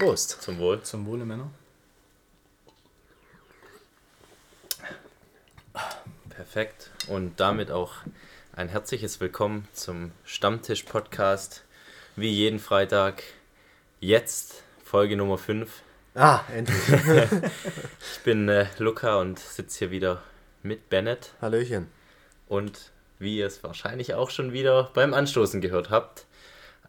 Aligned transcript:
Prost. 0.00 0.40
Zum 0.40 0.56
Wohl. 0.56 0.80
Zum 0.80 1.04
Wohle, 1.04 1.26
Männer. 1.26 1.50
Perfekt. 6.30 6.88
Und 7.08 7.38
damit 7.38 7.70
auch 7.70 7.92
ein 8.54 8.70
herzliches 8.70 9.20
Willkommen 9.20 9.68
zum 9.74 10.12
Stammtisch-Podcast. 10.24 11.64
Wie 12.16 12.30
jeden 12.30 12.60
Freitag. 12.60 13.22
Jetzt 14.00 14.62
Folge 14.82 15.18
Nummer 15.18 15.36
5. 15.36 15.70
Ah, 16.14 16.40
endlich. 16.50 16.80
Ich 18.00 18.20
bin 18.24 18.48
äh, 18.48 18.68
Luca 18.78 19.16
und 19.16 19.38
sitze 19.38 19.80
hier 19.80 19.90
wieder 19.90 20.22
mit 20.62 20.88
Bennett. 20.88 21.34
Hallöchen. 21.42 21.88
Und 22.48 22.90
wie 23.18 23.36
ihr 23.36 23.46
es 23.46 23.62
wahrscheinlich 23.62 24.14
auch 24.14 24.30
schon 24.30 24.54
wieder 24.54 24.90
beim 24.94 25.12
Anstoßen 25.12 25.60
gehört 25.60 25.90
habt, 25.90 26.24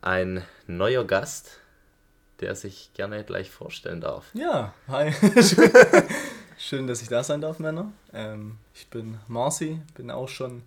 ein 0.01 0.45
neuer 0.65 1.03
Gast, 1.03 1.60
der 2.41 2.55
sich 2.55 2.91
gerne 2.93 3.23
gleich 3.23 3.51
vorstellen 3.51 4.01
darf. 4.01 4.25
Ja, 4.33 4.73
hi. 4.87 5.13
Schön, 6.57 6.87
dass 6.87 7.01
ich 7.01 7.07
da 7.07 7.23
sein 7.23 7.41
darf, 7.41 7.59
Männer. 7.59 7.91
Ähm, 8.13 8.57
ich 8.73 8.87
bin 8.87 9.19
Marci, 9.27 9.79
bin 9.95 10.11
auch 10.11 10.29
schon 10.29 10.63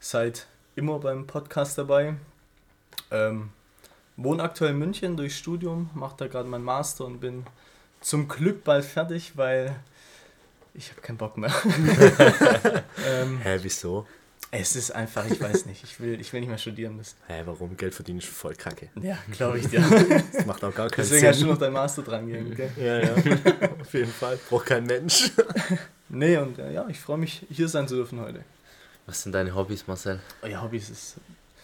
seit 0.00 0.46
immer 0.74 0.98
beim 0.98 1.26
Podcast 1.26 1.78
dabei. 1.78 2.14
Ähm, 3.10 3.50
wohne 4.16 4.42
aktuell 4.42 4.72
in 4.72 4.78
München 4.78 5.16
durch 5.16 5.36
Studium, 5.36 5.90
mache 5.94 6.16
da 6.18 6.26
gerade 6.26 6.48
meinen 6.48 6.64
Master 6.64 7.04
und 7.04 7.20
bin 7.20 7.46
zum 8.00 8.28
Glück 8.28 8.64
bald 8.64 8.84
fertig, 8.84 9.36
weil 9.36 9.76
ich 10.74 10.90
habe 10.90 11.02
keinen 11.02 11.18
Bock 11.18 11.36
mehr. 11.36 11.52
ähm, 13.06 13.38
Hä, 13.42 13.58
wieso? 13.62 14.06
Es 14.54 14.76
ist 14.76 14.90
einfach, 14.90 15.24
ich 15.28 15.40
weiß 15.40 15.64
nicht, 15.66 15.82
ich 15.82 15.98
will, 15.98 16.20
ich 16.20 16.30
will 16.32 16.40
nicht 16.40 16.48
mehr 16.50 16.58
studieren 16.58 16.94
müssen. 16.96 17.16
Hä, 17.26 17.42
warum? 17.46 17.74
Geld 17.76 17.94
verdienen 17.94 18.18
ist 18.18 18.28
voll 18.28 18.54
kacke. 18.54 18.90
Ja, 19.00 19.16
glaube 19.32 19.58
ich 19.58 19.66
dir. 19.68 19.80
Das 20.32 20.44
macht 20.46 20.62
auch 20.62 20.74
gar 20.74 20.88
keinen 20.90 21.04
Deswegen 21.08 21.26
hast 21.26 21.36
du 21.36 21.40
Sinn. 21.40 21.48
noch 21.48 21.58
deinen 21.58 21.72
Master 21.72 22.02
dran 22.02 22.26
gehängt, 22.28 22.54
gell? 22.54 22.70
Ja, 22.76 22.98
ja. 23.00 23.14
Auf 23.80 23.92
jeden 23.94 24.12
Fall. 24.12 24.38
Braucht 24.48 24.66
kein 24.66 24.84
Mensch. 24.84 25.30
Nee, 26.14 26.36
und 26.36 26.58
äh, 26.58 26.74
ja, 26.74 26.86
ich 26.90 27.00
freue 27.00 27.16
mich, 27.16 27.46
hier 27.50 27.66
sein 27.68 27.88
zu 27.88 27.94
dürfen 27.94 28.20
heute. 28.20 28.44
Was 29.06 29.22
sind 29.22 29.32
deine 29.32 29.54
Hobbys, 29.54 29.86
Marcel? 29.86 30.20
Oh 30.42 30.46
ja, 30.46 30.60
Hobbys 30.60 30.90
ist 30.90 31.14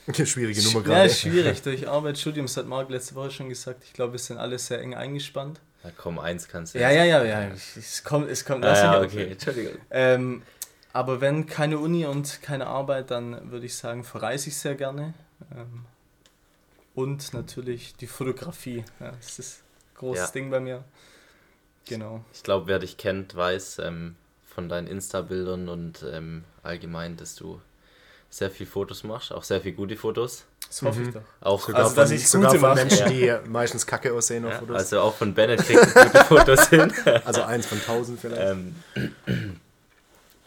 Eine 0.07 0.25
schwierige 0.27 0.63
Nummer 0.63 0.79
Ja, 0.81 0.85
gerade. 0.87 1.07
ist 1.11 1.21
schwierig. 1.21 1.61
Durch 1.61 1.87
Arbeit, 1.87 2.17
Studium, 2.19 2.47
das 2.47 2.57
hat 2.57 2.67
Marc 2.67 2.89
letzte 2.89 3.15
Woche 3.15 3.31
schon 3.31 3.51
gesagt. 3.51 3.83
Ich 3.85 3.93
glaube, 3.93 4.13
wir 4.13 4.19
sind 4.19 4.39
alle 4.39 4.59
sehr 4.59 4.81
eng 4.81 4.95
eingespannt. 4.95 5.61
Na 5.85 5.91
komm, 5.95 6.19
eins 6.19 6.49
kannst 6.49 6.75
du 6.75 6.79
Ja, 6.79 6.89
jetzt. 6.91 7.09
ja, 7.11 7.23
ja, 7.25 7.43
ja. 7.43 7.51
Es 7.77 8.03
kommt, 8.03 8.31
es 8.31 8.43
kommt. 8.43 8.65
Ah, 8.65 8.75
ja, 8.75 9.03
okay. 9.03 9.33
Entschuldigung. 9.33 9.75
Ähm, 9.91 10.43
aber 10.93 11.21
wenn 11.21 11.47
keine 11.47 11.79
Uni 11.79 12.07
und 12.07 12.41
keine 12.43 12.67
Arbeit, 12.67 13.11
dann 13.11 13.51
würde 13.51 13.67
ich 13.67 13.77
sagen, 13.77 14.05
verreise 14.05 14.49
ich 14.49 14.57
sehr 14.57 14.75
gerne. 14.75 15.15
Ähm, 15.55 15.85
und 16.95 17.33
natürlich 17.35 17.95
die 17.97 18.07
Fotografie. 18.07 18.85
Ja, 19.01 19.13
das 19.13 19.39
ist 19.39 19.61
ein 19.61 19.99
großes 19.99 20.27
Ja. 20.27 20.31
Ding 20.33 20.51
bei 20.51 20.61
mir. 20.61 20.85
Genau. 21.87 22.25
Ich 22.33 22.43
glaube, 22.43 22.67
wer 22.67 22.79
dich 22.81 22.97
kennt, 22.97 23.35
weiß 23.37 23.79
ähm, 23.79 24.17
von 24.47 24.69
deinen 24.69 24.87
Insta-Bildern 24.89 25.69
und 25.69 26.05
ähm, 26.11 26.45
allgemein, 26.63 27.17
dass 27.17 27.35
du 27.37 27.61
sehr 28.31 28.51
viel 28.51 28.67
Fotos 28.67 29.05
machst, 29.05 29.33
auch 29.33 29.43
sehr 29.43 29.61
viel 29.63 29.73
gute 29.73 29.97
Fotos. 29.97 30.45
Das 30.67 30.83
hoffe 30.83 31.01
ich 31.01 31.09
Mhm. 31.09 31.13
doch. 31.15 31.23
Auch 31.41 31.61
Sogar, 31.67 31.77
Also, 31.85 31.95
von, 31.95 32.03
dass 32.03 32.11
ich 32.11 32.29
sogar 32.29 32.51
gute 32.51 32.61
von. 32.61 32.75
Menschen, 32.75 33.09
die 33.09 33.33
meistens 33.49 33.87
kacke 33.87 34.13
aussehen 34.13 34.45
auf 34.45 34.53
ja, 34.53 34.59
Fotos. 34.59 34.77
also 34.77 35.01
auch 35.01 35.15
von 35.15 35.33
Bennett 35.33 35.61
kriegst 35.61 35.97
du 35.97 36.03
gute 36.05 36.25
Fotos 36.25 36.69
hin. 36.69 36.93
Also 37.25 37.43
eins 37.43 37.65
von 37.67 37.81
tausend 37.81 38.21
vielleicht. 38.21 38.43
Ähm, 38.97 39.58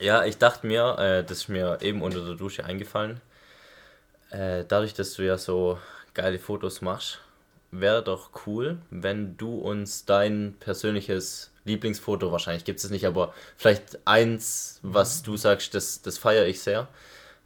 ja, 0.01 0.25
ich 0.25 0.37
dachte 0.37 0.67
mir, 0.67 0.97
äh, 0.97 1.23
das 1.23 1.39
ist 1.39 1.47
mir 1.49 1.79
eben 1.81 2.01
unter 2.01 2.25
der 2.25 2.35
Dusche 2.35 2.65
eingefallen. 2.65 3.21
Äh, 4.31 4.65
dadurch, 4.67 4.93
dass 4.93 5.13
du 5.13 5.23
ja 5.23 5.37
so 5.37 5.77
geile 6.13 6.39
Fotos 6.39 6.81
machst, 6.81 7.19
wäre 7.71 8.03
doch 8.03 8.31
cool, 8.45 8.77
wenn 8.89 9.37
du 9.37 9.55
uns 9.55 10.05
dein 10.05 10.55
persönliches 10.59 11.51
Lieblingsfoto, 11.63 12.31
wahrscheinlich 12.31 12.65
gibt 12.65 12.79
es 12.83 12.89
nicht, 12.89 13.05
aber 13.05 13.33
vielleicht 13.55 13.99
eins, 14.05 14.79
was 14.81 15.23
du 15.23 15.37
sagst, 15.37 15.73
das, 15.75 16.01
das 16.01 16.17
feiere 16.17 16.47
ich 16.47 16.59
sehr, 16.59 16.87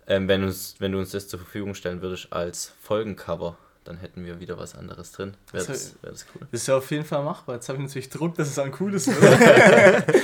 ähm, 0.08 0.28
wenn, 0.28 0.44
uns, 0.44 0.76
wenn 0.80 0.92
du 0.92 1.00
uns 1.00 1.12
das 1.12 1.28
zur 1.28 1.40
Verfügung 1.40 1.76
stellen 1.76 2.02
würdest 2.02 2.32
als 2.32 2.72
Folgencover. 2.82 3.58
Dann 3.84 3.98
hätten 3.98 4.26
wir 4.26 4.40
wieder 4.40 4.58
was 4.58 4.74
anderes 4.74 5.12
drin. 5.12 5.36
Wäre 5.52 5.68
Das 5.68 5.94
wär 6.02 6.10
das 6.10 6.26
cool. 6.34 6.48
Das 6.50 6.62
ist 6.62 6.68
ja 6.68 6.78
auf 6.78 6.90
jeden 6.90 7.06
Fall 7.06 7.24
machbar. 7.24 7.56
Jetzt 7.56 7.70
habe 7.70 7.78
ich 7.78 7.86
natürlich 7.86 8.10
Druck, 8.10 8.34
dass 8.34 8.48
es 8.48 8.58
ein 8.58 8.72
cooles 8.72 9.06
wird. 9.22 10.24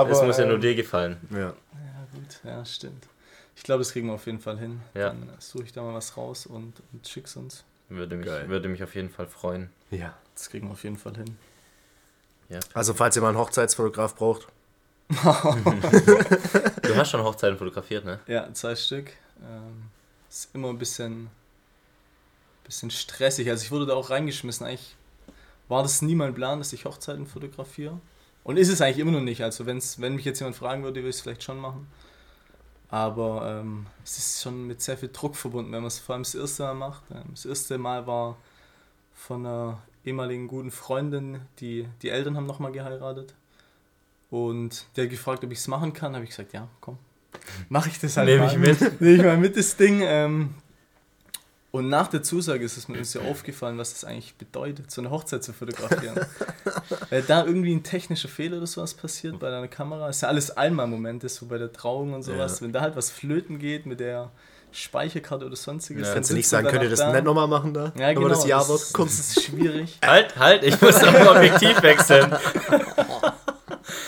Aber, 0.00 0.10
Es 0.10 0.22
muss 0.22 0.38
ja 0.38 0.46
nur 0.46 0.56
ähm, 0.56 0.60
dir 0.60 0.74
gefallen. 0.74 1.16
ja. 1.30 1.38
Ja, 1.38 1.54
gut, 2.14 2.40
ja, 2.44 2.64
stimmt. 2.64 3.06
Ich 3.56 3.62
glaube, 3.62 3.80
das 3.82 3.92
kriegen 3.92 4.08
wir 4.08 4.14
auf 4.14 4.26
jeden 4.26 4.40
Fall 4.40 4.58
hin. 4.58 4.80
Ja. 4.94 5.08
Dann 5.08 5.28
suche 5.38 5.64
ich 5.64 5.72
da 5.72 5.82
mal 5.82 5.94
was 5.94 6.16
raus 6.16 6.46
und, 6.46 6.74
und 6.92 7.06
schick's 7.08 7.36
uns. 7.36 7.64
Würde 7.88 8.16
mich, 8.16 8.26
Geil. 8.26 8.48
würde 8.48 8.68
mich 8.68 8.82
auf 8.82 8.94
jeden 8.94 9.10
Fall 9.10 9.26
freuen. 9.26 9.70
ja. 9.90 10.14
Das 10.34 10.50
kriegen 10.50 10.66
wir 10.66 10.72
auf 10.72 10.82
jeden 10.82 10.96
Fall 10.96 11.14
hin. 11.14 11.36
Ja. 12.48 12.58
Also 12.74 12.92
falls 12.92 13.14
ihr 13.14 13.22
mal 13.22 13.28
einen 13.28 13.38
Hochzeitsfotograf 13.38 14.16
braucht. 14.16 14.48
Du 16.82 16.96
hast 16.96 17.10
schon 17.10 17.22
Hochzeiten 17.22 17.56
fotografiert, 17.58 18.04
ne? 18.04 18.18
Ja, 18.26 18.52
zwei 18.52 18.74
Stück. 18.74 19.10
Ähm, 19.40 19.84
ist 20.28 20.54
immer 20.54 20.68
ein 20.70 20.78
bisschen, 20.78 21.28
bisschen 22.64 22.90
stressig. 22.90 23.48
Also 23.48 23.64
ich 23.64 23.70
wurde 23.70 23.86
da 23.86 23.94
auch 23.94 24.10
reingeschmissen. 24.10 24.66
Eigentlich 24.66 24.96
war 25.68 25.82
das 25.82 26.02
nie 26.02 26.14
mein 26.14 26.34
Plan, 26.34 26.58
dass 26.58 26.72
ich 26.72 26.84
Hochzeiten 26.84 27.26
fotografiere. 27.26 28.00
Und 28.44 28.58
ist 28.58 28.68
es 28.68 28.80
eigentlich 28.80 28.98
immer 28.98 29.12
noch 29.12 29.20
nicht. 29.20 29.42
Also 29.42 29.66
wenn's, 29.66 30.00
wenn 30.00 30.14
mich 30.14 30.24
jetzt 30.24 30.38
jemand 30.38 30.56
fragen 30.56 30.82
würde, 30.84 31.00
würde 31.00 31.08
ich 31.08 31.16
es 31.16 31.22
vielleicht 31.22 31.42
schon 31.42 31.58
machen. 31.58 31.88
Aber 32.90 33.60
ähm, 33.60 33.86
es 34.04 34.18
ist 34.18 34.42
schon 34.42 34.66
mit 34.66 34.80
sehr 34.80 34.96
viel 34.96 35.10
Druck 35.12 35.34
verbunden, 35.34 35.72
wenn 35.72 35.80
man 35.80 35.88
es 35.88 35.98
vor 35.98 36.14
allem 36.14 36.22
das 36.22 36.34
erste 36.34 36.62
Mal 36.62 36.74
macht. 36.74 37.02
Ähm, 37.10 37.24
das 37.30 37.46
erste 37.46 37.78
Mal 37.78 38.06
war 38.06 38.36
von 39.14 39.44
einer 39.44 39.82
ehemaligen 40.04 40.46
guten 40.46 40.70
Freundin, 40.70 41.40
die, 41.58 41.88
die 42.02 42.10
Eltern 42.10 42.36
haben 42.36 42.46
nochmal 42.46 42.70
geheiratet. 42.70 43.34
Und 44.30 44.86
der 44.96 45.04
hat 45.04 45.10
gefragt, 45.10 45.44
ob 45.44 45.50
ich 45.50 45.58
es 45.58 45.68
machen 45.68 45.92
kann. 45.92 46.14
habe 46.14 46.24
ich 46.24 46.30
gesagt, 46.30 46.52
ja, 46.52 46.68
komm. 46.80 46.98
Mache 47.68 47.88
ich 47.88 47.98
das 47.98 48.16
halt 48.16 48.28
Nehm 48.28 48.40
mal. 48.40 48.52
ich 48.52 48.58
mit. 48.58 49.00
Nehme 49.00 49.16
ich 49.16 49.22
mal 49.22 49.36
mit 49.38 49.56
das 49.56 49.76
Ding. 49.76 50.00
Ähm, 50.02 50.54
und 51.74 51.88
nach 51.88 52.06
der 52.06 52.22
Zusage 52.22 52.64
ist 52.64 52.76
es 52.76 52.86
mir 52.86 53.02
ja 53.02 53.20
aufgefallen, 53.28 53.78
was 53.78 53.94
das 53.94 54.04
eigentlich 54.04 54.36
bedeutet, 54.36 54.92
so 54.92 55.00
eine 55.00 55.10
Hochzeit 55.10 55.42
zu 55.42 55.52
fotografieren. 55.52 56.20
Weil 57.10 57.22
da 57.22 57.44
irgendwie 57.44 57.74
ein 57.74 57.82
technischer 57.82 58.28
Fehler 58.28 58.58
oder 58.58 58.68
sowas 58.68 58.94
passiert 58.94 59.40
bei 59.40 59.50
deiner 59.50 59.66
Kamera, 59.66 60.08
ist 60.08 60.20
ja 60.20 60.28
alles 60.28 60.56
einmal 60.56 60.86
Momente, 60.86 61.28
so 61.28 61.46
bei 61.46 61.58
der 61.58 61.72
Trauung 61.72 62.12
und 62.12 62.22
sowas. 62.22 62.60
Ja. 62.60 62.64
Wenn 62.64 62.72
da 62.72 62.80
halt 62.80 62.94
was 62.94 63.10
flöten 63.10 63.58
geht 63.58 63.86
mit 63.86 63.98
der 63.98 64.30
Speicherkarte 64.70 65.46
oder 65.46 65.56
sonstiges. 65.56 66.02
Ja. 66.02 66.06
dann 66.10 66.14
Kannst 66.14 66.30
du 66.30 66.34
nicht 66.34 66.46
sagen, 66.46 66.68
könnt 66.68 66.84
ihr 66.84 66.90
das 66.90 67.00
da. 67.00 67.12
nicht 67.12 67.24
nochmal 67.24 67.48
machen 67.48 67.74
da? 67.74 67.92
Ja, 67.98 68.12
genau. 68.12 68.28
das 68.28 68.46
Jahr 68.46 68.60
das, 68.60 68.94
wird. 68.94 69.08
das 69.08 69.18
ist 69.18 69.42
schwierig. 69.42 69.98
Halt, 70.04 70.36
halt, 70.36 70.62
ich 70.62 70.80
muss 70.80 71.02
am 71.02 71.26
Objektiv 71.26 71.82
wechseln. 71.82 72.32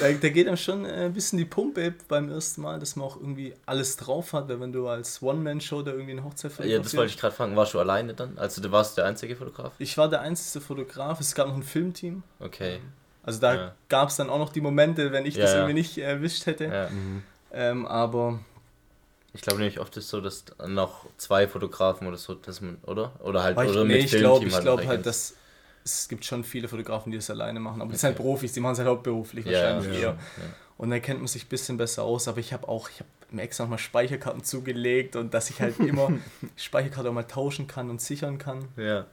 Da, 0.00 0.12
da 0.12 0.28
geht 0.28 0.46
einem 0.46 0.56
schon 0.56 0.84
äh, 0.84 1.06
ein 1.06 1.12
bisschen 1.12 1.38
die 1.38 1.44
Pumpe 1.44 1.94
beim 2.08 2.30
ersten 2.30 2.60
Mal, 2.62 2.78
dass 2.78 2.96
man 2.96 3.06
auch 3.06 3.16
irgendwie 3.16 3.54
alles 3.64 3.96
drauf 3.96 4.32
hat, 4.32 4.48
weil 4.48 4.60
wenn 4.60 4.72
du 4.72 4.88
als 4.88 5.22
One-Man-Show 5.22 5.82
da 5.82 5.92
irgendwie 5.92 6.12
eine 6.12 6.24
Hochzeit 6.24 6.52
Ja, 6.64 6.78
das 6.78 6.96
wollte 6.96 7.12
ich 7.12 7.18
gerade 7.18 7.34
fragen. 7.34 7.56
Warst 7.56 7.74
du 7.74 7.78
alleine 7.78 8.12
dann? 8.14 8.36
Also 8.38 8.60
du 8.60 8.70
warst 8.72 8.98
der 8.98 9.06
einzige 9.06 9.36
Fotograf? 9.36 9.72
Ich 9.78 9.96
war 9.96 10.08
der 10.08 10.20
einzige 10.20 10.64
Fotograf, 10.64 11.20
es 11.20 11.34
gab 11.34 11.48
noch 11.48 11.56
ein 11.56 11.62
Filmteam. 11.62 12.22
Okay. 12.40 12.80
Also 13.22 13.40
da 13.40 13.54
Ja. 13.54 13.74
gab 13.88 14.08
es 14.10 14.16
dann 14.16 14.28
auch 14.30 14.38
noch 14.38 14.50
die 14.52 14.60
Momente, 14.60 15.12
wenn 15.12 15.26
ich 15.26 15.34
Ja, 15.34 15.42
das 15.42 15.52
ja. 15.52 15.56
irgendwie 15.58 15.74
nicht 15.74 15.98
erwischt 15.98 16.46
hätte. 16.46 16.64
Ja. 16.66 16.88
Mhm. 16.90 17.22
Ähm, 17.52 17.86
aber 17.86 18.40
Ich 19.32 19.40
glaube 19.42 19.58
nämlich 19.58 19.80
oft 19.80 19.96
ist 19.96 20.04
es 20.04 20.10
so, 20.10 20.20
dass 20.20 20.44
noch 20.66 21.06
zwei 21.16 21.46
Fotografen 21.48 22.06
oder 22.06 22.16
so, 22.16 22.34
dass 22.34 22.60
man, 22.60 22.78
oder? 22.84 23.12
Oder 23.22 23.42
halt, 23.42 23.56
aber 23.56 23.64
ich, 23.66 23.70
oder 23.72 23.84
nee, 23.84 23.94
mit 23.94 24.04
ich 24.04 24.10
glaube 24.12 24.40
Filmteam 24.40 24.48
ich 24.48 24.54
halt 24.54 24.62
glaub 24.64 24.78
halt, 24.78 24.88
ergänzt. 24.88 25.06
dass 25.06 25.34
es 25.86 26.08
gibt 26.08 26.24
schon 26.24 26.42
viele 26.44 26.68
Fotografen, 26.68 27.10
die 27.12 27.18
das 27.18 27.30
alleine 27.30 27.60
machen. 27.60 27.80
Aber 27.80 27.88
die 27.90 27.94
Okay. 27.94 28.00
sind 28.00 28.08
halt 28.08 28.16
Profis, 28.18 28.52
die 28.52 28.60
machen 28.60 28.72
es 28.72 28.78
halt 28.78 28.88
hauptberuflich 28.88 29.46
wahrscheinlich 29.46 30.00
eher. 30.00 30.18
Und 30.78 30.90
dann 30.90 31.00
kennt 31.00 31.20
man 31.20 31.28
sich 31.28 31.46
ein 31.46 31.48
bisschen 31.48 31.76
besser 31.78 32.02
aus. 32.02 32.28
Aber 32.28 32.38
ich 32.38 32.52
habe 32.52 32.68
auch, 32.68 32.90
ich 32.90 32.96
habe 33.00 33.08
mir 33.30 33.42
extra 33.42 33.64
nochmal 33.64 33.78
Speicherkarten 33.78 34.42
zugelegt 34.44 35.16
und 35.16 35.32
dass 35.32 35.48
ich 35.50 35.60
halt 35.60 35.78
immer 35.80 36.10
Speicherkarte 36.56 37.08
auch 37.08 37.14
mal 37.14 37.22
tauschen 37.22 37.66
kann 37.66 37.88
und 37.90 38.00
sichern 38.00 38.38
kann. 38.38 38.66
ja. 38.76 39.06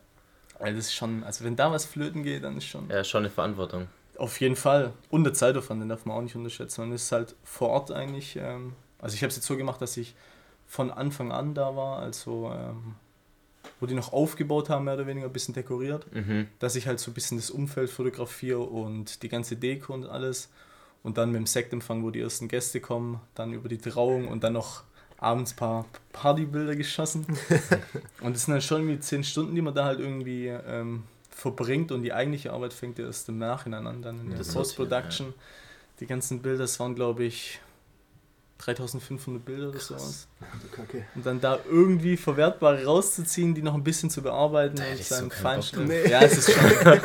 Weil 0.60 0.76
das 0.76 0.86
ist 0.86 0.94
schon, 0.94 1.24
also 1.24 1.44
wenn 1.44 1.56
da 1.56 1.72
was 1.72 1.84
flöten 1.84 2.24
geht, 2.24 2.44
dann 2.44 2.58
ist 2.58 2.66
schon. 2.66 2.88
Ja, 2.90 3.04
schon 3.04 3.24
eine 3.24 3.30
Verantwortung. 3.30 3.88
Auf 4.18 4.40
jeden 4.40 4.56
Fall. 4.56 4.94
Und 5.10 5.24
der 5.26 5.34
Zeitaufwand, 5.34 5.82
den 5.82 5.90
darf 5.90 6.06
man 6.06 6.16
auch 6.16 6.22
nicht 6.22 6.36
unterschätzen. 6.36 6.82
Man 6.82 6.92
ist 6.94 7.12
halt 7.12 7.36
vor 7.44 7.70
Ort 7.70 7.92
eigentlich. 7.92 8.36
Ähm, 8.38 8.74
also 9.00 9.16
ich 9.16 9.24
habe 9.24 9.30
es 9.30 9.36
jetzt 9.36 9.48
so 9.48 9.58
gemacht, 9.58 9.82
dass 9.82 9.98
ich 9.98 10.16
von 10.68 10.90
Anfang 10.92 11.32
an 11.32 11.54
da 11.54 11.76
war, 11.76 12.00
also 12.00 12.52
ähm, 12.56 12.96
wo 13.84 13.86
die 13.86 13.94
noch 13.96 14.14
aufgebaut 14.14 14.70
haben, 14.70 14.86
mehr 14.86 14.96
oder 14.96 15.06
weniger 15.06 15.28
ein 15.28 15.34
bisschen 15.34 15.54
dekoriert, 15.54 16.08
Mhm. 16.14 16.48
dass 16.60 16.76
ich 16.76 16.88
halt 16.88 17.00
so 17.00 17.12
ein 17.12 17.14
bisschen 17.14 17.38
das 17.38 17.52
Umfeld 17.52 17.90
fotografiere 17.90 18.62
und 18.62 19.22
die 19.22 19.30
ganze 19.30 19.56
Deko 19.58 19.94
und 19.94 20.06
alles. 20.06 20.50
Und 21.04 21.18
dann 21.18 21.32
mit 21.34 21.40
dem 21.40 21.46
Sektempfang, 21.48 22.02
wo 22.04 22.12
die 22.12 22.22
ersten 22.22 22.48
Gäste 22.48 22.80
kommen, 22.80 23.20
dann 23.36 23.52
über 23.54 23.68
die 23.68 23.78
Trauung 23.78 24.30
und 24.30 24.44
dann 24.46 24.54
noch 24.54 24.84
abends 25.18 25.52
ein 25.54 25.56
paar 25.58 25.86
Partybilder 26.14 26.76
geschossen. 26.78 27.26
und 28.22 28.34
das 28.36 28.46
sind 28.46 28.54
dann 28.54 28.62
schon 28.62 28.82
irgendwie 28.82 29.00
zehn 29.02 29.24
Stunden, 29.24 29.54
die 29.54 29.62
man 29.62 29.74
da 29.76 29.84
halt 29.86 30.00
irgendwie 30.00 30.48
ähm, 30.48 31.04
verbringt 31.30 31.92
und 31.92 32.04
die 32.04 32.14
eigentliche 32.14 32.54
Arbeit 32.54 32.72
fängt 32.74 32.98
ja 33.00 33.06
erst 33.06 33.28
im 33.28 33.38
Nachhinein 33.38 33.86
an, 33.86 34.02
dann 34.02 34.22
in 34.22 34.30
der 34.30 34.38
Das 34.40 34.54
Post-Production. 34.54 35.34
Die 36.00 36.06
ganzen 36.08 36.42
Bilder, 36.42 36.60
das 36.60 36.80
waren 36.80 36.96
glaube 36.96 37.26
ich 37.26 37.60
3500 38.66 39.44
Bilder 39.44 39.70
oder 39.70 39.80
sowas. 39.80 40.28
Und 41.16 41.26
dann 41.26 41.42
da 41.42 41.60
irgendwie 41.70 42.16
verwertbare 42.18 42.86
rauszuziehen, 42.86 43.54
die 43.54 43.62
noch 43.62 43.74
ein 43.74 43.84
bisschen 43.84 44.10
zu 44.10 44.22
bearbeiten 44.22 44.80
hätte 44.80 44.94
und 44.94 45.00
ich 45.02 45.08
so 45.08 45.30
Feinschliff. 45.30 45.88
Nee. 45.88 46.10
Ja, 46.10 46.22
es 46.22 46.38
ist 46.38 46.52
schon. 46.52 46.62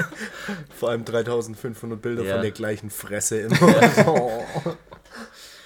Vor 0.78 0.90
allem 0.90 1.04
3500 1.04 2.00
Bilder 2.00 2.22
Ja. 2.22 2.34
von 2.34 2.42
der 2.42 2.50
gleichen 2.52 2.90
Fresse 2.90 3.40
immer. 3.40 3.58
Oh. 4.06 4.42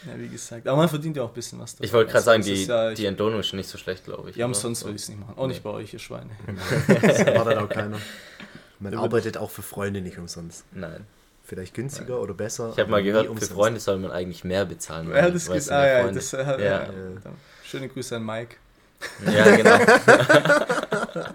Ja, 0.05 0.19
wie 0.19 0.27
gesagt. 0.27 0.67
Aber 0.67 0.79
man 0.79 0.89
verdient 0.89 1.17
ja 1.17 1.23
auch 1.23 1.29
ein 1.29 1.35
bisschen 1.35 1.61
was 1.61 1.75
davon. 1.75 1.87
Ich 1.87 1.93
wollte 1.93 2.11
gerade 2.11 2.25
sagen, 2.25 2.43
Also, 2.43 2.53
die, 2.53 2.63
ist 2.63 2.69
ja, 2.69 2.93
die 2.93 3.07
Entlohnung 3.07 3.39
ist 3.39 3.53
nicht 3.53 3.69
so 3.69 3.79
schlecht, 3.79 4.05
glaube 4.05 4.31
ich. 4.31 4.37
Ja, 4.37 4.47
umsonst 4.47 4.83
würde 4.83 4.97
ich 4.97 5.03
es 5.03 5.09
nicht 5.09 5.21
machen. 5.21 5.35
Auch 5.37 5.47
nicht 5.47 5.63
bei 5.63 5.71
euch, 5.71 5.93
ihr 5.93 6.01
Schweine. 6.01 6.31
Das 7.03 7.21
erwartet 7.21 7.59
auch 7.59 7.69
keiner. 7.69 7.99
Man 8.81 8.95
arbeitet 8.97 9.37
auch 9.39 9.51
für 9.53 9.63
Freunde 9.63 10.01
nicht 10.01 10.19
umsonst. 10.19 10.65
Nein. 10.73 11.07
Vielleicht 11.53 11.75
günstiger 11.75 12.19
oder 12.19 12.33
besser. 12.33 12.71
Ich 12.73 12.79
habe 12.79 12.91
mal 12.91 13.03
gehört, 13.03 13.27
für. 13.27 13.45
Freunde 13.55 13.79
soll 13.79 13.99
man 13.99 14.11
eigentlich 14.11 14.43
mehr 14.43 14.65
bezahlen. 14.65 15.11
Ja, 15.15 15.29
das 15.31 15.45
sind 15.45 15.71
Ah, 15.71 15.87
ja, 15.87 15.99
Freunde. 16.01 16.15
das, 16.15 16.33
äh, 16.33 16.39
Ja. 16.39 16.57
ja. 16.85 16.89
Schöne 17.63 17.89
Grüße 17.91 18.17
an 18.17 18.25
Mike. 18.25 18.57
Ja, 19.31 19.55
genau. 19.57 19.77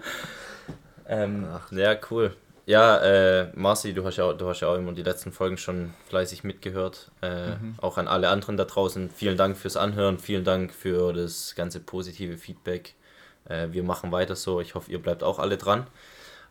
ähm, 1.08 1.46
Ach. 1.52 1.70
ja, 1.70 1.94
cool. 2.10 2.34
Ja, 2.66 2.98
äh, 2.98 3.46
Marci, 3.54 3.94
du 3.94 4.04
hast 4.04 4.16
ja, 4.16 4.24
auch- 4.24 4.32
du 4.36 4.48
hast 4.48 4.60
ja 4.60 4.68
auch 4.68 4.74
immer 4.74 4.92
die 4.92 5.02
letzten 5.04 5.30
Folgen 5.32 5.56
schon 5.56 5.94
fleißig 6.08 6.42
mitgehört. 6.44 7.10
Äh, 7.22 7.50
Mhm. 7.50 7.76
Auch 7.80 7.96
an 7.96 8.08
alle 8.08 8.28
anderen 8.28 8.56
da 8.56 8.64
draußen. 8.64 9.10
Vielen 9.14 9.36
Dank 9.36 9.56
fürs 9.56 9.76
Anhören, 9.76 10.18
vielen 10.18 10.44
Dank 10.44 10.74
für 10.74 11.12
das 11.12 11.54
ganze 11.54 11.78
positive 11.80 12.36
Feedback. 12.36 12.94
Äh, 13.48 13.68
wir 13.70 13.84
machen 13.84 14.10
weiter 14.12 14.34
so. 14.36 14.60
Ich 14.60 14.74
hoffe, 14.74 14.90
ihr 14.90 15.00
bleibt 15.00 15.22
auch 15.22 15.38
alle 15.38 15.56
dran. 15.56 15.86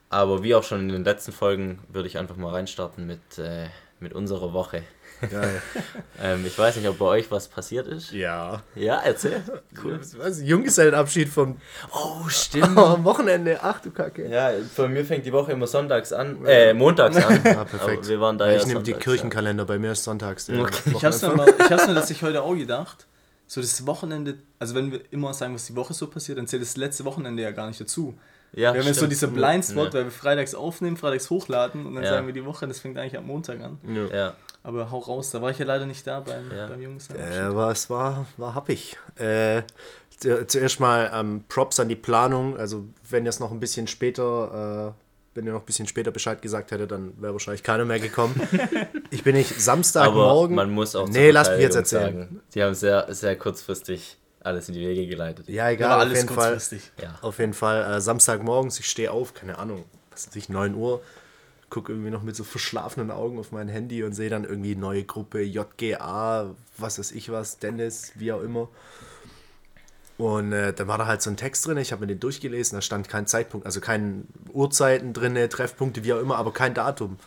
Aber 0.10 0.44
wie 0.44 0.56
auch 0.56 0.64
schon 0.64 0.82
in 0.82 0.90
den 0.90 1.04
letzten 1.04 1.32
Folgen 1.32 1.80
würde 1.90 2.08
ich 2.08 2.18
einfach 2.18 2.38
mal 2.38 2.52
reinstarten 2.52 3.06
mit, 3.06 3.38
äh, 3.38 3.68
mit 4.00 4.14
unserer 4.14 4.54
Woche. 4.54 4.84
Geil. 5.30 5.62
Ähm, 6.20 6.44
ich 6.48 6.58
weiß 6.58 6.76
nicht, 6.78 6.88
ob 6.88 6.98
bei 6.98 7.06
euch 7.06 7.30
was 7.30 7.48
passiert 7.48 7.86
ist. 7.86 8.12
Ja. 8.12 8.64
Ja, 8.74 9.00
erzähl. 9.06 9.44
Cool. 9.84 10.00
Was? 10.18 10.42
Junggesellenabschied 10.42 11.30
vom 11.30 11.58
Oh, 11.94 12.28
stimmt. 12.28 12.76
am 12.76 13.04
Wochenende. 13.04 13.60
Ach 13.62 13.80
du 13.80 13.92
Kacke. 13.92 14.28
Ja, 14.28 14.50
bei 14.76 14.88
mir 14.88 15.06
fängt 15.06 15.24
die 15.24 15.32
Woche 15.32 15.52
immer 15.52 15.68
sonntags 15.68 16.12
an, 16.12 16.44
äh, 16.48 16.74
montags 16.74 17.18
an. 17.18 17.40
Ja, 17.46 17.66
perfekt. 17.66 18.00
Aber 18.00 18.08
wir 18.08 18.20
waren 18.20 18.40
da 18.40 18.50
ja 18.50 18.58
ich 18.58 18.66
nehme 18.66 18.82
die 18.82 18.94
Kirchenkalender, 18.94 19.66
bei 19.66 19.78
mir 19.78 19.92
ist 19.92 20.04
sonntags. 20.06 20.48
der 20.48 20.62
Okay. 20.62 20.92
Ich 20.96 21.06
hab's, 21.06 21.22
mir 21.22 21.36
mal, 21.36 21.48
ich 21.48 21.72
hab's 21.72 21.86
mir 21.86 21.94
das 21.94 22.20
heute 22.24 22.42
auch 22.42 22.56
gedacht. 22.56 23.06
So 23.46 23.62
das 23.62 23.86
Wochenende, 23.86 24.40
also 24.58 24.74
wenn 24.74 24.92
wir 24.92 25.02
immer 25.12 25.36
sagen, 25.36 25.54
was 25.54 25.68
die 25.68 25.76
Woche 25.76 25.94
so 25.94 26.08
passiert, 26.08 26.40
dann 26.40 26.48
zählt 26.48 26.64
das 26.64 26.78
letzte 26.78 27.06
Wochenende 27.06 27.44
ja 27.44 27.52
gar 27.52 27.68
nicht 27.68 27.80
dazu. 27.80 28.18
Ja, 28.54 28.74
wir 28.74 28.80
haben 28.82 28.88
jetzt 28.88 29.00
so 29.00 29.08
diese 29.08 29.28
Blindspot, 29.28 29.88
Ja. 29.88 29.94
weil 29.94 30.04
wir 30.06 30.12
freitags 30.12 30.56
aufnehmen, 30.56 30.98
freitags 30.98 31.30
hochladen 31.30 31.86
und 31.86 31.96
dann 31.96 32.04
Ja. 32.04 32.10
sagen 32.12 32.28
wir 32.28 32.34
die 32.34 32.46
Woche, 32.46 32.68
das 32.68 32.80
fängt 32.80 32.98
eigentlich 32.98 33.18
am 33.18 33.26
Montag 33.28 33.60
an. 33.62 33.78
Ja. 34.12 34.34
Aber 34.64 34.90
hau 34.92 35.00
raus, 35.00 35.32
da 35.32 35.42
war 35.42 35.52
ich 35.52 35.60
ja 35.60 35.66
leider 35.66 35.86
nicht 35.86 36.06
da 36.08 36.20
beim, 36.22 36.52
Ja. 36.56 36.68
beim 36.68 36.82
Jungs. 36.82 37.10
Äh, 37.10 37.56
was 37.56 37.90
war, 37.90 38.26
war 38.38 38.56
happig. 38.56 38.98
Äh, 39.16 39.62
zu- 40.18 40.46
zuerst 40.48 40.80
mal 40.80 41.12
ähm, 41.14 41.44
Props 41.48 41.80
an 41.80 41.88
die 41.90 41.96
Planung. 41.96 42.58
Also, 42.58 42.86
wenn 43.10 43.26
ihr 43.26 43.30
es 43.30 43.40
noch 43.40 43.52
ein 43.52 43.60
bisschen 43.60 43.88
später, 43.88 44.94
äh, 44.96 45.02
wenn 45.36 45.46
ihr 45.46 45.54
noch 45.54 45.60
ein 45.62 45.66
bisschen 45.66 45.88
später 45.88 46.10
Bescheid 46.12 46.42
gesagt 46.42 46.72
hättet, 46.72 46.92
dann 46.92 47.14
wäre 47.22 47.34
wahrscheinlich 47.34 47.62
keiner 47.64 47.86
mehr 47.86 48.00
gekommen. 48.00 48.34
ich 49.12 49.24
bin 49.24 49.36
nicht 49.36 49.52
aber 49.52 49.60
Samstagmorgen. 49.62 50.56
man 50.56 50.72
muss 50.72 50.96
auch 50.96 51.08
Nee, 51.08 51.30
lass 51.32 51.50
mich 51.52 51.60
jetzt 51.60 51.76
erzählen. 51.76 52.18
Sagen, 52.18 52.42
die 52.56 52.64
haben 52.64 52.74
sehr, 52.74 53.14
sehr 53.14 53.36
kurzfristig 53.38 54.18
alles 54.48 54.68
in 54.68 54.76
die 54.76 54.82
Wege 54.82 55.08
geleitet. 55.08 55.48
Ja, 55.48 55.70
egal, 55.70 55.90
war 55.90 55.98
auf 55.98 56.02
alles 56.04 56.18
jeden 56.18 56.30
Fall. 56.30 56.52
kurzfristig. 56.52 56.92
Ja. 57.02 57.16
Auf 57.22 57.40
jeden 57.40 57.54
Fall 57.54 57.96
äh, 57.96 58.02
Samstagmorgens, 58.02 58.80
ich 58.80 58.88
stehe 58.88 59.12
auf, 59.12 59.34
keine 59.34 59.60
Ahnung, 59.60 59.86
was 60.12 60.28
weiß 60.28 60.36
ich, 60.36 60.50
9 60.50 60.74
Uhr, 60.76 61.02
gucke 61.70 61.92
irgendwie 61.92 62.12
noch 62.12 62.24
mit 62.24 62.36
so 62.36 62.44
verschlafenen 62.44 63.12
Augen 63.12 63.40
auf 63.40 63.52
mein 63.52 63.68
Handy 63.68 64.04
und 64.04 64.14
sehe 64.14 64.30
dann 64.30 64.44
irgendwie 64.44 64.76
neue 64.76 65.04
Gruppe, 65.04 65.42
JGA, 65.42 66.56
was 66.78 67.00
weiß 67.00 67.12
ich 67.12 67.32
was, 67.32 67.60
Dennis, 67.60 68.14
wie 68.16 68.32
auch 68.32 68.42
immer. 68.42 68.70
Und 70.18 70.52
äh, 70.52 70.74
dann 70.74 70.88
war 70.88 70.98
da 70.98 71.06
halt 71.06 71.22
so 71.22 71.30
ein 71.30 71.38
Text 71.38 71.68
drin, 71.68 71.78
ich 71.78 71.92
habe 71.92 72.02
mir 72.02 72.08
den 72.08 72.20
durchgelesen, 72.20 72.78
da 72.78 72.82
stand 72.82 73.08
kein 73.08 73.28
Zeitpunkt, 73.28 73.66
also 73.66 73.82
keine 73.82 74.24
Uhrzeiten 74.52 75.14
drin, 75.14 75.36
Treffpunkte, 75.50 76.04
wie 76.04 76.14
auch 76.14 76.20
immer, 76.20 76.38
aber 76.38 76.52
kein 76.54 76.74
Datum. 76.74 77.20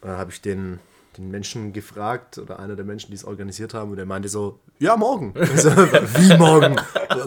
Dann 0.00 0.16
habe 0.16 0.32
ich 0.32 0.40
den, 0.40 0.80
den 1.20 1.30
Menschen 1.30 1.72
gefragt, 1.72 2.38
oder 2.38 2.58
einer 2.58 2.76
der 2.76 2.84
Menschen, 2.84 3.10
die 3.10 3.16
es 3.16 3.24
organisiert 3.24 3.74
haben, 3.74 3.90
und 3.90 3.96
der 3.96 4.06
meinte 4.06 4.28
so, 4.28 4.58
ja, 4.78 4.96
morgen. 4.96 5.34
So, 5.56 5.70
wie 5.70 6.36
morgen? 6.38 6.76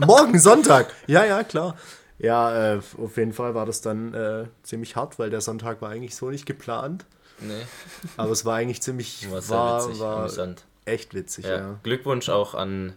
morgen, 0.05 0.39
Sonntag. 0.39 0.93
Ja, 1.07 1.23
ja, 1.25 1.43
klar. 1.43 1.75
Ja, 2.19 2.75
äh, 2.75 2.81
auf 3.01 3.17
jeden 3.17 3.33
Fall 3.33 3.53
war 3.55 3.65
das 3.65 3.81
dann 3.81 4.13
äh, 4.13 4.45
ziemlich 4.63 4.95
hart, 4.95 5.19
weil 5.19 5.29
der 5.29 5.41
Sonntag 5.41 5.81
war 5.81 5.89
eigentlich 5.89 6.15
so 6.15 6.29
nicht 6.29 6.45
geplant. 6.45 7.05
Nee, 7.39 7.53
Aber 8.15 8.31
es 8.31 8.45
war 8.45 8.55
eigentlich 8.55 8.81
ziemlich, 8.81 9.27
war 9.31 9.47
war, 9.49 9.87
witzig, 9.87 9.99
war 9.99 10.17
amüsant. 10.19 10.63
echt 10.85 11.13
witzig, 11.13 11.45
Ja. 11.45 11.57
ja. 11.57 11.79
Glückwunsch 11.83 12.29
auch 12.29 12.53
an, 12.53 12.93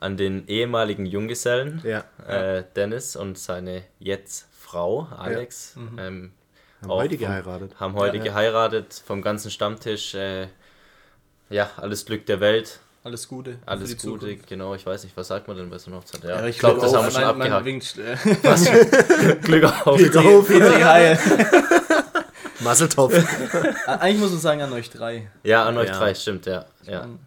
an 0.00 0.16
den 0.16 0.48
ehemaligen 0.48 1.06
Junggesellen, 1.06 1.80
Ja, 1.84 2.04
äh, 2.26 2.64
Dennis 2.74 3.14
und 3.16 3.38
seine 3.38 3.82
jetzt 3.98 4.46
Frau, 4.58 5.06
Alex. 5.16 5.76
Mhm. 5.76 5.98
Ähm, 5.98 6.32
haben 6.86 6.90
auch 6.92 7.02
heute 7.02 7.16
vom- 7.16 7.26
geheiratet. 7.26 7.72
haben 7.80 7.94
heute 7.94 8.16
Ja. 8.18 8.22
geheiratet, 8.24 9.02
vom 9.06 9.22
ganzen 9.22 9.50
Stammtisch. 9.50 10.14
Äh, 10.14 10.48
ja, 11.50 11.70
alles 11.76 12.04
Glück 12.06 12.26
der 12.26 12.40
Welt, 12.40 12.80
Alles 13.04 13.28
Gute. 13.28 13.58
alles 13.66 13.90
Gute, 13.98 14.18
Zukunft. 14.26 14.46
genau, 14.48 14.74
ich 14.74 14.84
weiß 14.84 15.04
nicht, 15.04 15.16
was 15.16 15.28
sagt 15.28 15.46
man 15.46 15.56
denn 15.56 15.70
bei 15.70 15.78
so 15.78 15.90
einer 15.90 15.98
Hochzeit? 16.00 16.24
Ja, 16.24 16.40
Ja, 16.40 16.46
ich 16.46 16.58
glaube, 16.58 16.80
das 16.80 16.92
auch, 16.92 16.98
haben 16.98 17.06
wir 17.06 17.10
schon 17.12 17.38
mein- 17.38 17.50
mein 17.50 17.52
abgehakt. 17.52 17.98
äh, 17.98 19.34
Glück 19.42 19.64
auf. 19.86 19.96
Glück 19.96 20.16
auf. 20.16 20.46
Petri 20.48 20.80
Heil. 20.82 21.18
Masseltopf. 22.60 23.14
Eigentlich 23.86 24.20
muss 24.20 24.30
man 24.30 24.40
sagen 24.40 24.62
an 24.62 24.72
euch 24.72 24.90
drei. 24.90 25.30
Ja, 25.44 25.64
an 25.66 25.76
euch 25.78 25.88
Ja. 25.88 25.98
drei, 25.98 26.14
stimmt, 26.14 26.46
ja. 26.46 26.64
ja. 26.86 27.02
Ähm, 27.04 27.18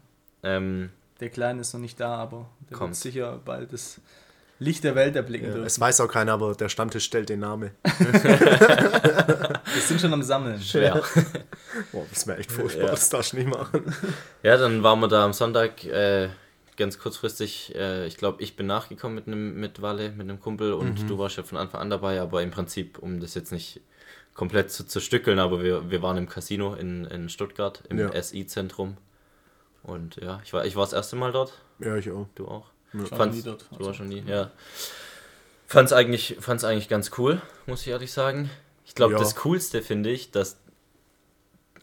Ähm, 0.42 0.90
Der 1.20 1.30
Kleine 1.30 1.62
ist 1.62 1.74
noch 1.74 1.82
nicht 1.82 2.00
da, 2.00 2.16
aber 2.16 2.50
der 2.70 2.78
Kommt. 2.78 2.92
wird 2.92 3.02
sicher 3.02 3.40
bald 3.44 3.72
das 3.74 4.00
Licht 4.62 4.84
der 4.84 4.94
Welt 4.96 5.16
erblicken 5.16 5.48
Ja, 5.48 5.54
dürfen. 5.54 5.68
es 5.68 5.80
weiß 5.80 6.02
auch 6.02 6.08
keiner, 6.10 6.34
aber 6.34 6.54
der 6.54 6.68
Stammtisch 6.70 7.06
stellt 7.06 7.30
den 7.30 7.40
Namen. 7.40 7.72
Wir 9.74 9.82
sind 9.82 10.02
schon 10.02 10.14
am 10.14 10.22
Sammeln. 10.24 10.60
schwer. 10.62 11.02
Boah, 11.92 12.06
das 12.10 12.28
wäre 12.28 12.38
echt 12.40 12.52
furchtbar, 12.52 12.86
Ja. 12.86 12.92
das 12.92 13.10
darfst 13.10 13.34
du 13.34 13.38
nicht 13.38 13.48
machen. 13.50 13.84
Ja, 14.44 14.58
dann 14.58 14.84
waren 14.84 15.00
wir 15.00 15.08
da 15.08 15.26
am 15.26 15.34
Sonntag 15.34 15.84
äh, 15.86 16.30
ganz 16.78 16.98
kurzfristig. 17.00 17.74
Äh, 17.76 18.08
ich 18.08 18.18
glaube, 18.18 18.42
ich 18.42 18.56
bin 18.56 18.68
nachgekommen 18.68 19.16
mit 19.16 19.28
einem 19.28 19.60
mit 19.60 19.82
Walle, 19.82 20.12
mit 20.12 20.22
einem 20.30 20.40
Kumpel 20.40 20.74
und 20.74 21.10
du 21.10 21.18
warst 21.18 21.38
ja 21.38 21.44
von 21.44 21.58
Anfang 21.58 21.82
an 21.82 21.90
dabei, 21.90 22.20
aber 22.22 22.42
im 22.42 22.52
Prinzip, 22.52 23.00
um 23.00 23.20
das 23.20 23.34
jetzt 23.36 23.52
nicht 23.52 23.82
komplett 24.34 24.72
zu 24.72 24.86
zerstückeln, 24.86 25.40
aber 25.40 25.62
wir, 25.64 25.90
wir 25.92 26.02
waren 26.02 26.16
im 26.18 26.30
Casino 26.30 26.74
in, 26.74 27.06
in 27.06 27.28
Stuttgart, 27.30 27.84
im 27.90 28.00
Ja. 28.00 28.22
SI-Zentrum. 28.22 28.96
Und 29.84 30.18
ja, 30.18 30.40
ich 30.44 30.54
war, 30.54 30.66
ich 30.66 30.76
war 30.76 30.84
das 30.86 30.94
erste 30.94 31.16
Mal 31.16 31.32
dort, 31.32 31.54
Ja, 31.80 31.96
ich 31.98 32.10
auch. 32.12 32.28
du 32.36 32.48
auch. 32.48 32.68
Ich 32.94 33.12
war 33.12 33.26
nie 33.28 33.42
dort. 33.42 33.66
Du 33.78 33.86
warst 33.86 33.98
schon 33.98 34.08
nie, 34.10 34.24
ja. 34.26 34.52
Fand's 35.68 35.94
eigentlich, 35.94 36.38
fand's 36.40 36.64
eigentlich 36.64 36.90
ganz 36.90 37.12
cool, 37.18 37.42
muss 37.68 37.82
ich 37.82 37.90
ehrlich 37.90 38.12
sagen. 38.12 38.50
Ich 38.86 38.96
glaube, 38.96 39.14
Ja. 39.14 39.20
das 39.20 39.36
Coolste 39.36 39.84
finde 39.84 40.10
ich, 40.10 40.32
dass 40.32 40.58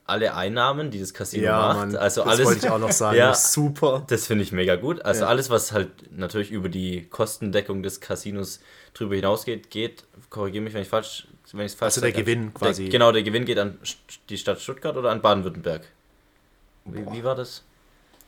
alle 0.04 0.34
Einnahmen, 0.34 0.90
die 0.90 1.00
das 1.00 1.14
Casino 1.14 1.44
Ja, 1.44 1.58
macht, 1.58 1.76
Mann, 1.78 1.96
also 1.96 2.22
das 2.22 2.30
alles, 2.32 2.46
wollte 2.46 2.66
ich 2.66 2.70
auch 2.72 2.78
noch 2.78 2.92
sagen. 2.92 3.16
Ja. 3.18 3.34
Super. 3.34 4.04
das 4.08 4.26
finde 4.26 4.42
ich 4.44 4.52
mega 4.52 4.76
gut. 4.76 5.04
Also 5.04 5.22
Ja. 5.22 5.28
alles, 5.28 5.50
was 5.50 5.72
halt 5.72 5.90
natürlich 6.16 6.50
über 6.50 6.68
die 6.68 7.06
Kostendeckung 7.08 7.82
des 7.82 8.00
Casinos 8.00 8.60
drüber 8.94 9.14
hinausgeht, 9.16 9.70
geht, 9.70 10.04
korrigiere 10.30 10.62
mich, 10.64 10.74
wenn 10.74 10.82
ich 10.82 10.88
falsch, 10.88 11.26
wenn 11.52 11.68
falsch 11.68 11.82
Also 11.82 12.00
der 12.00 12.12
Gewinn 12.12 12.54
quasi. 12.54 12.84
Der, 12.84 12.90
genau, 12.92 13.12
der 13.12 13.22
Gewinn 13.22 13.44
geht 13.44 13.58
an 13.58 13.78
die 14.28 14.38
Stadt 14.38 14.60
Stuttgart 14.60 14.96
oder 14.96 15.10
an 15.10 15.22
Baden-Württemberg. 15.22 15.82
Wie, 16.84 17.04
wie 17.12 17.24
war 17.24 17.34
das? 17.34 17.62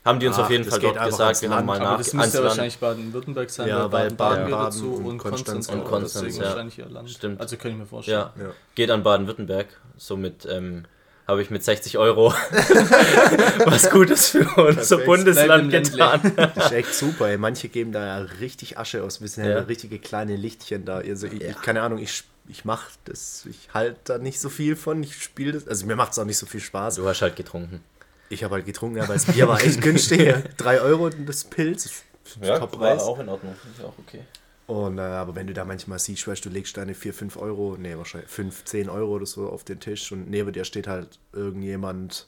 Haben 0.05 0.19
die 0.19 0.27
uns 0.27 0.37
Ach, 0.37 0.43
auf 0.43 0.49
jeden 0.49 0.63
Fall 0.63 0.79
dort 0.79 1.03
gesagt, 1.05 1.41
wir 1.41 1.49
haben 1.49 1.65
mal 1.65 1.77
nach 1.77 1.97
das 1.97 2.13
müsste 2.13 2.37
ja 2.37 2.43
wahrscheinlich 2.45 2.77
Baden-Württemberg 2.79 3.49
sein, 3.49 3.67
Ja, 3.67 3.91
weil 3.91 4.03
gehört 4.05 4.17
Baden-Baden 4.17 4.51
dazu 4.51 4.93
und 4.93 5.05
und 5.05 5.17
Konstanz 5.17 5.67
und 5.67 5.83
Konstanz, 5.83 6.13
deswegen 6.25 6.41
ja. 6.43 6.49
wahrscheinlich 6.49 6.77
ihr 6.79 6.85
Land. 6.89 7.09
Stimmt. 7.09 7.41
Also 7.41 7.57
kann 7.57 7.71
ich 7.71 7.77
mir 7.77 7.85
vorstellen. 7.85 8.17
Ja, 8.37 8.43
Ja. 8.43 8.51
geht 8.75 8.91
an 8.91 9.03
Baden-Württemberg. 9.03 9.67
Somit 9.97 10.47
ähm, 10.49 10.85
habe 11.27 11.41
ich 11.41 11.49
mit 11.49 11.63
60 11.63 11.97
Euro 11.97 12.33
was 13.65 13.89
Gutes 13.89 14.29
für 14.29 14.39
unser 14.55 14.73
Perfekt. 14.97 15.05
Bundesland 15.05 15.71
getan. 15.71 16.31
Das 16.55 16.65
ist 16.67 16.71
echt 16.71 16.93
super, 16.95 17.27
ey. 17.29 17.37
Manche 17.37 17.69
geben 17.69 17.91
da 17.91 18.05
ja 18.05 18.17
richtig 18.39 18.77
Asche 18.77 19.03
aus. 19.03 19.21
Wir 19.21 19.27
sind 19.27 19.45
ja 19.45 19.51
Ja. 19.51 19.59
richtige 19.59 19.99
kleine 19.99 20.35
Lichtchen 20.35 20.85
da. 20.85 20.97
Also 20.99 21.27
ich, 21.27 21.41
Ja. 21.41 21.49
ich 21.49 21.61
keine 21.61 21.81
Ahnung, 21.81 21.99
ich, 21.99 22.23
ich 22.47 22.65
mach 22.65 22.83
das, 23.05 23.45
ich 23.49 23.69
halte 23.73 23.99
da 24.05 24.17
nicht 24.17 24.39
so 24.39 24.49
viel 24.49 24.75
von. 24.75 25.03
Ich 25.03 25.21
spiele 25.21 25.51
das, 25.51 25.67
also 25.67 25.85
mir 25.85 25.95
macht 25.95 26.13
es 26.13 26.19
auch 26.19 26.25
nicht 26.25 26.37
so 26.37 26.45
viel 26.45 26.61
Spaß. 26.61 26.95
Du 26.95 27.07
hast 27.07 27.21
halt 27.21 27.35
getrunken. 27.35 27.83
Ich 28.29 28.43
habe 28.43 28.55
halt 28.55 28.65
getrunken, 28.65 28.97
ja, 28.97 29.07
weil 29.07 29.15
das 29.15 29.25
Bier 29.25 29.47
war 29.47 29.61
echt 29.61 29.81
günstig. 29.81 30.33
Drei 30.57 30.79
Euro 30.81 31.09
das 31.09 31.43
Pilz. 31.43 32.03
Top-Preis. 32.41 33.01
in 33.19 33.27
Ordnung. 33.29 33.55
Ist 33.75 33.83
auch 33.83 33.93
okay. 33.97 34.21
Und, 34.67 34.99
äh, 34.99 35.01
aber 35.01 35.33
wenn 35.33 35.47
du 35.47 35.53
da 35.53 35.65
manchmal 35.65 35.97
siehst, 35.97 36.27
weißt 36.27 36.45
du, 36.45 36.49
du 36.49 36.53
legst 36.55 36.77
deine 36.77 36.93
4, 36.93 37.11
5 37.11 37.37
Euro, 37.37 37.75
nee, 37.79 37.97
wahrscheinlich 37.97 38.29
5, 38.29 38.65
10 38.65 38.87
Euro 38.89 39.13
oder 39.15 39.25
so 39.25 39.49
auf 39.49 39.63
den 39.63 39.79
Tisch 39.79 40.11
und 40.11 40.29
neben 40.29 40.53
dir 40.53 40.63
steht 40.63 40.87
halt 40.87 41.17
irgendjemand 41.33 42.27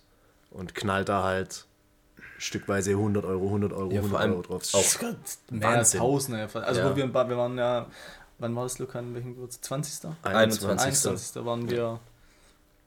und 0.49 0.73
knallt 0.73 1.07
da 1.09 1.21
halt 1.23 1.65
stückweise 2.39 2.91
100 2.91 3.25
Euro, 3.25 3.45
100 3.45 3.71
Euro, 3.73 3.91
Ja, 3.91 4.01
vor 4.01 4.19
100 4.19 4.21
allem 4.21 4.31
Euro 4.33 4.41
drauf. 4.41 4.63
auch- 4.73 5.01
Mehr 5.51 5.69
als 5.69 5.93
Wahnsinn. 5.93 5.99
Tausende. 5.99 6.49
Also 6.65 6.81
Ja. 6.81 6.91
wo 6.91 6.95
wir, 6.95 7.13
wir 7.13 7.37
waren 7.37 7.57
ja, 7.59 7.85
wann 8.39 8.55
war 8.55 8.63
das, 8.63 8.79
Luca, 8.79 8.97
in 8.99 9.13
welchem 9.13 9.35
Geburtstag? 9.35 9.63
20. 9.65 10.09
21. 10.23 10.79
21. 10.87 11.45
waren 11.45 11.69
wir 11.69 11.99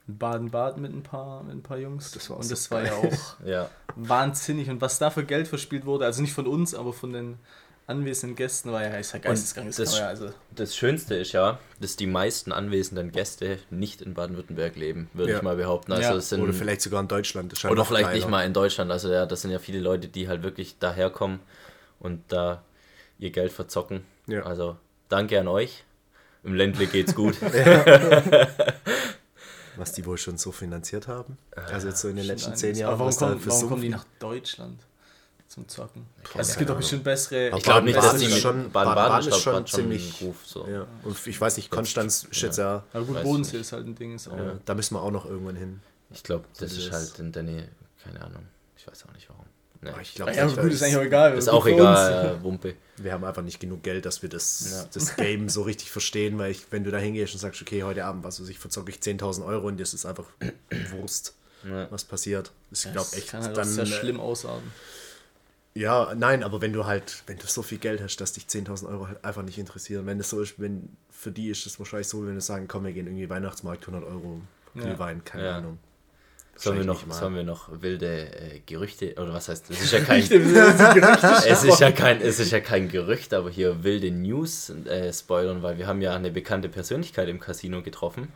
Baden-Baden 0.07 0.83
mit 0.83 0.93
ein 0.95 1.03
paar, 1.03 1.43
mit 1.43 1.55
ein 1.55 1.63
paar 1.63 1.79
Jungs. 1.79 2.11
Das 2.13 2.29
war 2.31 2.37
auch 2.37 2.43
und 2.43 2.51
das 2.51 2.71
war 2.71 2.83
geil. 2.83 2.93
ja 3.03 3.09
auch 3.09 3.37
Ja. 3.47 3.71
wahnsinnig. 3.97 4.69
Und 4.71 4.81
was 4.81 4.99
da 4.99 5.11
für 5.11 5.25
Geld 5.25 5.49
verspielt 5.49 5.87
wurde, 5.87 6.05
also 6.05 6.21
nicht 6.21 6.35
von 6.35 6.47
uns, 6.47 6.75
aber 6.75 6.93
von 6.93 7.13
den 7.13 7.39
anwesenden 7.87 8.35
Gästen, 8.35 8.73
war 8.73 8.83
ja, 8.83 8.89
ist 8.97 9.13
ja 9.13 9.19
geisteskrank. 9.19 9.75
das- 9.77 9.99
ja, 9.99 10.07
also, 10.09 10.31
Das 10.55 10.75
Schönste 10.75 11.17
ist 11.17 11.33
ja, 11.33 11.59
dass 11.81 11.97
die 11.97 12.07
meisten 12.07 12.51
anwesenden 12.53 13.13
Gäste 13.13 13.59
nicht 13.71 14.01
in 14.01 14.15
Baden-Württemberg 14.15 14.77
leben, 14.77 15.11
würde 15.13 15.33
Ja. 15.33 15.37
ich 15.39 15.43
mal 15.43 15.57
behaupten. 15.57 15.93
Also 15.93 16.19
sind, 16.21 16.41
Oder 16.43 16.55
vielleicht 16.55 16.81
sogar 16.81 17.01
in 17.03 17.09
Deutschland. 17.09 17.53
Oder 17.65 17.85
vielleicht 17.85 18.05
geiler. 18.07 18.15
nicht 18.17 18.29
mal 18.29 18.43
in 18.47 18.53
Deutschland. 18.55 18.91
Also 18.91 19.11
ja, 19.13 19.27
das 19.27 19.43
sind 19.43 19.51
ja 19.51 19.59
viele 19.59 19.81
Leute, 19.81 20.09
die 20.09 20.29
halt 20.29 20.43
wirklich 20.43 20.79
daherkommen 20.79 21.41
und 22.01 22.23
da 22.29 22.63
ihr 23.19 23.31
Geld 23.31 23.53
verzocken. 23.53 24.03
Ja. 24.27 24.45
Also 24.45 24.77
danke 25.11 25.39
an 25.39 25.49
euch. 25.49 25.85
Im 26.43 26.55
Ländle 26.55 26.87
geht's 26.87 27.15
gut. 27.15 27.37
Was 29.77 29.93
die 29.93 30.05
wohl 30.07 30.19
schon 30.19 30.39
so 30.39 30.53
finanziert 30.53 31.09
haben. 31.09 31.37
Also 31.53 31.89
jetzt 31.89 32.01
so 32.01 32.09
in 32.09 32.17
den 32.17 32.27
letzten 32.27 32.47
einiges. 32.53 32.61
zehn 32.61 32.77
Jahren. 32.77 32.95
Aber 32.95 33.07
warum, 33.07 33.17
kommen, 33.17 33.47
warum 33.47 33.61
so 33.61 33.69
kommen 33.69 33.83
die 33.83 33.89
nach 33.89 34.05
Deutschland 34.19 34.81
zum 35.49 35.67
Zocken? 35.69 36.07
Keine 36.23 36.39
Also 36.39 36.53
es 36.53 36.57
gibt 36.59 36.71
doch 36.71 36.77
bestimmt 36.77 37.05
bessere. 37.05 37.57
Ich 37.57 37.63
glaube 37.63 37.83
nicht, 37.85 37.97
dass 37.97 38.05
Baden-Baden 38.07 38.29
die 38.35 38.41
schon- 38.41 38.71
Baden-Baden 38.71 38.95
Baden-Baden 38.95 39.29
ist 39.29 39.41
schon 39.41 39.67
ziemlich- 39.67 40.21
Ruf. 40.23 40.37
So. 40.47 40.67
Ja. 40.69 40.87
Und 41.03 41.27
ich 41.27 41.41
weiß 41.41 41.57
nicht, 41.57 41.71
Konstanz 41.71 42.27
jetzt 42.33 42.59
ja, 42.59 42.85
Ja 42.93 43.01
gut, 43.01 43.23
Bodensee 43.23 43.59
ist 43.59 43.73
halt 43.73 43.87
ein 43.87 43.95
Ding. 43.95 44.15
Ist 44.15 44.29
auch, 44.29 44.37
ja, 44.37 44.59
da 44.65 44.75
müssen 44.75 44.95
wir 44.95 45.03
auch 45.03 45.11
noch 45.11 45.27
irgendwann 45.27 45.57
hin. 45.57 45.81
Ich 46.11 46.23
glaube, 46.23 46.45
das 46.59 46.71
So 46.73 46.81
ist 46.81 46.93
halt 46.93 47.19
in 47.19 47.33
der 47.33 47.43
Nähe. 47.43 47.69
Keine 48.03 48.21
Ahnung. 48.23 48.47
Ich 48.77 48.87
weiß 48.87 49.05
auch 49.09 49.13
nicht 49.15 49.29
warum. 49.29 49.34
Nee. 49.85 49.91
Aber 49.91 50.01
ich 50.01 50.15
glaube, 50.15 50.33
Ja, 50.35 50.47
gut, 50.47 50.73
ist 50.73 50.83
eigentlich 50.83 50.97
auch 50.97 51.03
egal. 51.03 51.37
Ist 51.39 51.49
auch 51.49 51.67
egal, 51.67 52.37
äh, 52.41 52.43
Wumpe. 52.43 52.75
wir 52.97 53.13
haben 53.13 53.25
einfach 53.25 53.43
nicht 53.43 53.61
genug 53.61 53.83
Geld, 53.83 54.05
dass 54.07 54.23
wir 54.23 54.29
das, 54.29 54.71
Ja. 54.73 54.89
das 54.93 55.17
Game 55.17 55.49
so 55.49 55.63
richtig 55.63 55.91
verstehen, 55.91 56.39
weil 56.39 56.51
ich, 56.51 56.67
wenn 56.71 56.85
du 56.85 56.91
da 56.91 56.99
hingehst 56.99 57.35
und 57.35 57.41
sagst, 57.41 57.61
okay, 57.63 57.83
heute 57.83 58.05
Abend, 58.05 58.25
was 58.25 58.41
weiß 58.41 58.49
ich, 58.49 58.59
verzocke 58.59 58.91
ich 58.91 58.99
10.000 58.99 59.45
Euro 59.45 59.69
und 59.69 59.79
das 59.79 59.95
ist 59.95 60.07
einfach 60.07 60.27
Wurst, 60.91 61.35
Ja. 61.69 61.91
was 61.91 62.05
passiert. 62.05 62.51
Ich 62.71 62.71
uns. 62.71 62.83
glaube 62.95 62.99
Das 63.11 63.13
echt, 63.15 63.29
kann 63.29 63.43
halt 63.45 63.57
dann, 63.57 63.69
sehr 63.69 63.85
äh, 63.85 63.87
schlimm 63.87 64.21
ausarten. 64.21 64.73
Ja, 65.77 66.15
nein, 66.15 66.45
aber 66.45 66.61
wenn 66.61 66.73
du 66.73 66.87
halt, 66.87 67.25
wenn 67.27 67.37
du 67.37 67.47
so 67.47 67.63
viel 67.63 67.79
Geld 67.79 68.01
hast, 68.01 68.17
dass 68.19 68.33
dich 68.33 68.45
10.000 68.45 68.89
Euro 68.89 69.09
halt 69.09 69.25
einfach 69.25 69.43
nicht 69.43 69.59
interessieren. 69.59 70.07
Wenn 70.07 70.21
es 70.21 70.31
so 70.31 70.41
ist, 70.41 70.61
wenn 70.61 70.89
für 71.11 71.33
die 71.33 71.49
ist 71.51 71.67
es 71.67 71.79
wahrscheinlich 71.81 72.07
so, 72.09 72.25
wenn 72.27 72.35
du 72.37 72.41
sagen, 72.41 72.69
komm, 72.69 72.85
wir 72.85 72.93
gehen 72.93 73.07
irgendwie 73.07 73.29
Weihnachtsmarkt, 73.29 73.87
100 73.89 74.09
Euro 74.09 74.41
Ja. 74.75 74.83
Glühwein, 74.83 75.25
keine 75.25 75.45
Ja. 75.45 75.57
Ahnung. 75.59 75.79
Sollen 76.57 76.79
wir, 76.79 76.85
noch, 76.85 77.01
sollen 77.13 77.35
wir 77.35 77.43
noch 77.43 77.69
wilde 77.81 78.07
äh, 78.29 78.61
Gerüchte, 78.65 79.15
oder 79.17 79.33
was 79.35 79.49
heißt, 79.49 79.69
das 79.71 79.81
ist 79.81 79.93
ja 79.93 80.01
kein, 80.01 80.21
es 81.47 81.65
ist 81.65 81.81
ja 81.81 81.91
kein, 81.93 82.21
es 82.21 82.39
ist 82.39 82.53
ja 82.53 82.61
kein 82.61 82.89
Gerücht, 82.89 83.35
aber 83.35 83.51
hier 83.51 83.83
wilde 83.83 84.11
News 84.11 84.71
äh, 84.87 85.13
spoilern, 85.13 85.63
weil 85.63 85.79
wir 85.79 85.87
haben 85.87 86.01
ja 86.01 86.15
eine 86.15 86.31
bekannte 86.31 86.69
Persönlichkeit 86.69 87.29
im 87.29 87.41
Casino 87.41 87.83
getroffen. 87.83 88.33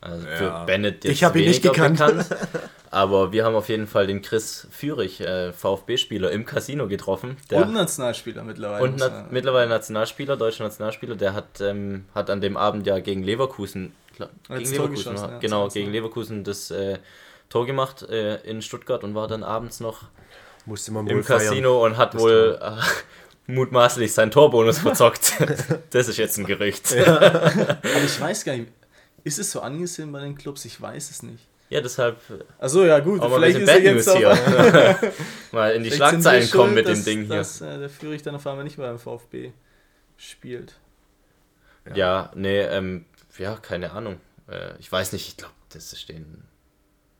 Also 0.00 0.28
Ja. 0.28 0.36
für 0.36 0.66
Bennett 0.66 1.04
jetzt 1.04 1.12
Ich 1.12 1.24
hab 1.24 1.34
ihn 1.34 1.46
nicht 1.46 1.60
gekannt. 1.62 1.98
bekannt, 1.98 2.26
aber 2.92 3.32
wir 3.32 3.44
haben 3.44 3.56
auf 3.56 3.68
jeden 3.68 3.88
Fall 3.88 4.06
den 4.06 4.22
Chris 4.22 4.68
Führig, 4.70 5.20
äh, 5.20 5.52
VfB-Spieler, 5.52 6.30
im 6.30 6.46
Casino 6.46 6.86
getroffen. 6.86 7.36
Der 7.50 7.62
Und 7.62 7.72
Nationalspieler 7.72 8.44
mittlerweile. 8.44 8.84
und 8.84 8.96
na, 9.00 9.08
man- 9.08 9.26
mittlerweile 9.32 9.68
Nationalspieler, 9.68 10.36
deutscher 10.36 10.62
Nationalspieler, 10.62 11.16
der 11.16 11.34
hat, 11.34 11.60
ähm, 11.60 12.04
hat 12.14 12.30
an 12.30 12.40
dem 12.40 12.56
Abend 12.56 12.86
ja 12.86 13.00
gegen 13.00 13.24
Leverkusen, 13.24 13.92
gegen 14.16 14.70
Leverkusen, 14.70 15.16
genau, 15.40 15.66
2-1, 15.66 15.72
gegen. 15.74 15.90
Leverkusen 15.90 16.44
das 16.44 16.70
äh, 16.70 16.98
Tor 17.48 17.66
gemacht 17.66 18.02
äh, 18.02 18.36
in 18.42 18.60
Stuttgart 18.62 19.04
und 19.04 19.14
war 19.14 19.28
dann 19.28 19.42
abends 19.42 19.80
noch 19.80 20.04
Musste 20.66 20.92
man 20.92 21.06
im 21.06 21.16
wohl 21.18 21.22
feiern. 21.22 21.40
Casino 21.48 21.84
und 21.84 21.96
hat 21.96 22.14
Das 22.14 22.20
wohl 22.22 22.58
äh, 22.60 23.52
mutmaßlich 23.52 24.12
seinen 24.12 24.30
Torbonus 24.30 24.78
verzockt. 24.80 25.32
das 25.90 26.08
ist 26.08 26.18
jetzt 26.18 26.36
ein 26.38 26.44
Gerücht. 26.44 26.90
Ja, 26.90 27.16
Aber 27.16 28.04
ich 28.04 28.20
weiß 28.20 28.44
gar 28.44 28.56
nicht, 28.56 28.70
ist 29.24 29.38
es 29.38 29.50
so 29.50 29.60
angesehen 29.60 30.12
bei 30.12 30.20
den 30.20 30.36
Clubs? 30.36 30.64
Ich 30.66 30.80
weiß 30.80 31.10
es 31.10 31.22
nicht. 31.22 31.46
deshalb 31.70 32.16
Achso, 32.58 32.84
ja 32.84 32.98
gut, 32.98 33.20
auch 33.20 33.28
mal 33.30 33.42
ein 33.44 33.52
vielleicht 33.54 33.66
bisschen 33.66 33.96
ist 33.96 34.06
er 34.08 34.20
Bad 34.20 34.36
jetzt 34.36 34.74
News 34.74 34.88
auch, 34.88 35.00
hier. 35.00 35.12
mal 35.52 35.72
in 35.72 35.82
die 35.82 35.90
Vielleicht 35.90 36.10
Schlagzeilen 36.10 36.50
kommen 36.50 36.74
mit 36.74 36.86
dem 36.86 36.94
dass- 36.96 37.04
Ding 37.04 37.26
hier. 37.26 37.36
Dass 37.36 37.60
äh, 37.62 37.78
der 37.78 37.88
Führig 37.90 38.22
dann 38.22 38.34
auf 38.34 38.46
einmal 38.46 38.64
nicht 38.64 38.76
mehr 38.78 38.88
beim 38.88 38.98
VfB 38.98 39.52
spielt. 40.16 40.74
Ja, 41.94 42.30
nee, 42.34 42.60
ähm, 42.60 43.06
ja, 43.38 43.56
keine 43.56 43.92
Ahnung. 43.92 44.20
Äh, 44.50 44.76
ich 44.78 44.92
weiß 44.92 45.12
nicht, 45.12 45.26
ich 45.28 45.36
glaube, 45.38 45.54
das 45.72 45.92
ist 45.94 46.08
denen 46.08 46.44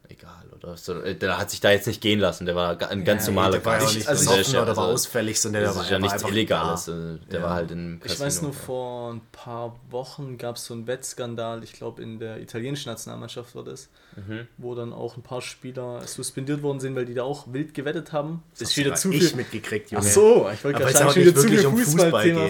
egal, 0.09 0.45
oder? 0.57 0.77
So, 0.77 1.00
äh, 1.00 1.15
der 1.15 1.38
hat 1.38 1.50
sich 1.50 1.61
da 1.61 1.71
jetzt 1.71 1.87
nicht 1.87 2.00
gehen 2.00 2.19
lassen, 2.21 2.47
der 2.47 2.55
war 2.57 2.81
ein 2.91 3.05
ganz 3.05 3.27
Ja, 3.27 3.33
normaler 3.33 3.59
Der 3.59 3.65
war 3.65 3.79
ja 3.81 3.87
auch 3.87 3.95
nicht 3.95 4.09
Also 4.09 4.31
besoffen 4.31 4.53
der 4.53 4.61
ja- 4.61 4.62
oder 4.62 4.77
war 4.77 4.85
also, 4.85 4.95
ausfällig, 4.95 5.41
sondern 5.41 5.61
der 5.62 5.69
Das 5.69 5.77
war 5.77 5.85
ist 5.85 5.91
ja 5.91 5.99
nichts 5.99 6.15
einfach 6.15 6.29
Illegales. 6.31 6.85
da. 6.87 6.93
Der 7.31 7.41
Ja. 7.41 7.47
war 7.47 7.55
halt 7.55 7.71
im 7.71 8.00
Casino. 8.00 8.15
Ich 8.15 8.21
weiß 8.21 8.43
nur, 8.43 8.53
vor 8.53 9.12
ein 9.12 9.21
paar 9.33 9.77
Wochen 9.91 10.38
gab 10.38 10.57
es 10.57 10.65
so 10.67 10.75
einen 10.75 10.87
Wettskandal, 10.87 11.62
ich 11.65 11.73
glaube 11.73 12.03
in 12.03 12.19
der 12.19 12.41
italienischen 12.41 12.88
Nationalmannschaft 12.91 13.55
war 13.55 13.65
das, 13.65 13.88
Mhm. 14.17 14.49
wo 14.57 14.75
dann 14.75 14.93
auch 14.93 15.17
ein 15.17 15.23
paar 15.23 15.43
Spieler 15.43 16.00
suspendiert 16.07 16.62
worden 16.62 16.81
sind, 16.81 16.97
weil 16.97 17.05
die 17.07 17.15
da 17.15 17.23
auch 17.23 17.47
wild 17.53 17.73
gewettet 17.75 18.12
haben. 18.12 18.43
Das 18.59 18.71
ist 18.71 18.77
wieder 18.77 18.95
zu 18.95 19.11
ich 19.12 19.29
viel. 19.29 19.37
mitgekriegt, 19.37 19.88
Ach 19.91 19.99
Junge. 20.03 20.09
so, 20.12 20.50
ich 20.53 20.65
wollte 20.65 20.81
gerade 20.81 20.93
sagen, 20.93 21.15
wieder 21.15 21.25
nicht 21.27 21.37
zu 21.37 21.43
viel 21.43 21.50
wirklich 21.50 21.67
um 21.67 21.77
Fußball 21.79 22.05
Fußballthema 22.11 22.47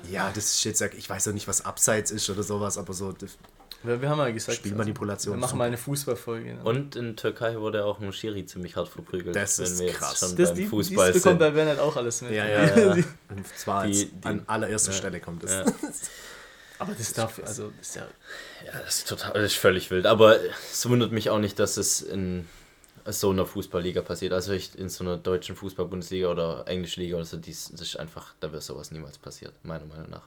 geht. 0.00 0.10
Ja, 0.12 0.30
das 0.34 0.44
ist 0.46 0.64
jetzt, 0.64 0.80
ich 0.82 1.08
weiß 1.08 1.28
auch 1.28 1.32
nicht, 1.32 1.48
was 1.48 1.64
Abseits 1.64 2.10
ist 2.10 2.28
oder 2.28 2.42
sowas, 2.42 2.76
aber 2.78 2.92
so 2.92 3.12
Wir, 3.82 4.00
wir 4.02 4.08
haben 4.08 4.18
ja 4.18 4.30
gesagt, 4.30 4.58
Spielmanipulation. 4.58 5.34
wir 5.36 5.40
machen 5.40 5.58
mal 5.58 5.64
eine 5.66 5.76
Fußballfolge. 5.76 6.54
Ne? 6.54 6.64
Und 6.64 6.96
in 6.96 7.16
Türkei 7.16 7.56
wurde 7.60 7.84
auch 7.84 8.00
ein 8.00 8.12
Schiri 8.12 8.44
ziemlich 8.46 8.74
hart 8.76 8.88
verprügelt. 8.88 9.36
Das 9.36 9.58
ist 9.58 9.84
krass. 9.94 10.18
schon 10.18 10.36
das, 10.36 10.50
beim 10.50 10.58
die, 10.58 10.66
Fußball 10.66 11.12
dies 11.12 11.22
bekommt 11.22 11.40
sind. 11.40 11.48
bei 11.48 11.50
Bernhard 11.50 11.78
auch 11.78 11.96
alles 11.96 12.22
mit. 12.22 12.32
Ja, 12.32 12.46
ja, 12.46 12.64
ja. 12.76 13.04
Und 13.28 13.46
zwar 13.56 13.86
Die- 13.86 14.06
die- 14.06 14.26
an 14.26 14.42
allererster 14.46 14.92
ja. 14.92 14.98
Stelle 14.98 15.20
kommt 15.20 15.44
es. 15.44 15.52
Ja. 15.52 15.64
Aber 16.78 16.92
das 16.92 17.12
darf, 17.14 17.40
also, 17.44 17.72
das 17.78 17.88
ist 17.88 17.96
ja, 17.96 18.02
Ja, 18.66 18.72
das 18.84 18.98
ist 18.98 19.08
total, 19.08 19.32
das 19.32 19.44
ist 19.52 19.54
völlig 19.56 19.90
wild. 19.90 20.04
Aber 20.06 20.36
es 20.72 20.86
wundert 20.88 21.10
mich 21.12 21.30
auch 21.30 21.38
nicht, 21.38 21.58
dass 21.58 21.76
es 21.78 22.02
in 22.02 22.46
so 23.08 23.30
einer 23.30 23.46
Fußballliga 23.46 24.02
passiert. 24.02 24.32
Also 24.32 24.52
ich, 24.52 24.76
in 24.78 24.88
so 24.88 25.04
einer 25.04 25.16
deutschen 25.16 25.54
Fußball-Bundesliga 25.56 26.28
oder 26.28 26.64
englische 26.66 27.00
Liga 27.00 27.16
oder 27.16 27.24
so, 27.24 27.36
dies, 27.36 27.70
das 27.70 27.80
ist 27.82 27.96
einfach, 27.96 28.34
da 28.40 28.50
wäre 28.52 28.60
sowas 28.60 28.90
niemals 28.90 29.18
passiert, 29.18 29.52
meiner 29.62 29.84
Meinung 29.86 30.10
nach. 30.10 30.22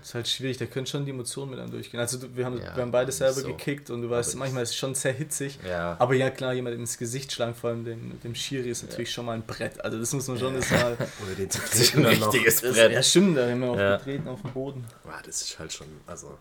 das 0.00 0.08
ist 0.08 0.14
halt 0.14 0.28
schwierig, 0.28 0.56
da 0.58 0.66
können 0.66 0.86
schon 0.86 1.04
die 1.04 1.10
Emotionen 1.12 1.50
mit 1.52 1.60
einem 1.60 1.70
durchgehen. 1.70 2.00
Also 2.00 2.18
du, 2.18 2.34
wir 2.36 2.44
haben, 2.44 2.58
Ja, 2.60 2.74
wir 2.74 2.82
haben 2.82 2.90
beide 2.90 3.12
selber 3.12 3.40
so. 3.40 3.46
gekickt 3.48 3.90
und 3.90 4.02
du 4.02 4.10
weißt, 4.10 4.30
Aber 4.30 4.40
manchmal 4.40 4.62
ist 4.64 4.70
es 4.70 4.76
schon 4.76 4.94
sehr 4.94 5.12
hitzig. 5.12 5.58
Ja. 5.68 5.96
Aber 5.98 6.14
ja 6.14 6.30
klar, 6.30 6.52
jemand 6.54 6.76
ins 6.76 6.98
Gesicht 6.98 7.30
schlagen, 7.32 7.54
vor 7.54 7.70
allem 7.70 7.84
dem, 7.84 8.20
dem 8.22 8.34
Schiri, 8.34 8.68
ist 8.70 8.82
natürlich 8.82 9.12
schon 9.12 9.26
mal 9.26 9.32
ein 9.34 9.42
Brett. 9.46 9.80
Also 9.84 9.98
das 9.98 10.12
muss 10.12 10.26
man 10.28 10.38
schon 10.38 10.54
das 10.54 10.70
mal. 10.70 10.92
Oder 11.24 11.34
den 11.38 11.50
zu 11.50 11.60
Das 11.60 11.74
ist 11.74 11.92
treten 11.92 12.06
ein 12.06 12.18
noch. 12.20 12.32
richtiges 12.32 12.60
Das, 12.62 12.72
Brett. 12.74 12.92
ja 12.92 13.02
stimmt, 13.02 13.36
da 13.36 13.48
haben 13.48 13.60
wir 13.60 13.70
auch 13.70 13.78
Ja. 13.78 13.96
getreten 13.98 14.28
auf 14.28 14.42
dem 14.42 14.52
Boden. 14.52 14.84
Ja, 15.04 15.20
das 15.24 15.42
ist 15.42 15.58
halt 15.58 15.72
schon, 15.72 15.86
also 16.06 16.36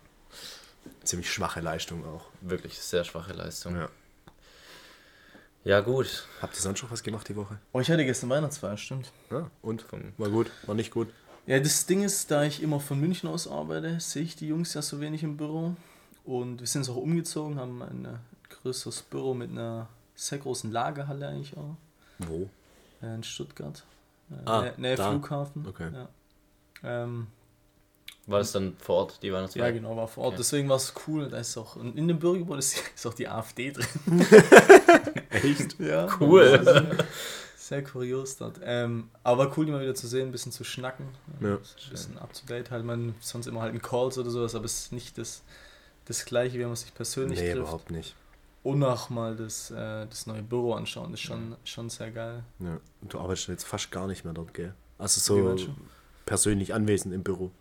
ziemlich 1.03 1.31
schwache 1.31 1.59
Leistung 1.61 2.03
auch. 2.05 2.25
Wirklich 2.41 2.77
sehr 2.79 3.03
schwache 3.03 3.33
Leistung. 3.33 3.75
Ja. 3.75 3.89
Ja, 5.63 5.79
gut. 5.79 6.27
Habt 6.41 6.55
ihr 6.55 6.61
sonst 6.61 6.79
schon 6.79 6.91
was 6.91 7.03
gemacht 7.03 7.27
die 7.29 7.35
Woche? 7.35 7.57
Oh, 7.71 7.79
ich 7.79 7.89
hatte 7.89 8.03
gestern 8.05 8.29
Weihnachtsfeier, 8.29 8.75
stimmt. 8.77 9.11
Ja, 9.31 9.49
und? 9.61 9.81
Vom- 9.83 10.13
War 10.17 10.29
gut? 10.29 10.51
War 10.65 10.75
nicht 10.75 10.91
gut? 10.91 11.07
Ja, 11.45 11.59
das 11.59 11.85
Ding 11.85 12.03
ist, 12.03 12.31
da 12.31 12.43
ich 12.43 12.61
immer 12.61 12.79
von 12.79 12.99
München 12.99 13.29
aus 13.29 13.47
arbeite, 13.47 13.99
sehe 13.99 14.23
ich 14.23 14.35
die 14.35 14.47
Jungs 14.47 14.73
ja 14.73 14.81
so 14.81 14.99
wenig 14.99 15.23
im 15.23 15.37
Büro. 15.37 15.75
Und 16.25 16.59
wir 16.59 16.67
sind 16.67 16.81
jetzt 16.81 16.89
auch 16.89 16.95
umgezogen, 16.97 17.59
haben 17.59 17.81
ein 17.81 18.05
äh, 18.05 18.09
größeres 18.49 19.01
Büro 19.03 19.33
mit 19.33 19.51
einer 19.51 19.87
sehr 20.15 20.37
großen 20.37 20.71
Lagerhalle 20.71 21.27
eigentlich 21.27 21.55
auch. 21.57 21.75
Wo? 22.19 22.49
Äh, 23.01 23.15
in 23.15 23.23
Stuttgart. 23.23 23.83
Äh, 24.31 24.35
Ah, 24.49 24.61
Nä- 24.63 24.73
Nähe 24.77 24.95
da. 24.95 25.09
Flughafen. 25.11 25.65
Okay. 25.67 25.89
Ja. 25.93 26.09
Ähm, 26.83 27.27
War 28.25 28.39
das 28.39 28.53
dann 28.53 28.77
vor 28.79 28.95
Ort, 28.97 29.19
die 29.21 29.33
Weihnachtsfeier? 29.33 29.65
ja, 29.65 29.71
genau, 29.71 29.97
war 29.97 30.07
vor 30.07 30.23
Ort. 30.25 30.33
Okay. 30.33 30.37
Deswegen 30.39 30.69
war 30.69 30.77
es 30.77 30.93
cool. 31.07 31.27
Da 31.29 31.37
ist 31.39 31.57
auch, 31.57 31.75
und 31.75 31.97
in 31.97 32.07
dem 32.07 32.19
Bürgergebäude 32.19 32.59
ist, 32.59 32.75
ist 32.95 33.05
auch 33.05 33.13
die 33.13 33.27
AfD 33.27 33.71
drin. 33.71 33.85
Echt? 35.29 35.79
Ja, 35.79 36.07
Cool. 36.19 36.43
also, 36.47 36.81
Sehr 37.57 37.83
kurios 37.83 38.37
dort. 38.37 38.59
Ähm, 38.63 39.09
aber 39.23 39.51
cool, 39.57 39.65
die 39.65 39.71
mal 39.71 39.81
wieder 39.81 39.95
zu 39.95 40.07
sehen, 40.07 40.27
ein 40.27 40.31
bisschen 40.31 40.51
zu 40.51 40.63
schnacken. 40.63 41.07
Ja. 41.41 41.55
Ein 41.55 41.59
bisschen 41.91 42.17
up 42.17 42.33
to 42.33 42.45
date 42.47 42.71
halt. 42.71 42.85
Man 42.85 43.15
sonst 43.19 43.47
immer 43.47 43.61
halt 43.61 43.73
in 43.73 43.81
Calls 43.81 44.17
oder 44.17 44.29
sowas, 44.29 44.55
aber 44.55 44.65
es 44.65 44.85
ist 44.85 44.91
nicht 44.93 45.17
das, 45.17 45.43
das 46.05 46.23
gleiche, 46.25 46.59
wie 46.59 46.65
man 46.65 46.75
sich 46.75 46.93
persönlich 46.93 47.39
Nee, 47.39 47.47
trifft. 47.53 47.57
überhaupt 47.61 47.91
nicht. 47.91 48.15
Und 48.63 48.81
auch 48.83 49.09
mal 49.09 49.35
das, 49.35 49.71
äh, 49.71 50.05
das 50.07 50.25
neue 50.27 50.41
Büro 50.43 50.73
anschauen, 50.73 51.11
das 51.11 51.19
ist 51.19 51.25
schon, 51.25 51.55
schon 51.65 51.89
sehr 51.89 52.11
geil. 52.11 52.43
Ja. 52.59 52.79
Und 53.01 53.13
du 53.13 53.19
arbeitest 53.19 53.49
jetzt 53.49 53.65
fast 53.65 53.91
gar 53.91 54.07
nicht 54.07 54.23
mehr 54.23 54.33
dort, 54.33 54.53
gell? 54.53 54.73
Also 54.97 55.19
so 55.19 55.57
persönlich 56.25 56.73
anwesend 56.73 57.13
im 57.13 57.23
Büro. 57.23 57.51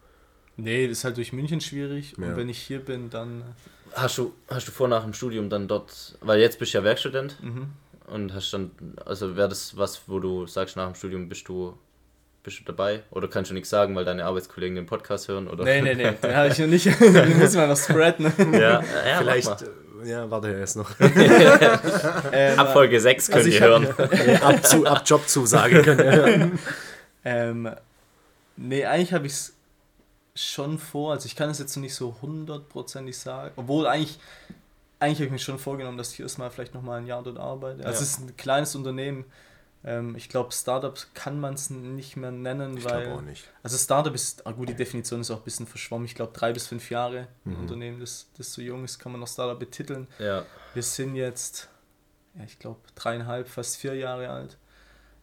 Nee, 0.57 0.87
das 0.89 0.99
ist 0.99 1.05
halt 1.05 1.17
durch 1.17 1.33
München 1.33 1.61
schwierig. 1.61 2.15
Ja. 2.19 2.27
Und 2.27 2.37
wenn 2.37 2.49
ich 2.49 2.59
hier 2.59 2.81
bin, 2.81 3.09
dann. 3.11 3.43
Hast 3.95 4.19
du, 4.19 4.33
hast 4.49 4.69
du 4.69 4.73
vor 4.73 4.89
nach 4.89 5.03
dem 5.05 5.13
Studium 5.15 5.51
dann 5.51 5.69
dort, 5.69 6.17
weil 6.21 6.41
jetzt 6.41 6.59
bist 6.59 6.73
du 6.75 6.79
ja 6.79 6.85
Werkstudent 6.85 7.37
Mhm. 7.43 7.67
und 8.07 8.33
hast 8.35 8.53
dann, 8.53 8.71
also 9.05 9.37
wäre 9.37 9.49
das 9.49 9.77
was, 9.77 10.03
wo 10.07 10.19
du 10.19 10.47
sagst, 10.47 10.77
nach 10.77 10.87
dem 10.87 10.95
Studium 10.95 11.29
bist 11.29 11.47
du, 11.49 11.77
bist 12.43 12.59
du 12.61 12.65
dabei? 12.65 13.03
Oder 13.11 13.29
kannst 13.29 13.51
du 13.51 13.55
nichts 13.55 13.69
sagen, 13.71 13.95
weil 13.95 14.05
deine 14.07 14.25
Arbeitskollegen 14.25 14.77
den 14.77 14.87
Podcast 14.87 15.29
hören? 15.29 15.47
Oder? 15.47 15.65
Nee, 15.65 15.83
nee, 15.83 15.95
nee, 15.95 16.11
den 16.23 16.35
habe 16.37 16.49
ich 16.49 16.59
noch 16.59 16.67
nicht. 16.69 16.87
den 17.01 17.39
muss 17.39 17.55
man 17.55 17.69
noch 17.69 17.77
spreaden. 17.77 18.33
Ja, 18.53 18.81
ja 18.81 18.83
Vielleicht, 19.19 19.49
mach 19.49 19.61
mal. 19.61 19.69
äh, 20.05 20.11
ja, 20.11 20.31
warte 20.31 20.49
erst 20.53 20.77
noch. 20.77 20.91
Ähm, 22.33 22.59
Ab 22.59 22.73
Folge 22.73 22.99
6 23.01 23.27
könnt 23.27 23.37
also 23.37 23.49
ich 23.49 23.55
ihr 23.57 23.61
hören. 23.61 23.87
hab- 23.89 24.45
ab, 24.45 24.67
zu, 24.67 24.87
ab 24.87 25.03
Jobzusage 25.07 25.83
können. 25.83 26.59
Ähm, 27.25 27.71
nee, 28.57 28.85
eigentlich 28.85 29.13
habe 29.13 29.27
ich 29.27 29.33
es 29.35 29.55
schon 30.35 30.79
vor. 30.79 31.13
Also 31.13 31.27
ich 31.27 31.37
kann 31.37 31.51
es 31.51 31.59
jetzt 31.59 31.77
noch 31.77 31.83
nicht 31.83 31.95
so 31.95 32.17
hundertprozentig 32.23 33.19
sagen. 33.19 33.53
Obwohl 33.57 33.87
eigentlich, 33.87 34.19
eigentlich 34.99 35.19
habe 35.19 35.27
ich 35.27 35.33
mir 35.33 35.39
schon 35.39 35.59
vorgenommen, 35.59 35.99
dass 35.99 36.13
ich 36.13 36.21
erstmal 36.21 36.51
vielleicht 36.51 36.75
nochmal 36.75 37.01
ein 37.01 37.07
Jahr 37.07 37.23
dort 37.23 37.39
arbeite. 37.39 37.85
Also 37.85 38.01
ja. 38.01 38.07
es 38.07 38.13
ist 38.13 38.21
ein 38.21 38.37
kleines 38.37 38.75
Unternehmen. 38.75 39.25
Ähm, 39.85 40.15
ich 40.17 40.29
glaube, 40.29 40.53
Startups 40.53 41.09
kann 41.13 41.41
man 41.41 41.55
es 41.55 41.71
nicht 41.71 42.17
mehr 42.17 42.31
nennen, 42.31 42.77
ich 42.77 42.85
weil. 42.85 43.13
auch 43.13 43.21
nicht. 43.21 43.49
Also 43.63 43.77
Startup 43.77 44.15
ist, 44.15 44.47
ah 44.47 44.53
gut, 44.53 44.69
die 44.69 44.75
Definition 44.75 45.21
ist 45.21 45.31
auch 45.31 45.39
ein 45.39 45.45
bisschen 45.45 45.67
verschwommen. 45.67 46.07
Ich 46.07 46.15
glaube, 46.15 46.33
drei 46.33 46.53
bis 46.53 46.69
fünf 46.69 46.89
Jahre 46.91 47.29
ein 47.45 47.53
mhm. 47.55 47.61
Unternehmen, 47.61 48.01
das, 48.01 48.29
das 48.39 48.53
so 48.53 48.63
jung 48.63 48.85
ist, 48.85 48.99
kann 48.99 49.13
man 49.13 49.21
noch 49.21 49.29
Startup 49.29 49.59
betiteln. 49.59 50.07
Ja. 50.19 50.45
Wir 50.73 50.83
sind 50.83 51.17
jetzt, 51.17 51.69
ja, 52.35 52.45
ich 52.45 52.59
glaube, 52.59 52.81
dreieinhalb, 52.95 53.49
fast 53.49 53.77
vier 53.77 53.95
Jahre 53.97 54.31
alt. 54.31 54.57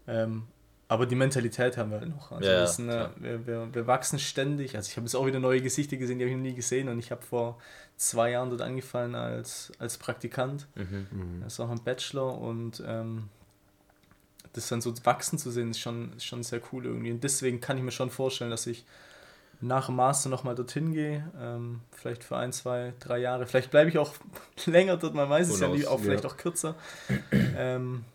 Ähm, 0.08 0.48
aber 0.90 1.06
die 1.06 1.16
Mentalität 1.16 1.78
haben 1.78 1.92
wir 1.92 2.00
halt 2.00 2.10
noch. 2.10 2.32
Also 2.32 2.50
ja, 2.50 2.62
wir, 2.62 2.68
sind, 2.68 2.90
äh, 2.90 3.10
wir, 3.18 3.46
wir, 3.46 3.70
wir, 3.72 3.86
wachsen 3.86 4.18
ständig. 4.18 4.76
Also 4.76 4.90
ich 4.90 4.98
habe 4.98 5.06
jetzt 5.06 5.14
auch 5.14 5.28
wieder 5.28 5.40
neue 5.40 5.62
Gesichter 5.62 5.98
gesehen, 5.98 6.18
die 6.18 6.26
habe 6.26 6.32
ich 6.32 6.36
noch 6.36 6.44
nie 6.44 6.56
gesehen. 6.56 6.90
Und 6.90 6.98
ich 6.98 7.12
habe 7.12 7.22
vor 7.22 7.60
zwei 7.96 8.32
Jahren 8.32 8.50
dort 8.50 8.62
angefangen 8.62 9.14
als, 9.14 9.72
als 9.78 10.00
Praktikant. 10.00 10.68
Mhm. 10.74 11.08
mhm. 11.12 11.42
Das 11.44 11.54
ist 11.54 11.60
auch 11.60 11.70
ein 11.70 11.84
Bachelor. 11.84 12.42
Und 12.42 12.84
ähm, 12.88 13.30
das 14.54 14.68
dann 14.68 14.82
so 14.82 14.92
wachsen 15.04 15.38
zu 15.38 15.52
sehen, 15.52 15.70
ist 15.70 15.80
schon, 15.80 16.12
ist 16.18 16.26
schon 16.26 16.42
sehr 16.42 16.60
cool 16.74 16.88
irgendwie. 16.88 17.12
Und 17.12 17.24
deswegen 17.24 17.62
kann 17.62 17.78
ich 17.78 17.84
mir 17.84 17.92
schon 17.92 18.10
vorstellen, 18.10 18.50
dass 18.50 18.66
ich 18.66 18.84
nach 19.62 19.86
dem 19.86 19.96
Master 19.96 20.30
nochmal 20.30 20.56
dorthin 20.56 20.92
gehe. 20.92 21.30
Ähm, 21.40 21.82
vielleicht 21.92 22.24
für 22.24 22.38
ein, 22.38 22.52
zwei, 22.52 22.94
drei 23.00 23.20
Jahre. 23.20 23.46
Vielleicht 23.46 23.70
bleibe 23.70 23.92
ich 23.92 24.00
auch 24.00 24.16
länger 24.66 24.98
dort, 24.98 25.14
man 25.14 25.30
weiß 25.30 25.50
es 25.50 25.60
ja 25.60 25.68
nie, 25.68 25.86
auch 25.86 26.00
vielleicht 26.00 26.24
ja. 26.24 26.32
auch 26.32 26.38
kürzer. 26.38 26.74
ähm, 27.32 28.06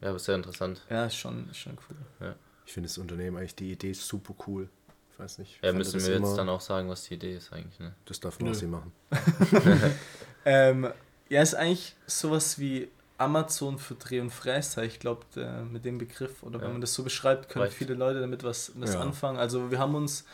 ja, 0.00 0.10
aber 0.10 0.18
sehr 0.18 0.34
interessant. 0.34 0.82
Ja, 0.90 1.06
ist 1.06 1.16
schon, 1.16 1.48
ist 1.50 1.58
schon 1.58 1.78
cool. 1.88 1.96
Ja. 2.20 2.34
Ich 2.66 2.72
finde 2.72 2.88
das 2.88 2.98
Unternehmen 2.98 3.36
eigentlich, 3.36 3.54
die 3.54 3.72
Idee 3.72 3.90
ist 3.90 4.06
super 4.06 4.34
cool. 4.46 4.68
Ich 5.12 5.18
weiß 5.18 5.38
nicht. 5.38 5.58
Ja, 5.62 5.72
müssen 5.72 6.04
wir 6.04 6.18
jetzt 6.18 6.36
dann 6.36 6.48
auch 6.48 6.60
sagen, 6.60 6.88
was 6.88 7.04
die 7.04 7.14
Idee 7.14 7.36
ist 7.36 7.52
eigentlich, 7.52 7.78
ne? 7.78 7.94
Das 8.04 8.20
darf 8.20 8.38
nur 8.38 8.54
sie 8.54 8.66
machen. 8.66 8.92
ähm, 10.44 10.88
ja, 11.28 11.42
ist 11.42 11.54
eigentlich 11.54 11.96
sowas 12.06 12.58
wie 12.58 12.88
Amazon 13.18 13.78
für 13.78 13.94
Dreh- 13.94 14.20
und 14.20 14.30
Fräszeit. 14.30 14.86
Ich 14.86 15.00
glaube, 15.00 15.24
mit 15.70 15.84
dem 15.84 15.98
Begriff, 15.98 16.42
oder 16.42 16.60
wenn 16.60 16.72
man 16.72 16.80
das 16.80 16.92
so 16.92 17.02
beschreibt, 17.02 17.48
können 17.48 17.64
Reicht. 17.64 17.76
viele 17.76 17.94
Leute 17.94 18.20
damit 18.20 18.44
was, 18.44 18.72
was 18.74 18.94
ja. 18.94 19.00
anfangen. 19.00 19.38
Also 19.38 19.70
wir 19.70 19.78
haben 19.78 19.94
uns 19.94 20.26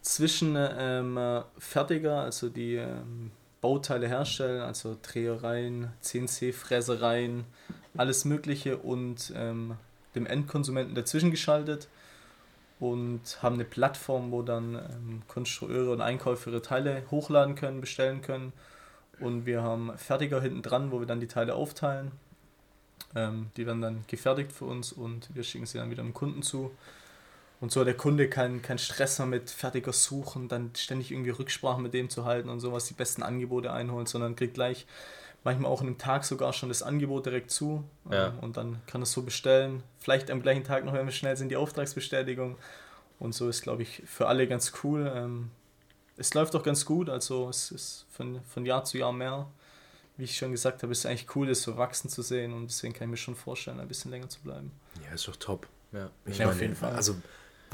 zwischen 0.00 0.56
ähm, 0.56 1.18
Fertiger, 1.58 2.22
also 2.22 2.48
die 2.48 2.76
ähm, 2.76 3.30
Bauteile 3.60 4.08
herstellen, 4.08 4.62
also 4.62 4.96
Drehereien, 5.02 5.90
CNC-Fräsereien, 6.00 7.44
alles 7.96 8.24
Mögliche 8.24 8.78
und 8.78 9.32
ähm, 9.36 9.76
dem 10.14 10.26
Endkonsumenten 10.26 10.94
dazwischen 10.94 11.30
geschaltet 11.30 11.88
und 12.80 13.42
haben 13.42 13.54
eine 13.54 13.64
Plattform, 13.64 14.30
wo 14.30 14.42
dann 14.42 14.74
ähm, 14.74 15.22
Konstrukteure 15.28 15.92
und 15.92 16.00
Einkäufer 16.00 16.50
ihre 16.50 16.62
Teile 16.62 17.02
hochladen 17.10 17.54
können, 17.54 17.80
bestellen 17.80 18.22
können. 18.22 18.52
Und 19.20 19.46
wir 19.46 19.62
haben 19.62 19.96
Fertiger 19.96 20.40
hinten 20.40 20.62
dran, 20.62 20.90
wo 20.90 20.98
wir 20.98 21.06
dann 21.06 21.20
die 21.20 21.28
Teile 21.28 21.54
aufteilen. 21.54 22.12
Ähm, 23.14 23.50
die 23.56 23.66
werden 23.66 23.80
dann 23.80 24.04
gefertigt 24.08 24.52
für 24.52 24.64
uns 24.64 24.92
und 24.92 25.34
wir 25.34 25.44
schicken 25.44 25.66
sie 25.66 25.78
dann 25.78 25.90
wieder 25.90 26.02
dem 26.02 26.14
Kunden 26.14 26.42
zu. 26.42 26.72
Und 27.60 27.70
so 27.70 27.80
hat 27.80 27.86
der 27.86 27.96
Kunde 27.96 28.28
keinen 28.28 28.60
kein 28.60 28.78
Stress 28.78 29.18
mehr 29.18 29.28
mit 29.28 29.48
fertiger 29.50 29.92
Suchen, 29.92 30.48
dann 30.48 30.72
ständig 30.76 31.12
irgendwie 31.12 31.30
Rücksprache 31.30 31.80
mit 31.80 31.94
dem 31.94 32.10
zu 32.10 32.24
halten 32.24 32.48
und 32.48 32.60
sowas, 32.60 32.86
die 32.86 32.94
besten 32.94 33.22
Angebote 33.22 33.72
einholen, 33.72 34.06
sondern 34.06 34.36
kriegt 34.36 34.54
gleich 34.54 34.86
manchmal 35.44 35.70
auch 35.70 35.80
an 35.80 35.86
einem 35.86 35.98
Tag 35.98 36.24
sogar 36.24 36.52
schon 36.52 36.70
das 36.70 36.82
Angebot 36.82 37.26
direkt 37.26 37.50
zu. 37.50 37.84
Ja. 38.10 38.28
Ähm, 38.28 38.38
und 38.40 38.56
dann 38.56 38.80
kann 38.86 39.02
es 39.02 39.12
so 39.12 39.22
bestellen. 39.22 39.82
Vielleicht 39.98 40.30
am 40.30 40.42
gleichen 40.42 40.64
Tag 40.64 40.84
noch, 40.84 40.94
wenn 40.94 41.06
wir 41.06 41.12
schnell 41.12 41.36
sind, 41.36 41.50
die 41.50 41.56
Auftragsbestätigung. 41.56 42.56
Und 43.18 43.34
so 43.34 43.48
ist, 43.48 43.62
glaube 43.62 43.82
ich, 43.82 44.02
für 44.06 44.26
alle 44.26 44.48
ganz 44.48 44.72
cool. 44.82 45.12
Ähm, 45.14 45.50
es 46.16 46.34
läuft 46.34 46.54
auch 46.56 46.62
ganz 46.62 46.84
gut, 46.84 47.08
also 47.08 47.48
es 47.48 47.70
ist 47.70 48.06
von, 48.10 48.40
von 48.42 48.64
Jahr 48.66 48.84
zu 48.84 48.98
Jahr 48.98 49.12
mehr. 49.12 49.46
Wie 50.16 50.24
ich 50.24 50.36
schon 50.36 50.52
gesagt 50.52 50.82
habe, 50.82 50.92
ist 50.92 51.00
es 51.00 51.06
eigentlich 51.06 51.34
cool, 51.34 51.48
das 51.48 51.62
so 51.62 51.76
wachsen 51.76 52.08
zu 52.08 52.22
sehen 52.22 52.52
und 52.52 52.70
deswegen 52.70 52.94
kann 52.94 53.08
ich 53.08 53.10
mir 53.10 53.16
schon 53.16 53.34
vorstellen, 53.34 53.80
ein 53.80 53.88
bisschen 53.88 54.12
länger 54.12 54.28
zu 54.28 54.40
bleiben. 54.40 54.70
Ja, 55.04 55.12
ist 55.12 55.26
doch 55.26 55.34
top. 55.36 55.66
Ja, 55.90 56.08
ich 56.24 56.38
ja, 56.38 56.46
meine, 56.46 56.56
auf 56.56 56.62
jeden 56.62 56.76
Fall. 56.76 56.92
Also 56.92 57.16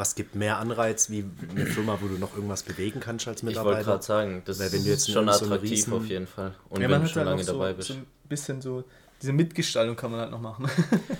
was 0.00 0.14
gibt 0.14 0.34
mehr 0.34 0.56
Anreiz 0.58 1.10
wie 1.10 1.26
eine 1.50 1.66
Firma, 1.66 1.98
wo 2.00 2.08
du 2.08 2.14
noch 2.14 2.34
irgendwas 2.34 2.62
bewegen 2.62 3.00
kannst 3.00 3.28
als 3.28 3.42
Mitarbeiter? 3.42 3.80
Ich 3.82 3.86
wollte 3.86 3.90
gerade 3.90 4.02
sagen, 4.02 4.42
das 4.46 4.58
Weil 4.58 4.72
wenn 4.72 4.82
du 4.82 4.88
jetzt 4.88 5.12
schon 5.12 5.28
attraktiv 5.28 5.84
so 5.84 5.96
auf 5.96 6.06
jeden 6.06 6.26
Fall. 6.26 6.54
Und 6.70 6.80
ja, 6.80 6.88
wenn 6.88 7.02
du 7.02 7.06
schon 7.06 7.16
halt 7.16 7.28
lange 7.28 7.44
so, 7.44 7.52
dabei 7.52 7.74
bist. 7.74 7.88
So 7.88 7.94
ein 7.94 8.06
bisschen 8.26 8.62
so, 8.62 8.82
diese 9.20 9.34
Mitgestaltung 9.34 9.96
kann 9.96 10.10
man 10.10 10.20
halt 10.20 10.30
noch 10.30 10.40
machen. 10.40 10.70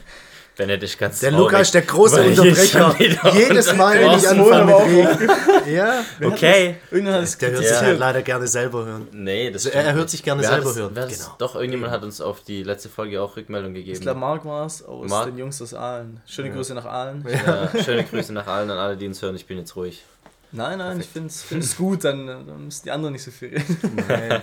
Benedikt 0.61 0.99
ganz 0.99 1.20
Der 1.20 1.31
Lukas 1.31 1.62
ist 1.62 1.75
der 1.75 1.83
große 1.83 2.23
Unterbrecher. 2.23 2.94
Jedes 3.33 3.75
Mal, 3.75 3.99
wenn 3.99 4.18
ich 4.18 4.29
anfange 4.29 4.64
mit 4.66 5.66
ja, 5.73 6.05
okay. 6.23 6.77
Hat 6.92 7.40
der 7.40 7.51
hört 7.53 7.62
ja. 7.64 7.68
sich 7.70 7.81
halt 7.81 7.99
leider 7.99 8.20
gerne 8.20 8.46
selber 8.46 8.85
hören. 8.85 9.09
Nee, 9.12 9.51
das 9.51 9.64
Er 9.64 9.94
hört 9.94 10.11
sich 10.11 10.23
gerne 10.23 10.42
selber 10.44 10.75
hören. 10.75 10.94
Genau. 10.94 11.35
Doch, 11.38 11.55
irgendjemand 11.55 11.92
hat 11.92 12.03
uns 12.03 12.20
auf 12.20 12.42
die 12.42 12.62
letzte 12.62 12.90
Folge 12.90 13.23
auch 13.23 13.37
Rückmeldung 13.37 13.73
gegeben. 13.73 13.94
Ich 13.94 14.03
glaube, 14.03 14.20
Marc 14.20 14.44
war 14.44 14.66
es 14.66 14.85
aus 14.85 15.09
Marc? 15.09 15.29
den 15.29 15.38
Jungs 15.38 15.62
aus 15.62 15.73
Aalen. 15.73 16.20
Schöne 16.27 16.49
ja. 16.49 16.55
Grüße 16.55 16.75
nach 16.75 16.85
Aalen. 16.85 17.25
Ja, 17.27 17.70
schöne 17.83 18.05
Grüße 18.05 18.35
nach 18.35 18.46
Aalen 18.46 18.70
an 18.70 18.77
alle, 18.77 18.99
die 18.99 19.07
uns 19.07 19.23
hören. 19.23 19.37
Ich 19.37 19.46
bin 19.46 19.57
jetzt 19.57 19.75
ruhig. 19.77 20.05
Nein, 20.53 20.77
nein, 20.77 20.99
Perfekt. 20.99 21.31
ich 21.31 21.46
finde 21.46 21.64
es 21.64 21.77
gut, 21.77 22.05
dann, 22.05 22.27
dann 22.27 22.64
müssen 22.66 22.83
die 22.85 22.90
anderen 22.90 23.14
nicht 23.14 23.23
so 23.23 23.31
viel 23.31 23.49
reden. 23.49 24.05
Nein. 24.07 24.42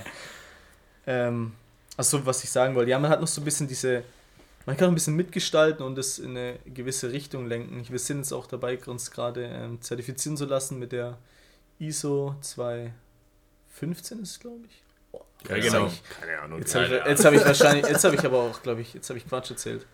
ähm, 1.06 1.52
achso, 1.96 2.26
was 2.26 2.44
ich 2.44 2.50
sagen 2.50 2.74
wollte. 2.74 2.90
Ja, 2.90 2.98
man 2.98 3.12
hat 3.12 3.22
noch 3.22 3.28
so 3.28 3.40
ein 3.42 3.46
bisschen 3.46 3.68
diese 3.68 4.04
man 4.68 4.76
kann 4.76 4.90
ein 4.90 4.96
bisschen 4.96 5.16
mitgestalten 5.16 5.86
und 5.86 5.98
es 5.98 6.20
in 6.20 6.32
eine 6.32 6.60
gewisse 6.66 7.14
Richtung 7.14 7.48
lenken. 7.48 7.86
Wir 7.90 8.00
sind 8.00 8.18
jetzt 8.18 8.34
auch 8.34 8.48
dabei, 8.48 8.78
uns 8.86 9.12
gerade 9.12 9.46
ähm, 9.46 9.82
zertifizieren 9.82 10.36
zu 10.36 10.44
lassen 10.44 10.78
mit 10.78 10.92
der 10.92 11.18
ISO 11.80 12.36
215 12.42 14.22
ist 14.22 14.42
glaube 14.42 14.66
ich. 14.68 14.84
Oh, 15.14 15.22
ja, 15.48 15.58
genau. 15.58 15.88
Ich, 15.88 16.04
Keine 16.20 16.40
Ahnung. 16.42 16.60
Jetzt 16.60 16.76
habe 16.76 16.86
ich, 16.86 16.92
hab 17.24 17.34
ich 17.34 17.46
wahrscheinlich, 17.46 17.88
jetzt 17.88 18.04
habe 18.04 18.16
ich 18.16 18.26
aber 18.26 18.40
auch, 18.40 18.62
glaube 18.62 18.82
ich, 18.82 18.94
jetzt 18.94 19.10
habe 19.10 19.18
ich 19.18 19.26
Quatsch 19.26 19.52
erzählt. 19.52 19.86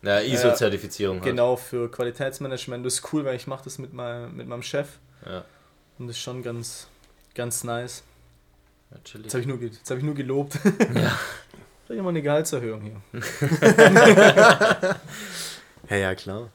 Ja, 0.00 0.20
ISO-Zertifizierung. 0.20 1.18
Äh, 1.18 1.24
genau, 1.24 1.56
für 1.56 1.90
Qualitätsmanagement. 1.90 2.84
Das 2.86 2.94
ist 2.94 3.12
cool, 3.12 3.26
weil 3.26 3.36
ich 3.36 3.46
mache 3.46 3.64
das 3.64 3.76
mit, 3.76 3.92
mein, 3.92 4.34
mit 4.34 4.48
meinem 4.48 4.62
Chef. 4.62 4.88
Ja. 5.26 5.44
Und 5.98 6.06
das 6.08 6.16
ist 6.16 6.22
schon 6.22 6.42
ganz, 6.42 6.88
ganz 7.34 7.62
nice. 7.62 8.02
Ja, 8.90 8.96
jetzt 9.22 9.34
habe 9.34 9.42
ich, 9.42 9.46
nur, 9.46 9.58
hab 9.58 9.98
ich 9.98 10.02
nur 10.02 10.14
gelobt. 10.14 10.58
Ja. 10.94 11.18
Vielleicht 11.94 12.02
mal 12.02 12.10
eine 12.10 12.22
Gehaltserhöhung 12.22 12.80
hier. 12.82 13.00
ja, 15.90 15.96
ja, 15.96 16.14
klar. 16.16 16.50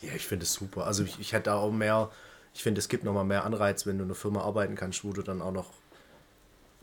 Ja, 0.00 0.12
ich 0.14 0.24
finde 0.24 0.44
es 0.44 0.52
super. 0.52 0.86
Also 0.86 1.02
ich, 1.02 1.18
ich 1.18 1.32
hätte 1.32 1.52
auch 1.54 1.72
mehr, 1.72 2.12
ich 2.54 2.62
finde, 2.62 2.78
es 2.78 2.88
gibt 2.88 3.02
nochmal 3.02 3.24
mehr 3.24 3.44
Anreiz, 3.44 3.86
wenn 3.86 3.98
du 3.98 4.04
in 4.04 4.10
einer 4.10 4.14
Firma 4.14 4.42
arbeiten 4.42 4.76
kannst, 4.76 5.02
wo 5.02 5.12
du 5.12 5.22
dann 5.22 5.42
auch 5.42 5.50
noch 5.50 5.72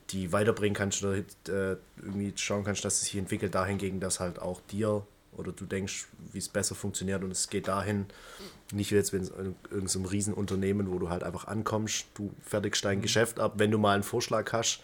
die 0.10 0.34
weiterbringen 0.34 0.76
kannst 0.76 1.06
oder 1.06 1.20
äh, 1.20 1.78
irgendwie 2.02 2.34
schauen 2.36 2.66
kannst, 2.66 2.84
dass 2.84 2.96
es 2.96 3.06
sich 3.06 3.16
entwickelt 3.16 3.56
dahingegen, 3.56 4.02
dass 4.02 4.20
halt 4.20 4.40
auch 4.40 4.60
dir 4.70 5.06
oder 5.38 5.54
du 5.54 5.66
denkst, 5.66 6.08
wie 6.34 6.40
es 6.40 6.50
besser 6.50 6.76
funktioniert 6.76 7.24
und 7.24 7.32
es 7.32 7.50
geht 7.50 7.70
dahin, 7.70 8.08
nicht 8.74 8.92
wie 8.92 8.96
jetzt 8.96 9.14
in 9.14 9.56
irgendeinem 9.72 10.04
Riesenunternehmen, 10.06 10.92
wo 10.92 11.00
du 11.00 11.10
halt 11.10 11.24
einfach 11.24 11.48
ankommst, 11.48 12.08
du 12.16 12.34
fertigst 12.44 12.84
dein 12.84 12.98
mhm. 12.98 13.04
Geschäft 13.04 13.40
ab, 13.40 13.54
wenn 13.56 13.72
du 13.72 13.78
mal 13.78 13.94
einen 13.94 14.04
Vorschlag 14.04 14.52
hast, 14.52 14.82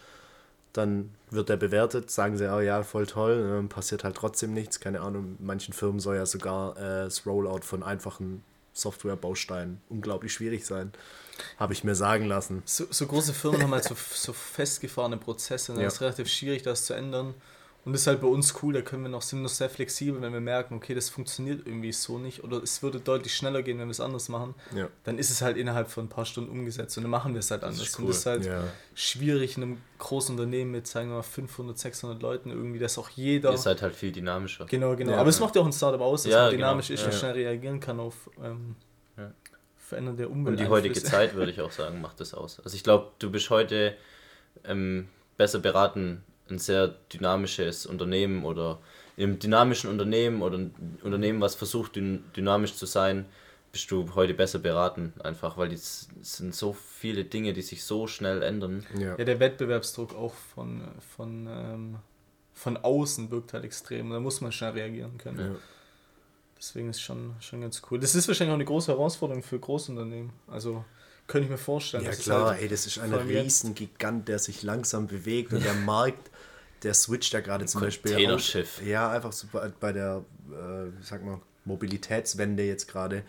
dann 0.76 1.14
wird 1.30 1.50
er 1.50 1.56
bewertet, 1.56 2.10
sagen 2.10 2.36
sie, 2.36 2.52
oh 2.52 2.60
ja, 2.60 2.82
voll 2.82 3.06
toll, 3.06 3.62
ne, 3.62 3.68
passiert 3.68 4.04
halt 4.04 4.16
trotzdem 4.16 4.52
nichts. 4.52 4.80
Keine 4.80 5.00
Ahnung, 5.00 5.36
manchen 5.38 5.72
Firmen 5.72 6.00
soll 6.00 6.16
ja 6.16 6.26
sogar 6.26 6.76
äh, 6.76 7.04
das 7.04 7.26
Rollout 7.26 7.62
von 7.62 7.82
einfachen 7.82 8.42
Softwarebausteinen 8.72 9.80
unglaublich 9.88 10.32
schwierig 10.32 10.66
sein. 10.66 10.92
Habe 11.58 11.72
ich 11.72 11.84
mir 11.84 11.94
sagen 11.94 12.26
lassen. 12.26 12.62
So, 12.64 12.84
so 12.90 13.06
große 13.06 13.32
Firmen 13.32 13.62
haben 13.62 13.72
halt 13.72 13.84
so, 13.84 13.96
so 14.12 14.32
festgefahrene 14.32 15.16
Prozesse, 15.16 15.72
und 15.72 15.78
ne? 15.78 15.84
ja. 15.84 15.88
ist 15.88 16.00
relativ 16.00 16.28
schwierig, 16.28 16.62
das 16.62 16.84
zu 16.84 16.94
ändern. 16.94 17.34
Und 17.86 17.92
das 17.92 18.00
ist 18.00 18.08
halt 18.08 18.20
bei 18.20 18.26
uns 18.26 18.52
cool, 18.62 18.74
da 18.74 18.82
können 18.82 19.04
wir 19.04 19.08
noch, 19.08 19.22
sind 19.22 19.38
wir 19.38 19.44
noch 19.44 19.48
sehr 19.48 19.70
flexibel, 19.70 20.20
wenn 20.20 20.32
wir 20.32 20.40
merken, 20.40 20.74
okay, 20.74 20.92
das 20.92 21.08
funktioniert 21.08 21.66
irgendwie 21.66 21.92
so 21.92 22.18
nicht 22.18 22.42
oder 22.42 22.60
es 22.60 22.82
würde 22.82 22.98
deutlich 22.98 23.34
schneller 23.34 23.62
gehen, 23.62 23.78
wenn 23.78 23.86
wir 23.86 23.92
es 23.92 24.00
anders 24.00 24.28
machen, 24.28 24.56
ja. 24.74 24.88
dann 25.04 25.18
ist 25.18 25.30
es 25.30 25.40
halt 25.40 25.56
innerhalb 25.56 25.88
von 25.88 26.06
ein 26.06 26.08
paar 26.08 26.26
Stunden 26.26 26.50
umgesetzt 26.50 26.96
und 26.98 27.04
dann 27.04 27.12
machen 27.12 27.32
wir 27.32 27.38
es 27.38 27.50
halt 27.50 27.62
anders. 27.62 27.78
Das 27.78 27.98
cool. 27.98 28.06
Und 28.06 28.08
das 28.08 28.18
ist 28.18 28.26
halt 28.26 28.44
ja. 28.44 28.64
schwierig 28.94 29.56
in 29.56 29.62
einem 29.62 29.78
großen 29.98 30.34
Unternehmen 30.34 30.72
mit, 30.72 30.88
sagen 30.88 31.10
wir 31.10 31.16
mal, 31.16 31.22
500, 31.22 31.78
600 31.78 32.20
Leuten 32.20 32.50
irgendwie, 32.50 32.80
dass 32.80 32.98
auch 32.98 33.08
jeder... 33.10 33.52
Ihr 33.52 33.58
seid 33.58 33.80
halt 33.80 33.94
viel 33.94 34.10
dynamischer. 34.10 34.66
Genau, 34.66 34.96
genau. 34.96 35.12
Ja, 35.12 35.18
Aber 35.18 35.30
es 35.30 35.38
macht 35.38 35.54
ja 35.54 35.62
auch 35.62 35.66
ein 35.66 35.72
Startup 35.72 36.00
aus, 36.00 36.24
dass 36.24 36.32
man 36.32 36.40
genau. 36.40 36.50
dynamisch 36.50 36.88
genau. 36.88 37.00
ist 37.00 37.06
und 37.06 37.14
schnell 37.14 37.32
reagieren 37.34 37.78
kann 37.78 38.00
auf 38.00 38.28
ähm, 38.42 38.74
verändernde 39.86 40.28
Umwelt. 40.28 40.58
Und 40.58 40.60
die 40.60 40.68
heutige 40.68 41.00
Zeit, 41.00 41.34
würde 41.34 41.52
ich 41.52 41.60
auch 41.60 41.70
sagen, 41.70 42.00
macht 42.00 42.20
das 42.20 42.34
aus. 42.34 42.60
Also 42.60 42.76
ich 42.76 42.82
glaube, 42.82 43.12
du 43.18 43.30
bist 43.30 43.50
heute 43.50 43.96
ähm, 44.64 45.08
besser 45.36 45.60
beraten, 45.60 46.24
ein 46.50 46.58
sehr 46.58 46.88
dynamisches 47.12 47.86
Unternehmen 47.86 48.44
oder 48.44 48.78
in 49.16 49.24
einem 49.24 49.38
dynamischen 49.38 49.90
Unternehmen 49.90 50.42
oder 50.42 50.58
ein 50.58 50.98
Unternehmen, 51.02 51.40
was 51.40 51.54
versucht 51.54 51.96
dynamisch 51.96 52.74
zu 52.74 52.86
sein, 52.86 53.26
bist 53.72 53.90
du 53.90 54.14
heute 54.14 54.34
besser 54.34 54.58
beraten, 54.58 55.12
einfach 55.22 55.58
weil 55.58 55.72
es 55.72 56.08
sind 56.22 56.54
so 56.54 56.72
viele 56.72 57.24
Dinge, 57.24 57.52
die 57.52 57.62
sich 57.62 57.84
so 57.84 58.06
schnell 58.06 58.42
ändern. 58.42 58.86
Ja, 58.98 59.18
ja 59.18 59.24
der 59.24 59.38
Wettbewerbsdruck 59.38 60.14
auch 60.14 60.32
von, 60.32 60.82
von, 61.14 61.46
ähm, 61.46 61.96
von 62.54 62.76
außen 62.78 63.30
wirkt 63.30 63.52
halt 63.52 63.64
extrem. 63.64 64.10
Da 64.10 64.20
muss 64.20 64.40
man 64.40 64.52
schnell 64.52 64.72
reagieren 64.72 65.18
können. 65.18 65.38
Ja. 65.38 65.58
Deswegen 66.58 66.88
ist 66.88 67.02
schon, 67.02 67.34
schon 67.40 67.60
ganz 67.60 67.82
cool. 67.90 67.98
Das 67.98 68.14
ist 68.14 68.26
wahrscheinlich 68.28 68.52
auch 68.52 68.56
eine 68.56 68.64
große 68.64 68.92
Herausforderung 68.92 69.42
für 69.42 69.58
Großunternehmen. 69.58 70.32
Also 70.46 70.84
könnte 71.26 71.46
ich 71.46 71.50
mir 71.50 71.58
vorstellen. 71.58 72.04
Ja 72.04 72.12
klar, 72.12 72.50
halt 72.50 72.62
ey, 72.62 72.68
das 72.68 72.86
ist 72.86 72.98
ein 72.98 73.12
Riesengigant, 73.12 74.28
der 74.28 74.38
sich 74.38 74.62
langsam 74.62 75.06
bewegt 75.06 75.52
und 75.52 75.64
der 75.64 75.74
Markt 75.86 76.30
der 76.82 76.94
switcht 76.94 77.32
ja 77.32 77.40
gerade 77.40 77.66
zum 77.66 77.80
Beispiel. 77.80 78.12
Containerschiff. 78.12 78.78
Auch, 78.80 78.86
ja, 78.86 79.10
einfach 79.10 79.32
so 79.32 79.48
bei, 79.52 79.70
bei 79.80 79.92
der, 79.92 80.24
äh, 80.50 80.90
sag 81.02 81.24
mal, 81.24 81.40
Mobilitätswende 81.64 82.62
jetzt 82.62 82.88
gerade. 82.88 83.24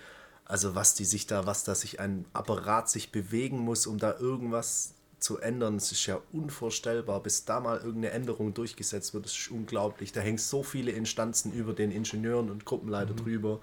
Also 0.45 0.75
was 0.75 0.93
die 0.93 1.05
sich 1.05 1.27
da, 1.27 1.45
was 1.45 1.63
da 1.63 1.75
sich 1.75 1.99
ein 1.99 2.25
Apparat 2.33 2.89
sich 2.89 3.11
bewegen 3.11 3.59
muss, 3.59 3.87
um 3.87 3.97
da 3.97 4.17
irgendwas 4.17 4.93
zu 5.19 5.39
ändern, 5.39 5.75
das 5.75 5.91
ist 5.91 6.05
ja 6.05 6.21
unvorstellbar. 6.31 7.21
Bis 7.23 7.45
da 7.45 7.59
mal 7.59 7.77
irgendeine 7.77 8.11
Änderung 8.11 8.53
durchgesetzt 8.53 9.13
wird, 9.13 9.25
das 9.25 9.33
ist 9.37 9.49
unglaublich. 9.51 10.11
Da 10.11 10.21
hängen 10.21 10.37
so 10.37 10.63
viele 10.63 10.91
Instanzen 10.91 11.51
über 11.53 11.73
den 11.73 11.91
Ingenieuren 11.91 12.49
und 12.51 12.65
Gruppenleiter 12.65 13.13
Mhm. 13.13 13.17
drüber. 13.17 13.59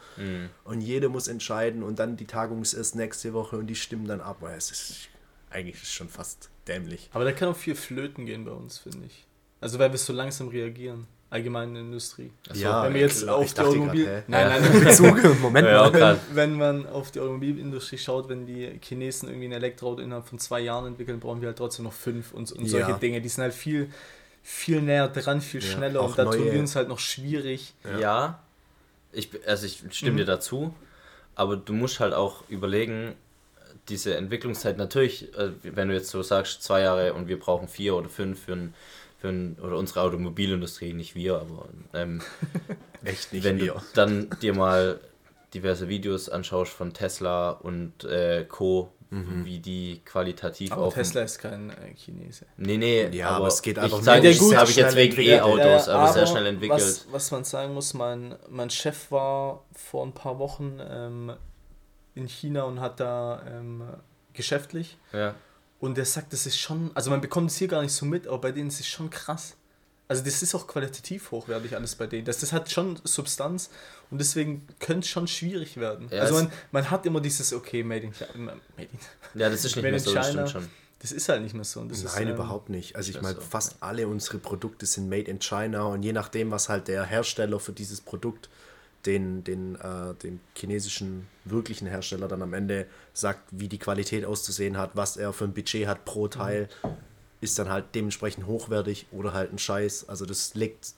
Und 0.64 0.80
jeder 0.80 1.08
muss 1.08 1.28
entscheiden 1.28 1.82
und 1.82 1.98
dann 1.98 2.16
die 2.16 2.26
Tagung 2.26 2.62
ist 2.62 2.74
erst 2.74 2.96
nächste 2.96 3.32
Woche 3.32 3.56
und 3.56 3.66
die 3.68 3.76
stimmen 3.76 4.06
dann 4.06 4.20
ab. 4.20 4.42
Es 4.56 4.70
ist 4.70 5.08
eigentlich 5.50 5.82
ist 5.82 5.92
schon 5.92 6.08
fast 6.08 6.50
dämlich. 6.66 7.08
Aber 7.12 7.24
da 7.24 7.30
kann 7.32 7.48
auch 7.48 7.56
viel 7.56 7.76
flöten 7.76 8.26
gehen 8.26 8.44
bei 8.44 8.50
uns, 8.50 8.78
finde 8.78 9.06
ich. 9.06 9.24
Also 9.60 9.78
weil 9.78 9.92
wir 9.92 9.98
so 9.98 10.12
langsam 10.12 10.48
reagieren. 10.48 11.06
Allgemein 11.34 11.68
in 11.70 11.74
der 11.74 11.82
Industrie. 11.82 12.30
Achso, 12.48 12.62
Ja, 12.62 12.84
wenn 12.84 12.94
wir 12.94 13.00
jetzt 13.00 13.22
klar, 13.22 13.36
auf 13.36 13.52
die 13.52 13.60
Automobil... 13.60 14.04
grad, 14.04 14.28
nein, 14.28 14.62
nein, 14.62 14.84
Bezug, 14.84 15.40
Moment 15.40 15.66
Ja, 15.68 15.90
mal. 15.90 16.20
wenn, 16.30 16.36
wenn 16.36 16.54
man 16.54 16.86
auf 16.86 17.10
die 17.10 17.18
Automobilindustrie 17.20 17.98
schaut, 17.98 18.28
wenn 18.28 18.46
die 18.46 18.78
Chinesen 18.80 19.28
irgendwie 19.28 19.46
ein 19.48 19.52
Elektroauto 19.52 20.00
innerhalb 20.00 20.26
von 20.28 20.38
zwei 20.38 20.60
Jahren 20.60 20.86
entwickeln, 20.86 21.18
brauchen 21.18 21.40
wir 21.40 21.48
halt 21.48 21.58
trotzdem 21.58 21.84
noch 21.86 21.92
fünf 21.92 22.32
und, 22.32 22.52
und 22.52 22.66
solche 22.66 22.92
Ja. 22.92 22.98
Dinge. 22.98 23.20
Die 23.20 23.28
sind 23.28 23.42
halt 23.42 23.52
viel, 23.54 23.90
viel 24.44 24.80
näher 24.80 25.08
dran, 25.08 25.40
viel 25.40 25.60
Ja, 25.60 25.66
schneller 25.66 26.02
und 26.02 26.16
da 26.16 26.24
tun 26.24 26.52
wir 26.52 26.60
uns 26.60 26.76
halt 26.76 26.88
noch 26.88 27.00
schwierig. 27.00 27.74
Ja, 27.98 28.38
ich, 29.12 29.30
also 29.46 29.66
ich 29.66 29.82
stimme 29.90 30.12
Mhm. 30.12 30.16
dir 30.18 30.24
dazu, 30.26 30.72
aber 31.34 31.56
du 31.56 31.72
musst 31.72 31.98
halt 32.00 32.14
auch 32.14 32.48
überlegen, 32.48 33.14
diese 33.88 34.16
Entwicklungszeit 34.16 34.78
natürlich, 34.78 35.36
äh, 35.36 35.50
wenn 35.62 35.88
du 35.88 35.94
jetzt 35.94 36.10
so 36.10 36.22
sagst, 36.22 36.62
zwei 36.62 36.80
Jahre 36.82 37.12
und 37.14 37.28
wir 37.28 37.38
brauchen 37.38 37.68
vier 37.68 37.96
oder 37.96 38.08
fünf 38.08 38.44
für 38.44 38.52
ein, 38.52 38.74
für 39.24 39.30
ein 39.30 39.56
oder 39.58 39.78
unsere 39.78 40.02
Automobilindustrie, 40.02 40.92
nicht 40.92 41.14
wir, 41.14 41.36
aber 41.36 41.68
ähm, 41.94 42.20
Echt 43.04 43.32
nicht 43.32 43.42
wenn 43.44 43.58
wir. 43.58 43.72
du 43.72 43.80
dann 43.94 44.28
dir 44.42 44.54
mal 44.54 45.00
diverse 45.54 45.88
Videos 45.88 46.28
anschaust 46.28 46.72
von 46.72 46.92
Tesla 46.92 47.50
und 47.50 48.04
äh, 48.04 48.44
Co., 48.44 48.90
wie 49.44 49.60
die 49.60 50.00
qualitativ 50.04 50.72
Aber 50.72 50.86
auf 50.86 50.94
Tesla 50.94 51.22
ist 51.22 51.38
kein 51.38 51.70
äh, 51.70 51.94
Chinese. 51.94 52.46
Nee, 52.56 52.78
nee, 52.78 53.06
Ja, 53.12 53.28
aber 53.30 53.46
es 53.46 53.62
geht 53.62 53.78
einfach 53.78 53.98
ich 53.98 54.04
sage, 54.04 54.28
das 54.28 54.38
gut, 54.38 54.56
habe 54.56 54.68
ich 54.68 54.74
jetzt 54.74 54.96
wegen. 54.96 55.20
E-Autos, 55.20 55.86
Ja, 55.86 55.94
aber, 55.94 56.12
sehr 56.12 56.26
schnell 56.26 56.46
entwickelt. 56.46 56.80
Was, 56.80 57.06
was 57.12 57.30
man 57.30 57.44
sagen 57.44 57.74
muss, 57.74 57.94
mein, 57.94 58.34
mein 58.48 58.70
Chef 58.70 59.12
war 59.12 59.62
vor 59.72 60.04
ein 60.04 60.14
paar 60.14 60.40
Wochen 60.40 60.80
ähm, 60.84 61.32
in 62.16 62.26
China 62.26 62.64
und 62.64 62.80
hat 62.80 62.98
da 62.98 63.40
ähm, 63.48 63.84
geschäftlich 64.32 64.98
ja. 65.12 65.36
Und 65.80 65.96
der 65.96 66.04
sagt, 66.04 66.32
das 66.32 66.46
ist 66.46 66.58
schon, 66.58 66.90
also 66.94 67.10
man 67.10 67.20
bekommt 67.20 67.50
es 67.50 67.56
hier 67.56 67.68
gar 67.68 67.82
nicht 67.82 67.92
so 67.92 68.06
mit, 68.06 68.26
aber 68.26 68.38
bei 68.38 68.52
denen 68.52 68.68
ist 68.68 68.80
es 68.80 68.86
schon 68.86 69.10
krass. 69.10 69.54
Also 70.06 70.22
das 70.22 70.42
ist 70.42 70.54
auch 70.54 70.66
qualitativ 70.66 71.30
hochwertig 71.30 71.74
alles 71.74 71.94
bei 71.94 72.06
denen. 72.06 72.26
Das, 72.26 72.38
das 72.38 72.52
hat 72.52 72.70
schon 72.70 73.00
Substanz 73.04 73.70
und 74.10 74.18
deswegen 74.18 74.66
könnte 74.78 75.00
es 75.00 75.08
schon 75.08 75.26
schwierig 75.26 75.78
werden. 75.78 76.08
Ja, 76.10 76.20
also 76.22 76.34
man, 76.34 76.52
man 76.72 76.90
hat 76.90 77.06
immer 77.06 77.20
dieses, 77.20 77.52
okay, 77.54 77.82
made 77.82 78.02
in, 78.02 78.12
made 78.36 78.58
in 78.76 78.88
ja, 79.40 79.48
das 79.48 79.64
ist 79.64 79.76
nicht 79.76 79.76
Made 79.76 79.88
mehr 79.88 79.94
in 79.94 79.98
so, 80.00 80.14
das 80.14 80.28
China. 80.28 80.46
stimmt 80.46 80.64
schon. 80.64 80.70
Das 81.00 81.12
ist 81.12 81.28
halt 81.28 81.42
nicht 81.42 81.54
mehr 81.54 81.64
so. 81.64 81.80
Und 81.80 81.90
das 81.90 82.02
Nein, 82.02 82.12
ist, 82.14 82.20
ähm, 82.20 82.34
überhaupt 82.34 82.68
nicht. 82.70 82.96
Also 82.96 83.10
ich 83.10 83.20
meine, 83.20 83.36
so. 83.36 83.40
fast 83.42 83.76
alle 83.80 84.06
unsere 84.08 84.38
Produkte 84.38 84.86
sind 84.86 85.08
made 85.08 85.30
in 85.30 85.38
China 85.38 85.84
und 85.84 86.02
je 86.02 86.12
nachdem, 86.12 86.50
was 86.50 86.68
halt 86.68 86.88
der 86.88 87.04
Hersteller 87.04 87.60
für 87.60 87.72
dieses 87.72 88.00
Produkt 88.00 88.48
den, 89.06 89.44
den, 89.44 89.74
äh, 89.76 90.14
den 90.22 90.40
chinesischen 90.56 91.26
wirklichen 91.44 91.86
Hersteller 91.86 92.26
dann 92.28 92.42
am 92.42 92.54
Ende 92.54 92.86
sagt, 93.12 93.40
wie 93.50 93.68
die 93.68 93.78
Qualität 93.78 94.24
auszusehen 94.24 94.76
hat, 94.78 94.92
was 94.94 95.16
er 95.16 95.32
für 95.32 95.44
ein 95.44 95.52
Budget 95.52 95.86
hat 95.86 96.04
pro 96.04 96.28
Teil, 96.28 96.68
ist 97.40 97.58
dann 97.58 97.68
halt 97.68 97.86
dementsprechend 97.94 98.46
hochwertig 98.46 99.06
oder 99.12 99.32
halt 99.34 99.52
ein 99.52 99.58
Scheiß. 99.58 100.08
Also 100.08 100.24
das 100.24 100.54
legt 100.54 100.94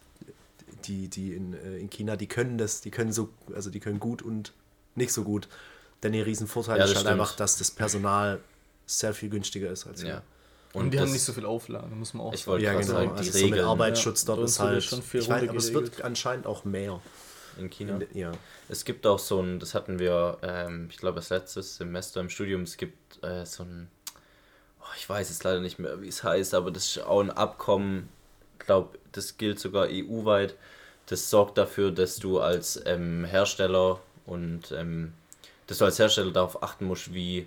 die, 0.85 1.09
die 1.09 1.33
in, 1.35 1.55
äh, 1.55 1.79
in 1.79 1.91
China, 1.91 2.17
die 2.17 2.29
können 2.29 2.59
das, 2.59 2.81
die 2.81 2.91
können 2.91 3.13
so, 3.13 3.31
also 3.55 3.71
die 3.71 3.81
können 3.81 3.99
gut 3.99 4.23
und 4.23 4.53
nicht 4.95 5.13
so 5.13 5.25
gut. 5.25 5.49
Denn 6.03 6.15
ihr 6.15 6.27
Riesenvorteil 6.27 6.79
Ja, 6.79 6.85
ist 6.85 6.91
halt 6.91 6.99
stimmt. 7.01 7.13
einfach, 7.13 7.35
dass 7.35 7.57
das 7.59 7.71
Personal 7.71 8.39
sehr 8.87 9.15
viel 9.15 9.31
günstiger 9.31 9.71
ist 9.71 9.87
als 9.87 10.03
wir. 10.03 10.09
Ja. 10.11 10.23
Und, 10.75 10.91
die 10.93 10.99
das- 10.99 11.07
haben 11.07 11.13
nicht 11.13 11.23
so 11.23 11.33
viel 11.33 11.47
Auflagen, 11.47 11.99
muss 11.99 12.13
man 12.15 12.27
auch 12.27 12.35
Ich 12.35 12.41
sagen. 12.41 12.51
wollte 12.53 12.65
Ja, 12.67 12.73
gerade 12.75 12.85
genau. 12.87 12.99
sagen, 12.99 13.11
Also 13.13 13.23
die 13.33 13.39
so 13.39 13.45
mit 13.47 13.55
Regeln 13.55 13.69
Arbeitsschutz 13.69 14.23
Ja, 14.23 14.27
dort 14.37 14.45
ist 14.49 14.61
halt. 14.61 14.85
schon 14.85 15.03
viel 15.03 15.21
ich 15.23 15.29
weiß, 15.29 15.49
aber 15.49 15.59
es 15.59 15.73
wird 15.75 16.03
anscheinend 16.03 16.47
auch 16.47 16.65
mehr. 16.65 17.01
In 17.59 17.71
China. 17.71 17.99
In, 17.99 18.19
ja. 18.19 18.33
Es 18.69 18.85
gibt 18.85 19.07
auch 19.07 19.19
so 19.19 19.41
ein, 19.41 19.59
das 19.59 19.75
hatten 19.75 19.99
wir, 19.99 20.39
ähm, 20.43 20.89
ich 20.91 20.99
glaube, 20.99 21.17
das 21.17 21.31
letzte 21.31 21.63
Semester 21.63 22.21
im 22.21 22.31
Studium, 22.31 22.63
es 22.63 22.77
gibt 22.77 23.23
äh, 23.23 23.45
so 23.45 23.63
ein, 23.63 23.89
oh, 24.81 24.93
ich 24.97 25.09
weiß 25.09 25.29
jetzt 25.29 25.45
leider 25.45 25.61
nicht 25.61 25.79
mehr, 25.79 26.01
wie 26.03 26.09
es 26.09 26.23
heißt, 26.23 26.55
aber 26.55 26.71
das 26.71 26.87
ist 26.87 27.05
auch 27.05 27.21
ein 27.21 27.31
Abkommen, 27.31 28.09
ich 28.59 28.67
glaube, 28.67 28.99
das 29.13 29.37
gilt 29.37 29.59
sogar 29.59 29.89
EU-weit. 29.91 30.57
Das 31.07 31.31
sorgt 31.31 31.57
dafür, 31.57 31.93
dass 31.93 32.17
du 32.17 32.41
als 32.41 32.83
ähm, 32.85 33.25
Hersteller 33.25 34.01
und 34.25 34.73
ähm, 34.73 35.13
dass 35.69 35.79
du 35.79 35.85
als 35.85 35.99
Hersteller 35.99 36.33
darauf 36.33 36.63
achten 36.63 36.87
musst, 36.87 37.15
wie 37.15 37.47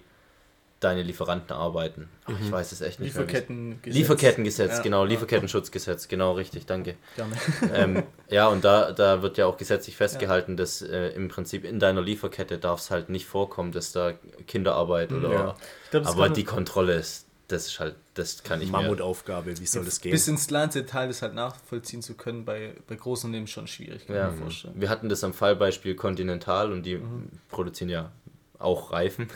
deine 0.79 1.03
Lieferanten 1.03 1.51
arbeiten. 1.55 2.07
Ach, 2.25 2.33
Ich 2.41 2.51
weiß 2.51 2.71
es 2.71 2.81
echt 2.81 2.99
nicht 2.99 3.09
Lieferkettengesetz. 3.09 3.93
Lieferkettengesetz, 3.93 4.77
Ja, 4.77 4.81
genau, 4.83 5.03
ja, 5.03 5.09
Lieferkettenschutzgesetz, 5.09 6.07
genau, 6.07 6.33
richtig, 6.33 6.65
danke. 6.65 6.95
Gerne. 7.15 7.35
ähm, 7.73 8.03
ja, 8.29 8.47
und 8.47 8.63
da, 8.63 8.91
da 8.93 9.21
wird 9.21 9.37
ja 9.37 9.45
auch 9.45 9.57
gesetzlich 9.57 9.95
festgehalten, 9.97 10.55
dass 10.57 10.81
äh, 10.81 11.09
im 11.09 11.27
Prinzip 11.27 11.65
in 11.65 11.79
deiner 11.79 12.01
Lieferkette 12.01 12.57
darf 12.57 12.79
es 12.79 12.91
halt 12.91 13.09
nicht 13.09 13.25
vorkommen, 13.25 13.71
dass 13.71 13.91
da 13.91 14.13
Kinderarbeit 14.47 15.11
oder. 15.11 15.31
Ja. 15.31 15.55
Glaub, 15.91 16.05
aber 16.07 16.29
die 16.29 16.43
Kontrolle 16.43 16.93
ist, 16.95 17.25
das 17.49 17.65
ist 17.65 17.79
halt, 17.79 17.95
das 18.13 18.43
kann 18.43 18.61
ich. 18.61 18.69
Mammutaufgabe, 18.69 19.59
wie 19.59 19.65
soll 19.65 19.83
das 19.83 19.99
gehen? 20.01 20.11
Bis 20.11 20.27
ins 20.27 20.47
kleinste 20.47 20.83
Detail 20.83 21.07
das 21.07 21.23
halt 21.23 21.33
nachvollziehen 21.33 22.01
zu 22.03 22.13
können, 22.13 22.45
bei, 22.45 22.75
bei 22.87 22.93
großen 22.95 23.27
Unternehmen 23.27 23.47
schon 23.47 23.65
schwierig, 23.67 24.05
kann 24.05 24.15
Ja, 24.15 24.27
ich 24.29 24.35
mir 24.35 24.41
vorstellen. 24.43 24.75
wir 24.77 24.87
hatten 24.89 25.09
das 25.09 25.23
am 25.23 25.33
Fallbeispiel 25.33 25.95
Continental 25.95 26.71
und 26.71 26.83
die 26.83 26.97
Mhm. 26.97 27.29
produzieren 27.49 27.89
ja 27.89 28.11
auch 28.59 28.91
Reifen. 28.91 29.27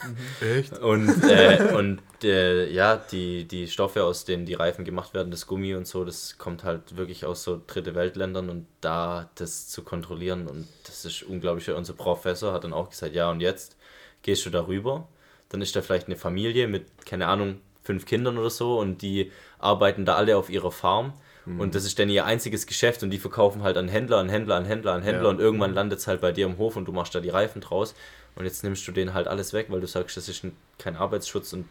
Echt? 0.41 0.77
Und, 0.79 1.09
äh, 1.23 1.73
und 1.73 2.01
äh, 2.23 2.69
ja, 2.69 2.97
die, 2.97 3.45
die 3.45 3.67
Stoffe, 3.67 4.03
aus 4.03 4.25
denen 4.25 4.45
die 4.45 4.53
Reifen 4.53 4.83
gemacht 4.85 5.13
werden, 5.13 5.31
das 5.31 5.47
Gummi 5.47 5.75
und 5.75 5.87
so, 5.87 6.03
das 6.05 6.37
kommt 6.37 6.63
halt 6.63 6.97
wirklich 6.97 7.25
aus 7.25 7.43
so 7.43 7.61
dritte 7.65 7.95
Weltländern 7.95 8.49
und 8.49 8.67
da 8.81 9.29
das 9.35 9.67
zu 9.69 9.83
kontrollieren 9.83 10.47
und 10.47 10.67
das 10.85 11.05
ist 11.05 11.23
unglaublich. 11.23 11.69
Unser 11.71 11.93
Professor 11.93 12.53
hat 12.53 12.65
dann 12.65 12.73
auch 12.73 12.89
gesagt, 12.89 13.15
ja 13.15 13.31
und 13.31 13.39
jetzt 13.39 13.77
gehst 14.23 14.45
du 14.45 14.49
darüber, 14.49 15.07
dann 15.49 15.61
ist 15.61 15.75
da 15.75 15.81
vielleicht 15.81 16.07
eine 16.07 16.17
Familie 16.17 16.67
mit, 16.67 17.05
keine 17.05 17.27
Ahnung, 17.27 17.61
fünf 17.81 18.05
Kindern 18.05 18.37
oder 18.37 18.49
so 18.49 18.79
und 18.79 19.01
die 19.01 19.31
arbeiten 19.59 20.05
da 20.05 20.15
alle 20.15 20.37
auf 20.37 20.49
ihrer 20.49 20.71
Farm. 20.71 21.13
Und 21.45 21.75
das 21.75 21.83
ist 21.83 21.99
dann 21.99 22.07
ihr 22.07 22.23
einziges 22.23 22.67
Geschäft 22.67 23.03
und 23.03 23.09
die 23.09 23.17
verkaufen 23.19 23.63
halt 23.63 23.75
an 23.75 23.89
Händler, 23.89 24.19
an 24.19 24.29
Händler, 24.29 24.55
an 24.55 24.63
Händler, 24.63 24.93
an 24.93 25.01
Händler 25.01 25.23
Ja. 25.25 25.29
und 25.29 25.41
irgendwann 25.41 25.73
landet 25.73 25.99
es 25.99 26.07
halt 26.07 26.21
bei 26.21 26.31
dir 26.31 26.45
im 26.45 26.57
Hof 26.57 26.77
und 26.77 26.85
du 26.85 26.93
machst 26.93 27.13
da 27.15 27.19
die 27.19 27.27
Reifen 27.27 27.59
draus 27.59 27.95
und 28.35 28.45
jetzt 28.45 28.63
nimmst 28.63 28.87
du 28.87 28.91
denen 28.91 29.13
halt 29.13 29.27
alles 29.27 29.53
weg, 29.53 29.67
weil 29.69 29.81
du 29.81 29.87
sagst, 29.87 30.17
das 30.17 30.27
ist 30.29 30.43
ein, 30.43 30.55
kein 30.79 30.95
Arbeitsschutz 30.95 31.53
und 31.53 31.65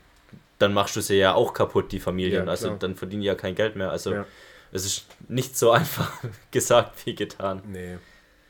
dann 0.59 0.73
machst 0.73 0.95
du 0.97 1.01
sie 1.01 1.17
ja 1.17 1.35
auch 1.35 1.55
kaputt, 1.55 1.93
die 1.93 2.01
Familien. 2.01 2.45
Ja, 2.45 2.51
also 2.51 2.77
dann 2.77 2.95
verdienen 2.97 3.23
die 3.23 3.27
ja 3.29 3.35
kein 3.35 3.55
Geld 3.55 3.75
mehr. 3.77 3.91
Also 3.91 4.13
Ja. 4.15 4.27
es 4.71 4.85
ist 4.87 5.07
nicht 5.29 5.59
so 5.59 5.71
einfach 5.79 6.13
gesagt 6.51 7.05
wie 7.07 7.15
getan. 7.15 7.63
Nee. 7.67 7.99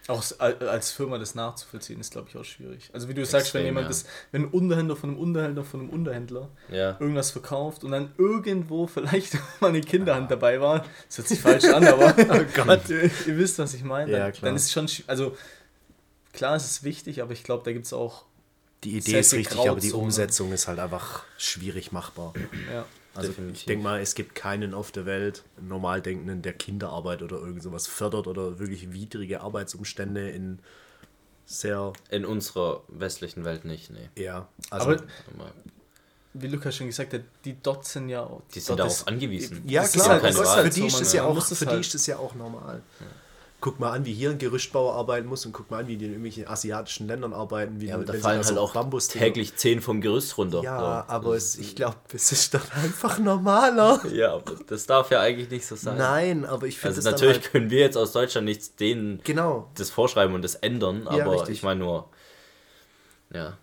Auch 0.08 0.20
als 0.40 0.90
Firma 0.90 1.16
das 1.16 1.36
nachzuvollziehen, 1.36 2.00
ist, 2.00 2.10
glaube 2.10 2.28
ich, 2.28 2.36
auch 2.36 2.44
schwierig. 2.44 2.90
Also 2.92 3.08
wie 3.08 3.14
du 3.14 3.24
sagst, 3.24 3.54
wenn 3.54 3.60
Extrem, 3.60 3.64
jemand 3.66 3.84
ja. 3.84 3.88
das, 3.88 4.04
wenn 4.32 4.42
ein 4.42 4.48
Unterhändler 4.48 4.96
von 4.96 5.10
einem 5.10 5.18
Unterhändler 5.20 5.62
von 5.64 5.78
einem 5.80 5.90
Unterhändler 5.90 6.48
Ja. 6.72 6.96
irgendwas 6.98 7.30
verkauft 7.30 7.84
und 7.84 7.92
dann 7.92 8.10
irgendwo 8.18 8.86
vielleicht 8.88 9.34
mal 9.60 9.68
eine 9.68 9.80
Kinderhand 9.80 10.28
dabei 10.30 10.60
war, 10.60 10.84
das 11.06 11.18
hört 11.18 11.28
sich 11.28 11.40
falsch 11.40 11.64
an, 11.66 11.86
aber 11.86 12.14
oh 12.30 12.44
Gott, 12.64 12.88
ihr, 12.90 13.04
ihr 13.04 13.38
wisst, 13.38 13.60
was 13.60 13.74
ich 13.74 13.84
meine. 13.84 14.10
Ja, 14.10 14.30
Dann, 14.32 14.40
dann 14.42 14.56
ist 14.56 14.64
es 14.64 14.72
schon, 14.72 14.88
also 15.06 15.36
klar, 16.32 16.56
es 16.56 16.64
ist 16.64 16.82
wichtig, 16.84 17.22
aber 17.22 17.32
ich 17.32 17.44
glaube, 17.44 17.64
da 17.64 17.72
gibt 17.72 17.86
es 17.86 17.92
auch, 17.92 18.24
Die 18.84 18.96
Idee 18.98 19.20
ist 19.20 19.32
richtig, 19.32 19.58
aber 19.58 19.78
die 19.80 19.88
Grauzone. 19.90 20.02
Umsetzung 20.04 20.52
ist 20.52 20.66
halt 20.68 20.78
einfach 20.78 21.24
schwierig 21.38 21.92
machbar. 21.92 22.32
ja. 22.72 22.84
Also 23.14 23.28
Definitiv. 23.28 23.58
ich 23.60 23.64
denke 23.66 23.84
mal, 23.84 24.00
es 24.00 24.14
gibt 24.14 24.34
keinen 24.34 24.72
auf 24.72 24.90
der 24.90 25.04
Welt, 25.04 25.42
normal 25.60 26.00
denkenden, 26.00 26.40
der 26.40 26.54
Kinderarbeit 26.54 27.20
oder 27.22 27.36
irgend 27.36 27.62
sowas 27.62 27.86
fördert 27.86 28.26
oder 28.26 28.58
wirklich 28.58 28.90
widrige 28.92 29.42
Arbeitsumstände 29.42 30.30
in 30.30 30.60
sehr, 31.44 31.92
In 32.08 32.24
unserer 32.24 32.82
westlichen 32.88 33.44
Welt 33.44 33.66
nicht, 33.66 33.90
nee. 33.90 34.08
ja, 34.16 34.48
also 34.70 34.92
aber 34.92 35.02
wie 36.32 36.46
Lukas 36.46 36.74
schon 36.74 36.86
gesagt 36.86 37.12
hat, 37.12 37.20
die 37.44 37.54
dort 37.62 37.84
sind 37.84 38.08
ja 38.08 38.22
auch. 38.22 38.40
Die 38.54 38.60
sind 38.60 38.78
darauf 38.78 38.92
ist- 38.92 39.06
angewiesen. 39.08 39.62
Ja, 39.68 39.82
Das 39.82 39.92
klar, 39.92 40.04
ist 40.06 40.10
halt- 40.12 40.24
das 40.24 40.36
das 40.36 40.48
ist 40.48 40.54
für 40.62 40.80
die 40.80 40.86
ist 40.86 41.00
es 41.02 41.12
ja 41.12 41.24
auch, 41.24 41.44
für 41.44 41.64
die 41.66 41.70
halt- 41.70 41.80
ist 41.80 41.94
es 41.94 42.06
ja 42.06 42.16
auch 42.16 42.34
normal. 42.34 42.80
Guck 43.62 43.78
mal 43.78 43.92
an, 43.92 44.04
wie 44.04 44.12
hier 44.12 44.30
ein 44.30 44.38
Gerüstbauer 44.38 44.92
arbeiten 44.94 45.28
muss 45.28 45.46
und 45.46 45.52
guck 45.52 45.70
mal 45.70 45.78
an, 45.82 45.86
wie 45.86 45.96
die 45.96 46.04
in 46.06 46.10
irgendwelchen 46.10 46.48
asiatischen 46.48 47.06
Ländern 47.06 47.32
arbeiten, 47.32 47.80
wie 47.80 47.86
Ja, 47.86 47.94
aber 47.94 48.04
da 48.04 48.12
fallen 48.14 48.38
halt 48.44 48.46
so 48.48 48.58
auch 48.60 48.74
Bambusdinger- 48.74 49.20
täglich 49.20 49.54
zehn 49.54 49.80
vom 49.80 50.00
Gerüst 50.00 50.36
runter. 50.36 50.62
Ja, 50.64 51.04
So. 51.06 51.12
aber 51.14 51.36
es, 51.36 51.56
ich 51.56 51.76
glaube, 51.76 51.96
es 52.12 52.32
ist 52.32 52.52
doch 52.54 52.70
einfach 52.74 53.18
normaler. 53.20 54.00
Ja, 54.12 54.34
aber 54.34 54.56
das 54.66 54.86
darf 54.86 55.12
ja 55.12 55.20
eigentlich 55.20 55.48
nicht 55.48 55.64
so 55.64 55.76
sein. 55.76 55.96
Nein, 55.96 56.44
aber 56.44 56.66
ich 56.66 56.76
finde 56.78 56.96
Also 56.96 56.98
es 56.98 57.04
dann 57.04 57.12
natürlich 57.14 57.36
halt, 57.44 57.52
können 57.52 57.70
wir 57.70 57.78
jetzt 57.78 57.96
aus 57.96 58.10
Deutschland 58.10 58.46
nichts 58.46 58.74
denen 58.74 59.20
genau. 59.22 59.70
das 59.76 59.90
vorschreiben 59.90 60.34
und 60.34 60.42
das 60.42 60.56
ändern, 60.56 61.04
Ja, 61.04 61.22
aber 61.24 61.34
richtig. 61.34 61.50
ich 61.58 61.62
meine 61.62 61.78
nur, 61.80 62.08
ja. 63.32 63.56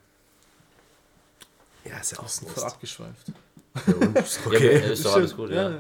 Ja, 1.83 1.97
ist 1.99 2.11
ja 2.13 2.19
auch 2.19 2.23
Wurst. 2.23 2.63
abgeschweift. 2.63 3.27
Ja, 3.85 3.93
und 3.95 4.17
ist 4.17 4.39
Ja, 4.45 4.47
okay. 4.47 4.91
ist 4.93 5.05
doch 5.05 5.15
alles 5.15 5.35
gut, 5.35 5.49
ja. 5.51 5.71
ja. 5.71 5.77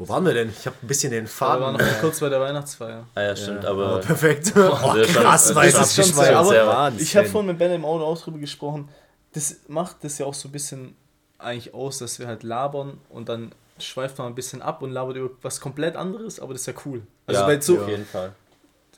Wo 0.00 0.08
waren 0.08 0.24
wir 0.24 0.32
denn? 0.32 0.48
Ich 0.48 0.64
habe 0.66 0.76
ein 0.82 0.86
bisschen 0.88 1.10
den 1.12 1.24
Wir 1.24 1.28
Faden. 1.28 1.62
waren 1.62 1.72
noch 1.76 2.00
kurz 2.00 2.20
bei 2.20 2.30
der 2.30 2.40
Weihnachtsfeier. 2.40 3.04
Ah 3.14 3.22
ja, 3.22 3.36
stimmt, 3.36 3.64
Ja, 3.64 3.70
aber 3.70 3.98
perfekt. 4.00 4.52
Oh, 4.56 4.94
ist 4.94 5.10
schon- 5.12 5.22
krass, 5.22 5.44
das 5.48 5.54
weil 5.54 5.68
ist 5.68 5.76
das 5.78 5.94
schon 5.94 6.04
ist 6.06 6.16
sehr- 6.16 6.38
aber 6.38 6.48
sehr- 6.48 6.66
Wahnsinn. 6.66 7.02
Ich 7.02 7.16
habe 7.16 7.28
vorhin 7.28 7.48
mit 7.48 7.58
Ben 7.58 7.70
im 7.72 7.84
Auto 7.84 8.04
auch 8.04 8.18
drüber 8.20 8.38
gesprochen. 8.38 8.88
Das 9.34 9.56
macht 9.68 9.96
das 10.02 10.16
ja 10.18 10.24
auch 10.26 10.32
so 10.34 10.48
ein 10.48 10.52
bisschen 10.52 10.96
eigentlich 11.38 11.74
aus, 11.74 11.98
dass 11.98 12.18
wir 12.18 12.26
halt 12.26 12.42
labern 12.42 12.98
und 13.10 13.28
dann 13.28 13.52
schweift 13.78 14.16
man 14.18 14.26
ein 14.28 14.34
bisschen 14.34 14.62
ab 14.62 14.82
und 14.82 14.90
labert 14.90 15.16
über 15.16 15.30
was 15.42 15.60
komplett 15.60 15.96
anderes, 15.96 16.40
aber 16.40 16.52
das 16.54 16.62
ist 16.62 16.66
ja 16.66 16.72
cool. 16.86 17.02
Also 17.26 17.40
ja, 17.42 17.46
bei 17.46 17.60
so 17.60 17.80
auf 17.80 17.88
jeden 17.88 18.04
Fall. 18.06 18.32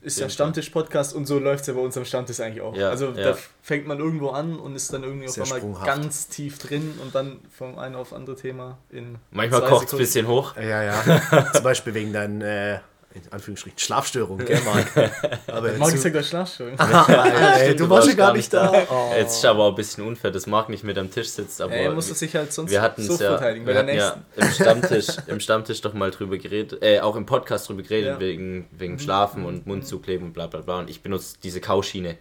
Ist 0.03 0.19
ja 0.19 0.29
Stammtisch-Podcast 0.29 1.15
und 1.15 1.27
so 1.27 1.39
läuft 1.39 1.63
es 1.63 1.69
ja 1.69 1.75
bei 1.75 1.81
uns 1.81 1.97
am 1.97 2.05
Stammtisch 2.05 2.41
eigentlich 2.41 2.61
auch. 2.61 2.77
Ja, 2.77 2.91
also 2.91 3.07
ja. 3.09 3.33
da 3.33 3.39
fängt 3.63 3.87
man 3.87 3.99
irgendwo 3.99 4.31
an 4.31 4.59
und 4.59 4.75
ist 4.75 4.93
dann 4.93 5.05
irgendwie 5.05 5.27
auf 5.27 5.35
Sehr 5.35 5.45
einmal 5.45 5.59
sprunghaft. 5.59 5.87
ganz 5.87 6.29
tief 6.29 6.59
drin 6.59 6.99
und 7.01 7.15
dann 7.15 7.41
vom 7.57 7.79
einen 7.79 7.95
auf 7.95 8.13
andere 8.13 8.37
Thema 8.37 8.79
in 8.91 9.17
Manchmal 9.31 9.63
kocht 9.63 9.87
es 9.87 9.93
ein 9.93 9.99
bisschen 9.99 10.27
hoch. 10.27 10.57
Ja, 10.57 10.83
ja. 10.83 11.53
Zum 11.53 11.63
Beispiel 11.63 11.95
wegen 11.95 12.13
deinen, 12.13 12.43
äh, 12.43 12.81
in 13.15 13.23
Anführungsstrichen, 13.31 13.79
Schlafstörungen, 13.79 14.47
gell, 14.47 14.61
Marc? 14.65 14.87
Aber 15.47 15.73
Marc 15.73 15.95
ja 16.05 16.11
gleich 16.11 16.29
Schlafstörung. 16.29 16.79
ey, 16.79 17.75
du 17.77 17.85
du 17.85 17.91
warst 17.91 18.09
ja 18.09 18.15
gar 18.15 18.33
nicht 18.33 18.53
da. 18.53 18.73
Oh. 18.91 19.13
Jetzt 19.17 19.37
ist 19.37 19.45
aber 19.45 19.65
auch 19.65 19.69
ein 19.71 19.75
bisschen 19.75 20.05
unfair, 20.07 20.31
dass 20.31 20.47
Marc 20.47 20.69
nicht 20.69 20.85
mit 20.85 20.97
am 20.99 21.11
Tisch 21.11 21.29
sitzt, 21.29 21.61
aber 21.61 21.73
Er 21.75 21.93
muss 21.93 22.11
es 22.11 22.19
sich 22.19 22.35
halt 22.35 22.53
sonst 22.53 22.71
wir 22.71 22.81
hatten 22.83 23.03
so 23.03 23.15
es 23.15 23.21
ja, 23.21 23.31
verteidigen 23.37 23.65
bei 23.65 23.75
wir 23.75 23.83
der 23.83 24.01
hatten 24.01 24.17
nächsten. 24.17 24.41
ja 24.41 24.47
im 24.47 24.53
Stammtisch, 24.53 25.07
im 25.27 25.41
Stammtisch 25.41 25.81
doch 25.81 25.93
mal 25.95 26.11
drüber 26.11 26.39
geredet, 26.39 26.83
äh, 26.83 27.01
auch 27.01 27.17
im 27.17 27.27
Podcast 27.27 27.69
drüber 27.69 27.83
geredet, 27.83 28.09
Ja. 28.09 28.15
Mhm. 28.17 28.21
wegen, 28.21 28.69
wegen 28.73 28.99
Schlafen 28.99 29.45
und 29.45 29.67
Mund 29.67 29.87
zukleben 29.87 30.29
und 30.29 30.33
bla 30.33 30.47
bla 30.47 30.61
bla. 30.61 30.79
Und 30.81 30.91
ich 30.91 31.03
benutze 31.03 31.37
diese 31.43 31.61
Kauschiene. 31.61 32.17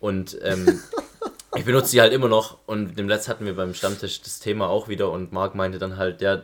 Und 0.00 0.36
ähm, 0.42 0.80
ich 1.56 1.64
benutze 1.64 1.92
die 1.92 2.00
halt 2.00 2.12
immer 2.12 2.28
noch. 2.28 2.58
Und 2.66 2.98
dem 2.98 3.08
letzten 3.08 3.30
hatten 3.30 3.46
wir 3.46 3.54
beim 3.56 3.74
Stammtisch 3.74 4.20
das 4.22 4.38
Thema 4.40 4.68
auch 4.68 4.88
wieder 4.88 5.10
und 5.10 5.32
Marc 5.32 5.54
meinte 5.54 5.78
dann 5.78 5.96
halt, 5.96 6.20
ja, 6.20 6.42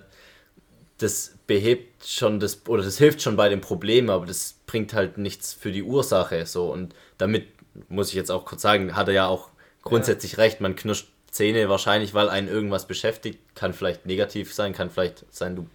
das 1.02 1.34
behebt 1.46 2.06
schon 2.06 2.40
das, 2.40 2.66
oder 2.68 2.82
das 2.82 2.98
hilft 2.98 3.22
schon 3.22 3.36
bei 3.36 3.48
dem 3.48 3.60
Problem, 3.60 4.10
aber 4.10 4.26
das 4.26 4.56
bringt 4.66 4.92
halt 4.92 5.18
nichts 5.18 5.54
für 5.54 5.72
die 5.72 5.82
Ursache. 5.82 6.46
So. 6.46 6.70
Und 6.72 6.94
damit 7.18 7.46
muss 7.88 8.08
ich 8.08 8.14
jetzt 8.14 8.30
auch 8.30 8.44
kurz 8.44 8.62
sagen, 8.62 8.94
hat 8.96 9.08
er 9.08 9.14
ja 9.14 9.26
auch 9.26 9.50
grundsätzlich 9.82 10.38
recht. 10.38 10.60
Man 10.60 10.76
knirscht 10.76 11.08
Zähne 11.30 11.68
wahrscheinlich, 11.68 12.12
weil 12.12 12.28
einen 12.28 12.48
irgendwas 12.48 12.86
beschäftigt. 12.86 13.38
Kann 13.54 13.72
vielleicht 13.72 14.06
negativ 14.06 14.52
sein, 14.52 14.72
kann 14.72 14.90
vielleicht 14.90 15.24
sein, 15.30 15.56
du 15.56 15.66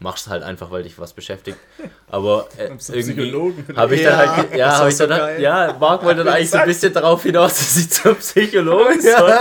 machst 0.00 0.28
halt 0.28 0.42
einfach, 0.42 0.70
weil 0.70 0.82
dich 0.82 0.98
was 0.98 1.12
beschäftigt. 1.12 1.56
Aber 2.08 2.48
äh, 2.56 2.64
irgendwie 2.64 3.12
Psychologen? 3.14 3.64
habe 3.76 3.94
ich 3.94 4.00
Ja, 4.02 4.10
dann 4.16 4.36
halt, 4.36 4.54
ja, 4.56 4.66
das 4.68 4.78
habe 4.78 4.88
ich 4.90 4.96
dann 4.96 5.08
so 5.08 5.14
halt, 5.14 5.22
geil. 5.36 5.40
ja, 5.42 5.76
Marc 5.78 6.02
wollte 6.04 6.24
dann 6.24 6.34
eigentlich 6.34 6.50
so 6.50 6.58
ein 6.58 6.66
bisschen 6.66 6.92
darauf 6.92 7.22
hinaus, 7.22 7.50
dass 7.58 7.76
ich 7.76 7.90
zum 7.90 8.16
Psychologen 8.16 9.00
soll, 9.00 9.32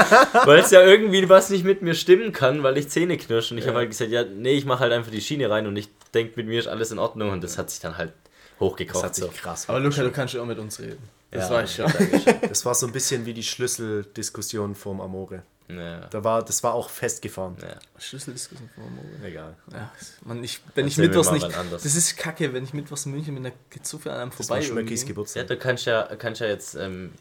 weil 0.46 0.60
es 0.60 0.70
ja 0.72 0.82
irgendwie 0.84 1.28
was 1.30 1.50
nicht 1.50 1.64
mit 1.64 1.82
mir 1.82 1.96
stimmen 1.96 2.32
kann, 2.34 2.62
weil 2.62 2.78
ich 2.78 2.90
Zähne 2.90 3.18
knirsche. 3.18 3.54
Und 3.54 3.58
ich 3.60 3.68
habe 3.68 3.78
halt 3.78 3.90
gesagt, 3.90 4.12
ja, 4.12 4.24
nee, 4.24 4.52
ich 4.54 4.66
mache 4.66 4.82
halt 4.82 4.92
einfach 4.94 5.12
die 5.12 5.22
Schiene 5.22 5.50
rein 5.50 5.66
und 5.66 5.76
ich 5.78 5.90
denke, 6.14 6.34
mit 6.36 6.48
mir 6.48 6.60
ist 6.60 6.68
alles 6.68 6.92
in 6.92 7.00
Ordnung. 7.00 7.32
Und 7.32 7.44
das 7.44 7.58
hat 7.58 7.70
sich 7.72 7.80
dann 7.80 7.98
halt 7.98 8.12
Das 8.12 8.60
hochgekocht. 8.60 9.04
hat 9.04 9.16
sich 9.16 9.24
so. 9.26 9.32
krass. 9.32 9.70
Aber 9.70 9.80
Luca, 9.80 10.04
du 10.04 10.12
kannst 10.12 10.34
ja 10.34 10.42
auch 10.42 10.46
mit 10.46 10.60
uns 10.60 10.80
reden. 10.80 11.02
Das 11.32 11.48
Ja, 11.50 11.56
war 11.56 11.64
ich 11.64 11.74
schon. 11.76 11.86
Das 12.50 12.66
war 12.66 12.76
so 12.76 12.86
ein 12.86 12.92
bisschen 12.92 13.26
wie 13.26 13.34
die 13.34 13.44
Schlüsseldiskussion 13.44 14.76
vorm 14.76 15.00
Amore. 15.02 15.44
Ja, 15.70 16.08
Da 16.08 16.24
war, 16.24 16.44
das 16.44 16.64
war 16.64 16.74
auch 16.74 16.90
festgefahren. 16.90 17.56
ja. 17.62 17.76
Schlüsseldiskussion 18.00 18.70
von 18.74 18.84
Amore. 18.86 19.06
Egal. 19.24 19.56
Ja, 19.72 19.92
man, 20.26 20.44
ich, 20.44 20.62
wenn 20.74 20.88
ich 20.88 20.98
Erzähl 20.98 21.08
mittwochs 21.10 21.32
nicht. 21.32 21.46
Das 21.72 21.86
ist 21.86 22.18
kacke, 22.18 22.54
wenn 22.54 22.64
ich 22.64 22.74
mittwochs 22.74 23.06
in 23.06 23.12
München 23.12 23.36
geht 23.70 23.86
so 23.86 23.98
viel 24.00 24.12
an 24.12 24.20
einem 24.20 24.32
Das 24.32 24.48
vorbei. 24.48 24.56
war 24.56 24.62
Schmöckis 24.62 25.02
irgendwie. 25.02 25.02
ja, 25.02 25.08
Geburtstag. 25.08 25.48
du 25.48 25.58
kannst 25.58 25.86
ja, 25.86 26.04
kannst 26.18 26.42
ja 26.42 26.48
jetzt 26.48 26.76
ähm, 26.76 27.14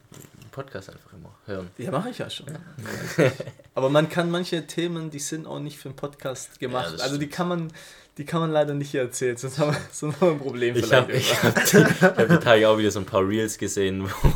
Podcast 0.59 0.91
einfach 0.91 1.13
immer 1.13 1.35
hören. 1.47 1.71
Ja, 1.79 1.91
mache 1.91 2.11
ich 2.11 2.19
ja 2.19 2.29
schon. 2.29 2.47
Aber 3.75 3.89
man 3.91 4.09
kann 4.09 4.31
manche 4.31 4.67
Themen, 4.67 5.11
die 5.11 5.19
sind 5.21 5.47
auch 5.47 5.61
nicht 5.61 5.79
für 5.79 5.89
einen 5.89 5.97
Podcast 5.97 6.59
gemacht. 6.61 6.95
das 6.95 7.01
also 7.01 7.17
die 7.19 7.29
kann 7.29 7.49
man, 7.49 7.73
die 8.19 8.25
kann 8.25 8.41
man 8.41 8.51
leider 8.51 8.75
nicht 8.75 8.91
hier 8.91 9.03
erzählen. 9.03 9.37
Sonst 9.37 9.59
haben 9.59 9.73
wir, 9.73 9.81
sonst 9.93 10.21
haben 10.21 10.29
wir 10.29 10.33
ein 10.35 10.41
Problem 10.41 10.75
Ich 10.77 10.87
vielleicht. 10.87 11.03
habe 11.03 11.13
ich 11.13 11.43
hab 11.43 11.55
die, 11.65 11.77
hab 12.23 12.29
die 12.29 12.39
Tage 12.45 12.69
auch 12.69 12.77
wieder 12.79 12.91
so 12.91 12.99
ein 12.99 13.07
paar 13.07 13.27
Reels 13.27 13.57
gesehen, 13.59 14.05
wo, 14.23 14.33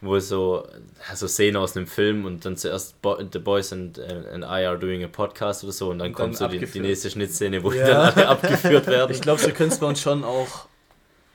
wo 0.00 0.18
so, 0.18 0.66
ja, 1.08 1.14
so 1.16 1.28
Szenen 1.28 1.56
aus 1.56 1.76
einem 1.76 1.86
Film 1.86 2.24
und 2.24 2.44
dann 2.46 2.56
zuerst 2.56 3.00
Bo 3.02 3.18
The 3.30 3.38
Boys 3.38 3.72
and, 3.72 3.98
and 3.98 4.42
I 4.44 4.64
are 4.64 4.78
doing 4.78 5.04
a 5.04 5.08
podcast 5.08 5.62
oder 5.64 5.72
so 5.74 5.90
und 5.90 5.98
dann 5.98 6.08
Und 6.08 6.14
kommt 6.14 6.40
dann 6.40 6.50
so 6.50 6.58
die, 6.58 6.64
die 6.64 6.80
nächste 6.80 7.10
Schnittszene, 7.10 7.62
wo 7.62 7.70
die 7.70 7.78
Ja. 7.78 8.10
dann 8.10 8.14
alle 8.14 8.28
abgeführt 8.28 8.86
werden. 8.86 9.12
ich 9.12 9.20
glaube, 9.20 9.40
so 9.42 9.50
können 9.50 9.70
es 9.70 9.78
bei 9.78 9.86
uns 9.86 10.00
schon 10.00 10.24
auch, 10.24 10.66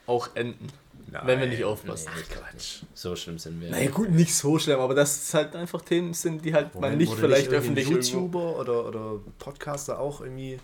auch 0.08 0.30
enden. 0.36 0.68
Nein. 1.12 1.28
wenn 1.28 1.40
wir 1.42 1.48
nicht 1.48 1.64
aufpassen. 1.64 2.10
Nee, 2.16 2.24
Quatsch. 2.34 2.80
So 2.94 3.16
schlimm 3.18 3.38
sind 3.38 3.60
wir. 3.62 3.70
Naja, 3.70 3.90
gut, 3.90 4.10
nicht 4.10 4.34
so 4.34 4.58
schlimm, 4.58 4.80
aber 4.80 4.96
dass 4.96 5.24
es 5.24 5.34
halt 5.34 5.56
einfach 5.56 5.82
Themen 5.82 6.14
sind, 6.14 6.44
die 6.46 6.54
halt 6.54 6.74
man 6.74 6.82
Moment, 6.82 6.98
nicht 7.00 7.10
wurde 7.12 7.22
vielleicht 7.22 7.52
irgendwie 7.52 7.82
öffentlich 7.82 8.14
YouTuber 8.14 8.58
oder, 8.58 8.86
oder 8.88 9.20
Podcaster 9.38 10.00
auch 10.00 10.22
irgendwie 10.22 10.58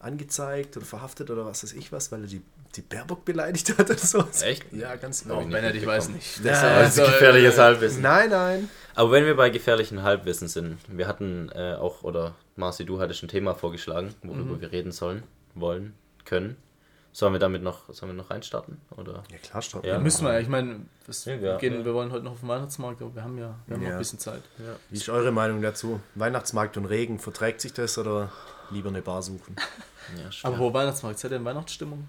angezeigt 0.00 0.76
oder 0.76 0.86
verhaftet 0.86 1.30
oder 1.30 1.44
was 1.44 1.62
weiß 1.64 1.72
ich 1.72 1.90
was, 1.90 2.12
weil 2.12 2.20
er 2.22 2.26
die, 2.28 2.40
die 2.76 2.82
Baerbock 2.82 3.24
beleidigt 3.24 3.76
hat 3.76 3.90
oder 3.90 3.98
so. 3.98 4.24
Echt? 4.44 4.72
Ja, 4.72 4.94
ganz 4.96 5.24
genau. 5.24 5.40
ich 5.40 5.46
nicht 5.46 5.54
Bennett, 5.54 5.74
ich 5.74 5.86
weiß 5.86 6.10
nicht. 6.10 6.44
Ja, 6.44 6.52
Das- 6.52 6.60
Das 6.62 6.94
ist 6.94 7.00
also, 7.00 7.12
gefährliches 7.12 7.56
äh, 7.58 7.60
Halbwissen. 7.62 8.02
Nein, 8.02 8.30
nein. 8.30 8.68
Aber 8.94 9.10
wenn 9.10 9.24
wir 9.26 9.36
bei 9.36 9.50
gefährlichen 9.50 10.02
Halbwissen 10.04 10.46
sind, 10.48 10.78
wir 10.88 11.08
hatten 11.08 11.50
äh, 11.54 11.74
auch, 11.74 12.02
oder 12.04 12.36
Marci, 12.56 12.84
du 12.84 13.00
hattest 13.00 13.22
ein 13.24 13.28
Thema 13.28 13.54
vorgeschlagen, 13.54 14.14
worüber 14.22 14.54
Mhm. 14.54 14.60
wir 14.60 14.70
reden 14.72 14.92
sollen, 14.92 15.24
wollen, 15.56 15.94
können. 16.24 16.56
Sollen 17.18 17.32
wir 17.32 17.40
damit 17.40 17.64
noch, 17.64 17.92
sollen 17.92 18.12
wir 18.12 18.22
noch 18.22 18.30
reinstarten? 18.30 18.80
Oder? 18.96 19.24
Ja, 19.32 19.38
klar, 19.38 19.60
stopp. 19.60 19.84
Ja. 19.84 19.98
Müssen 19.98 20.24
wir 20.24 20.34
ja, 20.34 20.38
ich 20.38 20.46
meine, 20.46 20.82
das- 21.04 21.24
Ja, 21.24 21.40
wir, 21.42 21.56
gehen, 21.56 21.80
ja. 21.80 21.84
wir 21.84 21.92
wollen 21.92 22.12
heute 22.12 22.22
noch 22.24 22.30
auf 22.30 22.40
den 22.40 22.48
Weihnachtsmarkt, 22.48 23.02
aber 23.02 23.12
wir 23.12 23.24
haben 23.24 23.36
ja, 23.38 23.56
wir 23.66 23.74
haben 23.76 23.82
noch 23.82 23.90
ein 23.90 23.98
bisschen 23.98 24.20
Zeit. 24.20 24.42
Wie 24.88 24.96
ist 24.98 25.08
eure 25.08 25.32
Meinung 25.32 25.60
dazu? 25.60 25.98
Weihnachtsmarkt 26.14 26.76
und 26.76 26.84
Regen, 26.84 27.18
verträgt 27.18 27.60
sich 27.60 27.72
das 27.72 27.98
oder 27.98 28.30
lieber 28.70 28.90
eine 28.90 29.02
Bar 29.02 29.22
suchen? 29.22 29.56
Aber 30.44 30.58
wo 30.60 30.72
Weihnachtsmarkt? 30.72 31.18
Seid 31.18 31.32
ihr 31.32 31.38
in 31.38 31.44
Weihnachtsstimmung? 31.44 32.08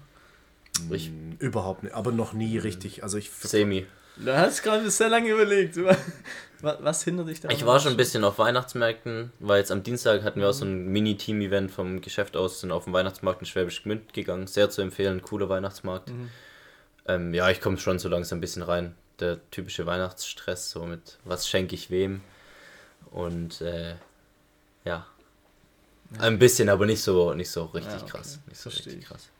Ich, 0.90 1.08
Hm, 1.08 1.36
Überhaupt 1.38 1.82
nicht, 1.82 1.94
aber 1.94 2.12
noch 2.12 2.32
nie 2.32 2.58
richtig. 2.58 3.02
Also 3.02 3.16
ich 3.18 3.30
Semi. 3.30 3.86
Du 4.16 4.36
hast 4.36 4.62
gerade 4.62 4.90
sehr 4.90 5.08
lange 5.08 5.30
überlegt. 5.30 5.76
Was, 6.62 6.76
was 6.82 7.04
hindert 7.04 7.28
dich 7.28 7.40
daran? 7.40 7.56
Ich 7.56 7.64
war 7.64 7.80
schon 7.80 7.92
ein 7.92 7.96
bisschen 7.96 8.22
auf 8.22 8.38
Weihnachtsmärkten, 8.38 9.32
weil 9.38 9.60
jetzt 9.60 9.72
am 9.72 9.82
Dienstag 9.82 10.22
hatten 10.24 10.40
wir 10.40 10.50
auch 10.50 10.52
so 10.52 10.66
ein 10.66 10.88
Mini-Team-Event 10.88 11.70
vom 11.70 12.02
Geschäft 12.02 12.36
aus, 12.36 12.60
sind 12.60 12.70
auf 12.70 12.84
den 12.84 12.92
Weihnachtsmarkt 12.92 13.40
in 13.40 13.46
Schwäbisch 13.46 13.82
Gmünd 13.82 14.12
gegangen. 14.12 14.46
Sehr 14.46 14.68
zu 14.68 14.82
empfehlen, 14.82 15.22
cooler 15.22 15.48
Weihnachtsmarkt. 15.48 16.10
Mhm. 16.10 16.28
Ähm, 17.06 17.32
ja, 17.32 17.48
ich 17.48 17.62
komme 17.62 17.78
schon 17.78 17.98
so 17.98 18.10
langsam 18.10 18.36
ein 18.36 18.40
bisschen 18.42 18.62
rein. 18.62 18.94
Der 19.20 19.38
typische 19.50 19.86
Weihnachtsstress, 19.86 20.70
so 20.70 20.84
mit 20.84 21.16
was 21.24 21.48
schenke 21.48 21.74
ich 21.74 21.88
wem. 21.90 22.20
Und 23.10 23.62
äh, 23.62 23.94
ja. 24.84 25.06
Ein 26.18 26.38
bisschen, 26.38 26.68
aber 26.68 26.84
nicht 26.84 27.00
so, 27.00 27.32
nicht 27.32 27.50
so 27.50 27.64
richtig 27.66 27.90
Ja, 27.94 28.02
okay. 28.02 28.10
krass. 28.10 28.38
Nicht 28.48 28.60
so 28.60 28.68
Versteh 28.68 28.90
richtig 28.90 29.08
ich. 29.10 29.30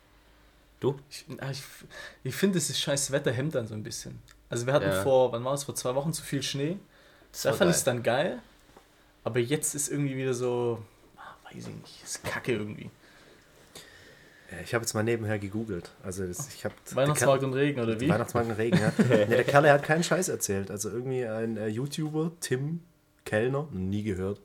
Krass. 0.81 0.95
Ich, 1.11 1.25
ah, 1.41 1.51
ich, 1.51 1.63
ich 2.25 2.35
finde, 2.35 2.59
das 2.59 2.71
ist 2.71 2.81
scheiß 2.81 3.11
Wetter 3.13 3.31
hemmt 3.33 3.55
dann 3.55 3.67
so 3.67 3.75
ein 3.75 3.83
bisschen. 3.83 4.21
Also 4.49 4.67
wir 4.67 4.73
hatten 4.73 4.87
Ja. 4.89 5.03
vor, 5.03 5.33
wann 5.33 5.45
war 5.45 5.55
es, 5.55 5.65
vor 5.65 5.75
zwei 5.75 5.95
Wochen 5.95 6.13
zu 6.13 6.23
viel 6.23 6.43
Schnee. 6.43 6.79
Das 7.33 7.43
Da 7.43 7.53
fand 7.53 7.71
ich 7.71 7.77
es 7.77 7.85
geil. 7.85 7.95
dann 7.95 8.03
geil. 8.03 8.39
Aber 9.23 9.39
jetzt 9.39 9.75
ist 9.75 9.89
irgendwie 9.89 10.17
wieder 10.17 10.35
so, 10.35 10.83
ah, 11.17 11.35
weiß 11.45 11.67
ich 11.69 11.75
nicht, 11.75 12.03
ist 12.03 12.25
kacke 12.25 12.53
irgendwie. 12.53 12.91
Ich 14.65 14.75
habe 14.75 14.83
jetzt 14.83 14.95
mal 14.95 15.05
nebenher 15.05 15.39
gegoogelt. 15.39 15.93
Also 16.03 16.27
das, 16.27 16.49
ich 16.53 16.65
habe 16.65 16.75
Weihnachtsmarkt 16.93 17.45
und 17.45 17.53
Regen 17.55 17.81
oder 17.81 18.01
wie? 18.01 18.09
Weihnachtsmarkt 18.09 18.49
und 18.51 18.57
Regen, 18.57 18.79
ja. 18.81 18.93
nee, 19.09 19.27
der 19.27 19.45
Kerl 19.45 19.71
hat 19.71 19.85
keinen 19.85 20.03
Scheiß 20.03 20.29
erzählt. 20.29 20.73
Also 20.73 20.91
irgendwie 20.91 21.25
ein 21.25 21.57
äh, 21.57 21.69
YouTuber, 21.69 22.33
Tim 22.41 22.81
Kellner, 23.25 23.69
nie 23.71 24.03
gehört, 24.03 24.41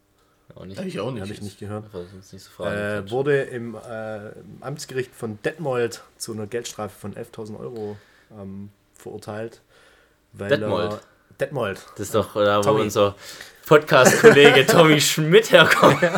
Auch 0.55 0.65
nicht. 0.65 0.79
Ich 0.81 0.99
auch 0.99 1.11
nicht. 1.11 1.21
habe 1.21 1.33
ich 1.33 1.41
nicht 1.41 1.59
gehört. 1.59 1.85
Nicht 1.93 2.45
so. 2.45 2.63
Äh, 2.63 3.09
wurde 3.11 3.41
im, 3.41 3.75
äh, 3.75 4.29
im 4.29 4.57
Amtsgericht 4.61 5.13
von 5.13 5.37
Detmold 5.43 6.01
zu 6.17 6.31
einer 6.31 6.47
Geldstrafe 6.47 6.97
von 6.97 7.13
11.000 7.13 7.59
Euro 7.59 7.97
ähm, 8.31 8.69
verurteilt. 8.93 9.61
Weil 10.31 10.49
Detmold? 10.49 10.93
Er, 10.93 10.99
Detmold. 11.39 11.85
das 11.97 12.07
ist 12.07 12.15
doch 12.15 12.33
da, 12.33 12.59
wo 12.59 12.61
Tommy. 12.61 12.81
unser 12.83 13.15
Podcast-Kollege 13.65 14.65
Tommy 14.67 15.01
Schmidt 15.01 15.51
herkommt. 15.51 15.99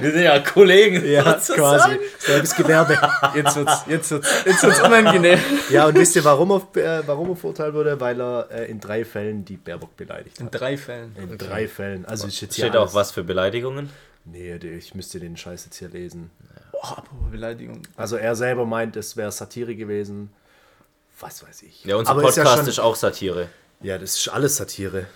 Wir 0.00 0.12
sind 0.12 0.22
ja 0.22 0.38
Kollegen. 0.40 1.04
Ja, 1.06 1.38
sozusagen. 1.40 1.58
quasi. 1.96 1.98
Selbes 2.18 2.54
Gewerbe. 2.56 2.98
Jetzt 3.34 3.56
wird's, 3.56 3.84
jetzt 3.88 4.10
wird's, 4.10 4.28
jetzt 4.44 4.62
wird's 4.62 4.80
unangenehm. 4.80 5.38
Ja, 5.70 5.86
und 5.86 5.94
wisst 5.96 6.16
ihr, 6.16 6.24
warum 6.24 6.50
er, 6.74 6.98
äh, 7.00 7.02
warum 7.06 7.30
er 7.30 7.36
verurteilt 7.36 7.74
wurde? 7.74 8.00
Weil 8.00 8.20
er 8.20 8.48
äh, 8.50 8.70
in 8.70 8.80
drei 8.80 9.04
Fällen 9.04 9.44
die 9.44 9.56
Baerbock 9.56 9.96
beleidigt 9.96 10.40
In 10.40 10.46
hat. 10.46 10.60
drei 10.60 10.76
Fällen. 10.76 11.14
In 11.16 11.36
drei 11.38 11.68
Fällen. 11.68 12.04
Also 12.06 12.26
ist 12.26 12.40
jetzt 12.40 12.54
hier 12.54 12.66
Steht 12.66 12.76
auch 12.76 12.94
was 12.94 13.10
für 13.12 13.24
Beleidigungen. 13.24 13.90
Nee, 14.24 14.54
ich 14.56 14.94
müsste 14.94 15.20
den 15.20 15.36
Scheiß 15.36 15.66
jetzt 15.66 15.76
hier 15.78 15.88
lesen. 15.90 16.30
Oh, 16.72 16.78
apropos 16.86 17.30
Beleidigung. 17.30 17.82
Also 17.96 18.16
er 18.16 18.34
selber 18.36 18.64
meint, 18.64 18.96
es 18.96 19.16
wäre 19.16 19.30
Satire 19.32 19.74
gewesen. 19.76 20.30
Was 21.20 21.46
weiß 21.46 21.62
ich. 21.62 21.84
Ja, 21.84 21.96
unser 21.96 22.10
Aber 22.10 22.22
Podcast 22.22 22.38
ist 22.38 22.56
ja, 22.56 22.68
ist, 22.68 22.74
schon, 22.76 22.84
auch 22.84 22.96
Satire. 22.96 23.48
ja, 23.82 23.98
das 23.98 24.16
ist 24.16 24.28
alles 24.28 24.56
Satire. 24.56 25.06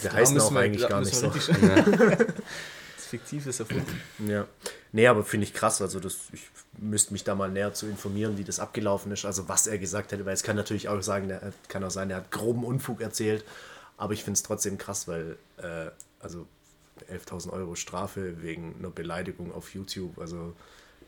Wir 0.00 0.12
heißen 0.12 0.40
auch 0.40 0.52
wir- 0.52 0.60
eigentlich 0.60 0.88
gar 0.88 1.00
nicht 1.00 1.14
so. 1.14 1.32
wir 3.12 3.20
richtig- 3.20 3.42
Das 3.42 3.44
Fiktiv 3.44 3.46
ist 3.46 3.60
erfunden. 3.60 4.00
Ja. 4.30 4.46
Nee, 4.92 5.06
aber 5.06 5.24
finde 5.24 5.44
ich 5.44 5.54
krass. 5.54 5.80
Also 5.82 6.00
das, 6.00 6.16
ich 6.32 6.48
müsste 6.78 7.12
mich 7.12 7.24
da 7.24 7.34
mal 7.34 7.50
näher 7.50 7.72
zu 7.74 7.86
informieren, 7.86 8.38
wie 8.38 8.44
das 8.44 8.58
abgelaufen 8.60 9.10
ist. 9.12 9.24
Also 9.24 9.48
was 9.48 9.66
er 9.66 9.78
gesagt 9.78 10.12
hätte, 10.12 10.24
weil 10.26 10.34
es 10.34 10.42
kann 10.42 10.56
natürlich 10.56 10.88
auch 10.88 11.00
sagen, 11.02 11.28
der 11.28 11.52
kann 11.68 11.84
auch 11.84 11.90
sein, 11.90 12.08
der 12.08 12.18
hat 12.18 12.30
groben 12.30 12.64
Unfug 12.64 13.00
erzählt. 13.00 13.44
Aber 13.96 14.12
ich 14.14 14.24
finde 14.24 14.36
es 14.38 14.42
trotzdem 14.42 14.78
krass, 14.78 15.06
weil 15.08 15.36
äh, 15.58 15.90
also 16.20 16.46
11.000 17.12 17.50
Euro 17.52 17.74
Strafe 17.76 18.42
wegen 18.42 18.74
einer 18.78 18.90
Beleidigung 18.90 19.52
auf 19.54 19.74
YouTube. 19.74 20.18
Also 20.18 20.54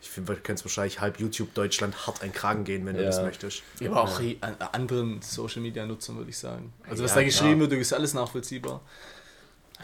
Ich 0.01 0.11
finde, 0.11 0.35
du 0.35 0.41
kannst 0.43 0.65
wahrscheinlich 0.65 1.01
halb 1.01 1.21
YouTube 1.21 1.55
Deutschland 1.55 2.07
hart 2.09 2.23
ein 2.23 2.33
Kragen 2.33 2.65
gehen, 2.65 2.85
wenn 2.87 2.97
du 2.97 3.03
Ja. 3.03 3.07
das 3.07 3.23
möchtest. 3.23 3.63
Ja, 3.79 3.91
aber 3.93 4.03
auch 4.03 4.19
re- 4.21 4.37
an 4.41 4.57
anderen 4.73 5.23
Social 5.23 5.63
Media 5.63 5.87
Nutzern, 5.87 6.17
würde 6.17 6.31
ich 6.31 6.39
sagen. 6.39 6.73
Also, 6.89 7.05
was 7.05 7.13
Ja, 7.13 7.17
da 7.19 7.23
geschrieben 7.23 7.61
wird, 7.61 7.73
ist 7.75 7.93
alles 7.93 8.13
nachvollziehbar. 8.13 8.81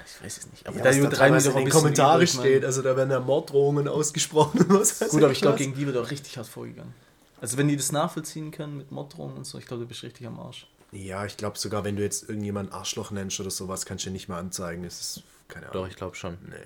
Ich 0.06 0.24
weiß 0.24 0.38
es 0.38 0.50
nicht. 0.50 0.66
Aber 0.66 0.76
Ja, 0.76 0.82
da 0.82 0.88
was 0.90 0.96
da 0.96 1.00
übertreiben 1.00 1.10
die 1.10 1.16
teilweise 1.16 1.48
doch 1.50 1.56
in 1.58 1.64
den 1.64 1.72
Kommentaren 1.72 2.26
steht, 2.26 2.64
also 2.64 2.82
da 2.82 2.96
werden 2.96 3.10
ja 3.10 3.20
Morddrohungen 3.20 3.88
ausgesprochen. 3.88 4.64
Was 4.68 4.98
Gut, 5.00 5.22
aber 5.22 5.32
ich 5.32 5.40
glaube, 5.40 5.58
gegen 5.58 5.74
die 5.74 5.86
wird 5.86 5.96
auch 5.96 6.10
richtig 6.10 6.36
hart 6.36 6.46
vorgegangen. 6.46 6.94
Also, 7.40 7.56
wenn 7.56 7.68
die 7.68 7.76
das 7.76 7.92
nachvollziehen 7.92 8.50
können 8.50 8.76
mit 8.76 8.90
Morddrohungen 8.90 9.36
und 9.38 9.46
so, 9.46 9.58
ich 9.58 9.66
glaube, 9.66 9.84
du 9.84 9.88
bist 9.88 10.02
richtig 10.02 10.26
am 10.26 10.40
Arsch. 10.40 10.66
Ja, 10.90 11.24
ich 11.26 11.36
glaube 11.36 11.58
sogar, 11.58 11.84
wenn 11.84 11.96
du 11.96 12.02
jetzt 12.02 12.28
irgendjemanden 12.28 12.72
Arschloch 12.74 13.10
nennst 13.10 13.38
oder 13.40 13.50
sowas, 13.50 13.84
kannst 13.86 14.06
du 14.06 14.10
nicht 14.10 14.28
mehr 14.28 14.38
anzeigen. 14.38 14.82
Das 14.82 15.00
ist, 15.00 15.22
keine 15.46 15.68
Ahnung. 15.68 15.82
Doch, 15.82 15.88
ich 15.88 15.96
glaube 15.96 16.16
schon. 16.16 16.38
Nee. 16.48 16.56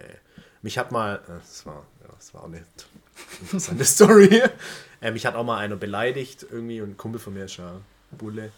Mich 0.62 0.78
hat 0.78 0.92
mal, 0.92 1.16
äh, 1.16 1.32
das 1.40 1.66
war, 1.66 1.84
ja, 2.02 2.14
das 2.16 2.32
war 2.32 2.42
auch 2.42 2.46
eine 2.46 2.64
interessante 3.40 3.84
Story. 3.84 4.42
äh, 5.00 5.10
mich 5.10 5.26
hat 5.26 5.34
auch 5.34 5.44
mal 5.44 5.58
einer 5.58 5.76
beleidigt 5.76 6.46
irgendwie 6.50 6.80
und 6.80 6.90
ein 6.90 6.96
Kumpel 6.96 7.20
von 7.20 7.34
mir 7.34 7.44
ist 7.44 7.56
ja 7.56 7.80
Bulle. 8.12 8.52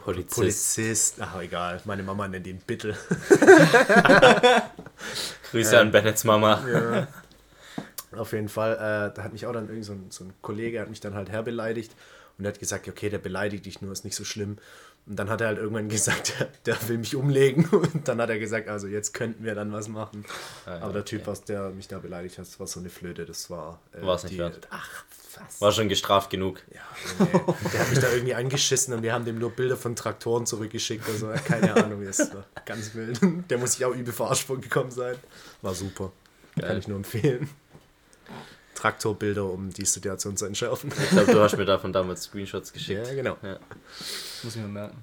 Polizist. 0.00 0.34
Polizist, 0.34 1.16
ach 1.20 1.40
egal, 1.40 1.80
meine 1.84 2.02
Mama 2.02 2.28
nennt 2.28 2.46
ihn 2.46 2.58
Bittel. 2.58 2.96
Grüße 5.50 5.78
an 5.78 5.90
Bennets 5.90 6.24
Mama. 6.24 6.62
Ja. 6.68 7.08
Auf 8.18 8.32
jeden 8.32 8.48
Fall, 8.48 8.74
äh, 8.74 9.14
da 9.14 9.22
hat 9.22 9.32
mich 9.32 9.46
auch 9.46 9.52
dann 9.52 9.64
irgendwie 9.64 9.82
so 9.84 9.92
ein, 9.92 10.06
so 10.10 10.24
ein 10.24 10.32
Kollege, 10.40 10.80
hat 10.80 10.90
mich 10.90 11.00
dann 11.00 11.14
halt 11.14 11.30
herbeleidigt 11.30 11.94
und 12.38 12.44
er 12.44 12.48
hat 12.52 12.58
gesagt, 12.58 12.88
okay, 12.88 13.10
der 13.10 13.18
beleidigt 13.18 13.66
dich 13.66 13.80
nur, 13.80 13.92
ist 13.92 14.04
nicht 14.04 14.16
so 14.16 14.24
schlimm. 14.24 14.58
Und 15.06 15.16
dann 15.16 15.28
hat 15.28 15.40
er 15.40 15.48
halt 15.48 15.58
irgendwann 15.58 15.88
gesagt, 15.90 16.34
der, 16.38 16.48
der 16.66 16.88
will 16.88 16.98
mich 16.98 17.14
umlegen. 17.14 17.66
Und 17.70 18.08
dann 18.08 18.20
hat 18.20 18.30
er 18.30 18.38
gesagt, 18.38 18.68
also 18.68 18.86
jetzt 18.86 19.12
könnten 19.12 19.44
wir 19.44 19.54
dann 19.54 19.72
was 19.72 19.88
machen. 19.88 20.24
Ah, 20.66 20.76
ja, 20.76 20.82
Aber 20.82 20.92
der 20.92 21.04
Typ, 21.04 21.22
okay. 21.22 21.30
was 21.30 21.44
der 21.44 21.70
mich 21.70 21.88
da 21.88 21.98
beleidigt 21.98 22.38
hat, 22.38 22.46
das 22.46 22.58
war 22.58 22.66
so 22.66 22.80
eine 22.80 22.90
Flöte, 22.90 23.24
das 23.26 23.50
war. 23.50 23.80
Äh, 23.92 24.04
War's 24.04 24.24
nicht 24.24 24.38
wert. 24.38 24.66
Ach, 24.70 25.04
was? 25.36 25.60
War 25.60 25.72
schon 25.72 25.88
gestraft 25.88 26.30
genug. 26.30 26.62
Ja, 26.72 26.80
nee. 27.18 27.40
Der 27.72 27.80
hat 27.80 27.90
mich 27.90 27.98
da 27.98 28.10
irgendwie 28.12 28.34
angeschissen 28.34 28.94
und 28.94 29.02
wir 29.02 29.12
haben 29.12 29.24
dem 29.24 29.38
nur 29.38 29.50
Bilder 29.50 29.76
von 29.76 29.96
Traktoren 29.96 30.46
zurückgeschickt. 30.46 31.08
Also 31.08 31.32
keine 31.44 31.74
Ahnung, 31.84 32.04
war 32.04 32.44
ganz 32.64 32.94
wild. 32.94 33.20
Der 33.50 33.58
muss 33.58 33.72
sich 33.72 33.84
auch 33.84 33.94
übel 33.94 34.12
verarscht 34.12 34.46
vorgekommen 34.46 34.92
sein. 34.92 35.16
War 35.62 35.74
super. 35.74 36.12
Kann 36.54 36.68
Geil. 36.68 36.78
ich 36.78 36.88
nur 36.88 36.98
empfehlen. 36.98 37.50
Traktorbilder, 38.74 39.44
um 39.44 39.70
die 39.70 39.84
Situation 39.84 40.36
zu 40.36 40.46
entschärfen. 40.46 40.90
Ich 41.02 41.10
glaube, 41.10 41.32
du 41.32 41.40
hast 41.40 41.56
mir 41.56 41.64
davon 41.64 41.92
damals 41.92 42.24
Screenshots 42.24 42.72
geschickt. 42.72 43.06
Ja, 43.06 43.14
genau. 43.14 43.36
Ja. 43.42 43.58
Muss 44.42 44.56
ich 44.56 44.62
mir 44.62 44.68
merken. 44.68 44.96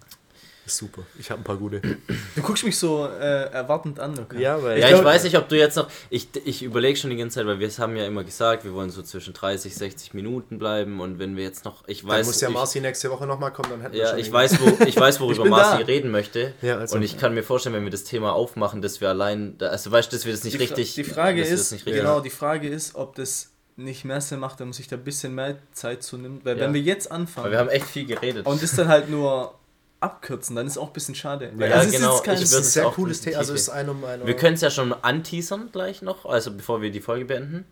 Ist 0.64 0.78
super. 0.78 1.02
Ich 1.18 1.32
habe 1.32 1.42
ein 1.42 1.44
paar 1.44 1.58
gute. 1.58 1.82
Du 1.82 2.42
guckst 2.44 2.64
mich 2.64 2.78
so 2.78 3.08
äh, 3.08 3.46
erwartend 3.52 4.00
an, 4.00 4.12
okay? 4.20 4.36
weil 4.62 4.78
Ja, 4.80 4.86
ich 4.90 4.94
glaub- 4.94 5.06
weiß 5.06 5.24
nicht, 5.24 5.36
ob 5.36 5.50
du 5.50 5.58
jetzt 5.58 5.76
noch. 5.76 5.90
Ich, 6.12 6.28
ich 6.46 6.62
überlege 6.62 6.96
schon 7.00 7.10
die 7.10 7.16
ganze 7.16 7.40
Zeit, 7.40 7.48
weil 7.48 7.60
wir 7.60 7.68
es 7.68 7.80
haben 7.80 7.96
ja 7.96 8.06
immer 8.06 8.24
gesagt, 8.24 8.64
wir 8.64 8.72
wollen 8.74 8.92
so 8.92 9.02
zwischen 9.02 9.34
30, 9.34 9.74
60 9.76 10.14
Minuten 10.14 10.60
bleiben 10.60 11.00
und 11.00 11.18
wenn 11.18 11.36
wir 11.36 11.44
jetzt 11.44 11.66
noch. 11.66 11.84
Ich 11.88 12.02
Dann 12.02 12.10
weiß. 12.12 12.28
muss 12.28 12.42
ja 12.42 12.50
ich, 12.50 12.54
Marci 12.54 12.80
nächste 12.80 13.10
Woche 13.10 13.26
nochmal 13.26 13.52
kommen, 13.52 13.72
dann 13.72 13.82
hätten 13.82 13.94
wir 13.96 14.02
Ja, 14.02 14.10
schon 14.12 14.20
ich 14.20 14.32
weiß, 14.32 14.60
wo, 14.62 14.84
ich 14.86 14.96
weiß, 15.00 15.20
worüber 15.20 15.46
Marci 15.46 15.80
da. 15.80 15.86
reden 15.86 16.12
möchte. 16.12 16.54
Ja, 16.62 16.78
also- 16.78 16.96
und 16.96 17.02
ich 17.02 17.18
kann 17.18 17.34
mir 17.34 17.42
vorstellen, 17.44 17.74
wenn 17.74 17.84
wir 17.84 17.90
das 17.92 18.04
Thema 18.04 18.34
aufmachen, 18.34 18.84
dass 18.84 19.02
wir 19.02 19.10
allein. 19.10 19.58
da- 19.58 19.70
Also 19.70 19.92
weißt 19.92 20.12
du, 20.12 20.16
dass 20.16 20.26
wir 20.28 20.32
das 20.32 20.44
nicht 20.44 20.54
die, 20.54 20.58
richtig. 20.60 20.94
die 20.94 21.04
Frage 21.04 21.40
dass 21.42 21.50
wir 21.50 21.56
das 21.56 21.66
ist, 21.66 21.72
nicht 21.72 21.86
richtig- 21.88 22.02
genau, 22.04 22.20
die 22.20 22.30
Frage 22.30 22.70
ist, 22.70 22.94
ob 22.94 23.16
das 23.16 23.51
nicht 23.84 24.06
mehr 24.06 24.22
Sinn 24.22 24.40
macht, 24.40 24.60
wenn 24.60 24.68
man 24.68 24.74
sich 24.74 24.88
da 24.88 24.96
ein 24.96 25.04
bisschen 25.04 25.34
mehr 25.36 25.58
Zeit 25.74 26.04
zu 26.04 26.18
nimmt. 26.18 26.46
Weil 26.46 26.58
Ja. 26.58 26.66
wenn 26.66 26.74
wir 26.74 26.82
jetzt 26.82 27.10
Weil 27.10 27.18
anfangen 27.18 27.52
wir 27.52 27.60
haben 27.60 27.70
echt 27.70 27.86
viel 27.88 28.06
geredet. 28.06 28.46
und 28.46 28.62
das 28.62 28.76
dann 28.76 28.88
halt 28.88 29.10
nur 29.10 29.56
abkürzen, 30.00 30.56
dann 30.56 30.66
ist 30.68 30.78
auch 30.78 30.88
ein 30.88 30.94
bisschen 30.94 31.16
schade. 31.16 31.52
Weil 31.56 31.70
Ja, 31.70 31.78
das 31.78 31.88
ist 31.88 31.92
genau, 31.94 32.16
jetzt 32.16 32.24
kein 32.24 32.34
ich 32.36 32.42
Das 32.42 32.52
ist 32.52 32.58
ein 32.58 32.64
sehr 32.64 32.84
cooles 32.86 33.22
Thema. 33.22 33.38
Also 33.38 33.54
ist 33.54 33.70
einer 33.70 33.94
meiner. 33.94 34.26
wir 34.26 34.36
können 34.36 34.56
es 34.56 34.62
ja 34.62 34.72
schon 34.72 34.94
anteasern 34.94 35.70
gleich 35.72 36.02
noch, 36.02 36.26
also 36.26 36.52
bevor 36.54 36.82
wir 36.82 36.90
die 36.92 37.02
Folge 37.02 37.26
beenden. 37.26 37.66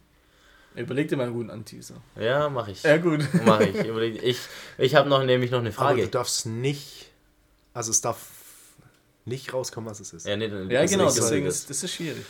Überleg 0.76 1.08
dir 1.08 1.17
mal 1.17 1.24
einen 1.24 1.34
guten 1.34 1.50
Anteaser. 1.50 1.95
Ja, 2.19 2.48
mache 2.48 2.72
ich. 2.72 2.84
Ja, 2.84 2.98
gut. 2.98 3.22
Mache 3.45 3.65
ich. 3.65 3.76
Überleg- 3.76 4.22
Ich, 4.22 4.38
ich 4.78 4.93
habe 4.95 5.10
noch 5.10 5.24
nämlich 5.24 5.50
noch 5.50 5.60
eine 5.60 5.69
Aber 5.69 5.76
Frage. 5.78 6.04
du 6.04 6.08
darfst 6.10 6.45
nicht. 6.45 7.08
Also 7.74 7.89
es 7.89 8.02
darf 8.02 8.19
nicht 9.26 9.52
rauskommen, 9.52 9.89
was 9.89 10.00
es 10.00 10.13
ist. 10.13 10.28
Ja, 10.28 10.38
nee, 10.38 10.48
dann- 10.48 10.69
Ja, 10.69 10.86
genau, 10.86 11.08
ist 11.08 11.17
deswegen 11.17 11.48
ist 11.48 11.69
das 11.69 11.84
ist 11.84 11.91
schwierig. 11.91 12.24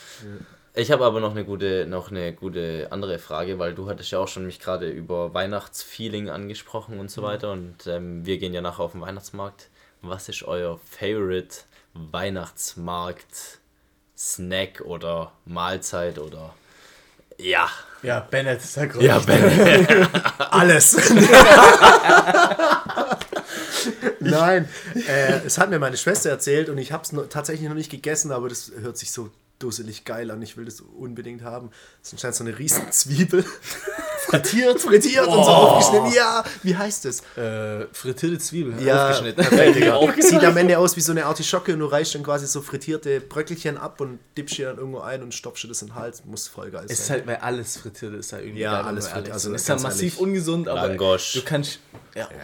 Ich 0.75 0.91
habe 0.91 1.03
aber 1.05 1.19
noch 1.19 1.31
eine 1.31 1.43
gute, 1.45 1.85
noch 1.87 2.11
eine 2.11 2.31
gute 2.33 2.87
andere 2.91 3.17
Frage, 3.19 3.57
weil 3.59 3.73
du 3.73 3.89
hattest 3.89 4.11
ja 4.11 4.19
auch 4.19 4.27
schon 4.27 4.45
mich 4.45 4.59
gerade 4.59 4.89
über 4.89 5.33
Weihnachtsfeeling 5.33 6.29
angesprochen 6.29 6.99
und 6.99 7.09
so 7.11 7.23
weiter 7.23 7.51
und 7.51 7.87
ähm, 7.87 8.25
wir 8.25 8.37
gehen 8.37 8.53
ja 8.53 8.61
nachher 8.61 8.83
auf 8.83 8.91
den 8.93 9.01
Weihnachtsmarkt. 9.01 9.69
Was 10.01 10.29
ist 10.29 10.43
euer 10.43 10.79
Favorite 10.89 11.57
Weihnachtsmarkt 11.93 13.59
Snack 14.17 14.81
oder 14.81 15.31
Mahlzeit 15.45 16.19
oder 16.19 16.53
ja, 17.37 17.69
Ja, 18.03 18.19
Bennett, 18.19 18.61
sag 18.61 18.95
ruhig. 18.95 19.05
ja, 19.05 19.17
Ben. 19.19 20.07
Alles. 20.37 20.95
Nein, 24.19 24.67
äh, 25.07 25.39
es 25.45 25.57
hat 25.57 25.69
mir 25.69 25.79
meine 25.79 25.95
Schwester 25.97 26.29
erzählt 26.29 26.67
und 26.69 26.77
ich 26.77 26.91
habe 26.91 27.03
es 27.03 27.13
tatsächlich 27.29 27.67
noch 27.67 27.75
nicht 27.75 27.89
gegessen, 27.89 28.31
aber 28.31 28.49
das 28.49 28.71
hört 28.81 28.97
sich 28.97 29.11
so 29.11 29.29
dusselig 29.59 30.05
geil 30.05 30.31
an. 30.31 30.41
Ich 30.41 30.57
will 30.57 30.65
das 30.65 30.81
unbedingt 30.81 31.41
haben. 31.43 31.69
Das 32.01 32.09
ist 32.09 32.13
anscheinend 32.13 32.35
so 32.37 32.43
eine 32.45 32.57
riesen 32.57 32.91
Zwiebel. 32.91 33.43
frittiert, 34.29 34.79
frittiert 34.79 35.25
und 35.27 35.43
so 35.43 35.49
aufgeschnitten. 35.51 36.13
Ja, 36.13 36.43
wie 36.63 36.75
heißt 36.75 37.05
es? 37.05 37.21
Äh, 37.35 37.87
frittierte 37.91 38.37
Zwiebeln, 38.37 38.79
Ja, 38.83 39.07
aufgeschnitten. 39.09 39.43
perfekt. 39.49 40.23
Sieht 40.23 40.43
am 40.43 40.55
Ende 40.57 40.77
aus 40.77 40.95
wie 40.95 41.01
so 41.01 41.11
eine 41.11 41.25
Artischocke 41.25 41.73
und 41.73 41.79
du 41.79 41.85
reißt 41.87 42.15
dann 42.15 42.23
quasi 42.23 42.45
so 42.47 42.61
frittierte 42.61 43.21
Bröckelchen 43.21 43.77
ab 43.77 43.99
und 44.01 44.19
dippst 44.37 44.57
dir 44.57 44.67
dann 44.67 44.77
irgendwo 44.77 44.99
ein 44.99 45.23
und 45.23 45.33
stopfst 45.33 45.63
dir 45.63 45.67
das 45.69 45.81
in 45.81 45.89
den 45.89 45.95
Hals. 45.95 46.23
Muss 46.25 46.47
voll 46.47 46.69
geil 46.71 46.81
sein. 46.81 46.89
Es 46.91 46.99
ist 46.99 47.09
halt, 47.09 47.25
weil 47.27 47.37
alles 47.37 47.77
frittiert 47.77 48.13
ist 48.13 48.31
halt 48.33 48.43
irgendwie 48.43 48.61
Ja, 48.61 48.73
geil, 48.77 48.85
alles 48.85 49.07
frittiert, 49.07 49.33
also 49.33 49.53
ist 49.53 49.67
ja 49.67 49.77
massiv 49.79 50.13
ehrlich. 50.13 50.19
ungesund, 50.19 50.67
aber 50.67 50.87
Langosch. 50.89 51.33
du 51.33 51.41
kannst. 51.43 51.79
Ja. 52.15 52.27
Ein 52.27 52.35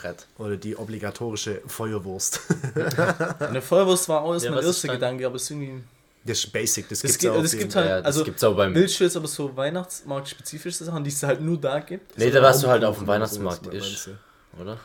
Brett. 0.00 0.26
Oder 0.38 0.56
die 0.56 0.76
obligatorische 0.76 1.60
Feuerwurst. 1.66 2.40
Eine 3.40 3.60
Feuerwurst 3.62 4.08
war 4.08 4.22
auch 4.22 4.32
erst 4.34 4.46
Ja, 4.46 4.52
mein 4.52 4.64
erster 4.64 4.88
Gedanke, 4.88 5.26
aber 5.26 5.36
es 5.36 5.42
ist 5.44 5.50
irgendwie. 5.50 5.82
Das 6.24 6.38
ist 6.38 6.52
basic, 6.52 6.88
das, 6.88 7.00
Das 7.00 7.12
gibt's 7.12 7.18
gibt, 7.22 7.34
auch. 7.34 7.42
das 7.42 7.56
gibt 7.56 7.74
halt, 7.76 7.88
Ja, 7.88 7.96
das 7.98 8.06
also 8.06 8.24
gibt's 8.24 8.44
auch 8.44 8.54
beim- 8.54 8.74
Wildschilz, 8.74 9.16
aber 9.16 9.26
so 9.26 9.56
Weihnachtsmarkt-spezifische 9.56 10.84
Sachen, 10.84 11.02
die 11.02 11.08
es 11.10 11.22
halt 11.22 11.40
nur 11.40 11.58
da 11.58 11.80
gibt. 11.80 12.18
Nee, 12.18 12.30
da 12.30 12.42
warst 12.42 12.62
du 12.62 12.68
halt 12.68 12.84
auf 12.84 12.98
dem 12.98 13.06
Weihnachtsmarkt 13.06 13.66
meinst 13.66 13.86
ist, 14.06 14.10
oder? 14.60 14.78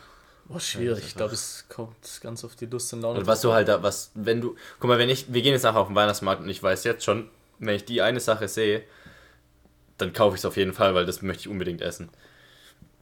Boah, 0.48 0.60
schwierig. 0.60 1.04
Ich 1.08 1.16
glaube, 1.16 1.34
es 1.34 1.66
kommt 1.68 1.96
ganz 2.22 2.44
auf 2.46 2.56
die 2.56 2.68
Lust 2.68 2.94
und 2.94 3.02
Laune. 3.02 3.20
Und 3.20 3.28
was 3.28 3.42
du 3.42 3.52
halt 3.52 3.68
da, 3.68 3.82
was, 3.84 4.12
wenn 4.14 4.40
du, 4.42 4.56
guck 4.80 4.88
mal, 4.90 4.98
wenn 5.00 5.10
ich, 5.10 5.34
wir 5.34 5.42
gehen 5.42 5.54
jetzt 5.54 5.64
nachher 5.64 5.80
auf 5.80 5.88
den 5.88 5.96
Weihnachtsmarkt 5.96 6.42
und 6.44 6.50
ich 6.50 6.62
weiß 6.64 6.84
jetzt 6.84 7.04
schon, 7.04 7.30
wenn 7.60 7.76
ich 7.76 7.84
die 7.84 8.02
eine 8.02 8.20
Sache 8.20 8.48
sehe, 8.48 8.84
dann 9.98 10.14
kaufe 10.14 10.36
ich 10.36 10.42
es 10.42 10.46
auf 10.46 10.56
jeden 10.56 10.74
Fall, 10.74 10.94
weil 10.96 11.06
das 11.06 11.22
möchte 11.22 11.42
ich 11.42 11.48
unbedingt 11.50 11.82
essen. 11.82 12.10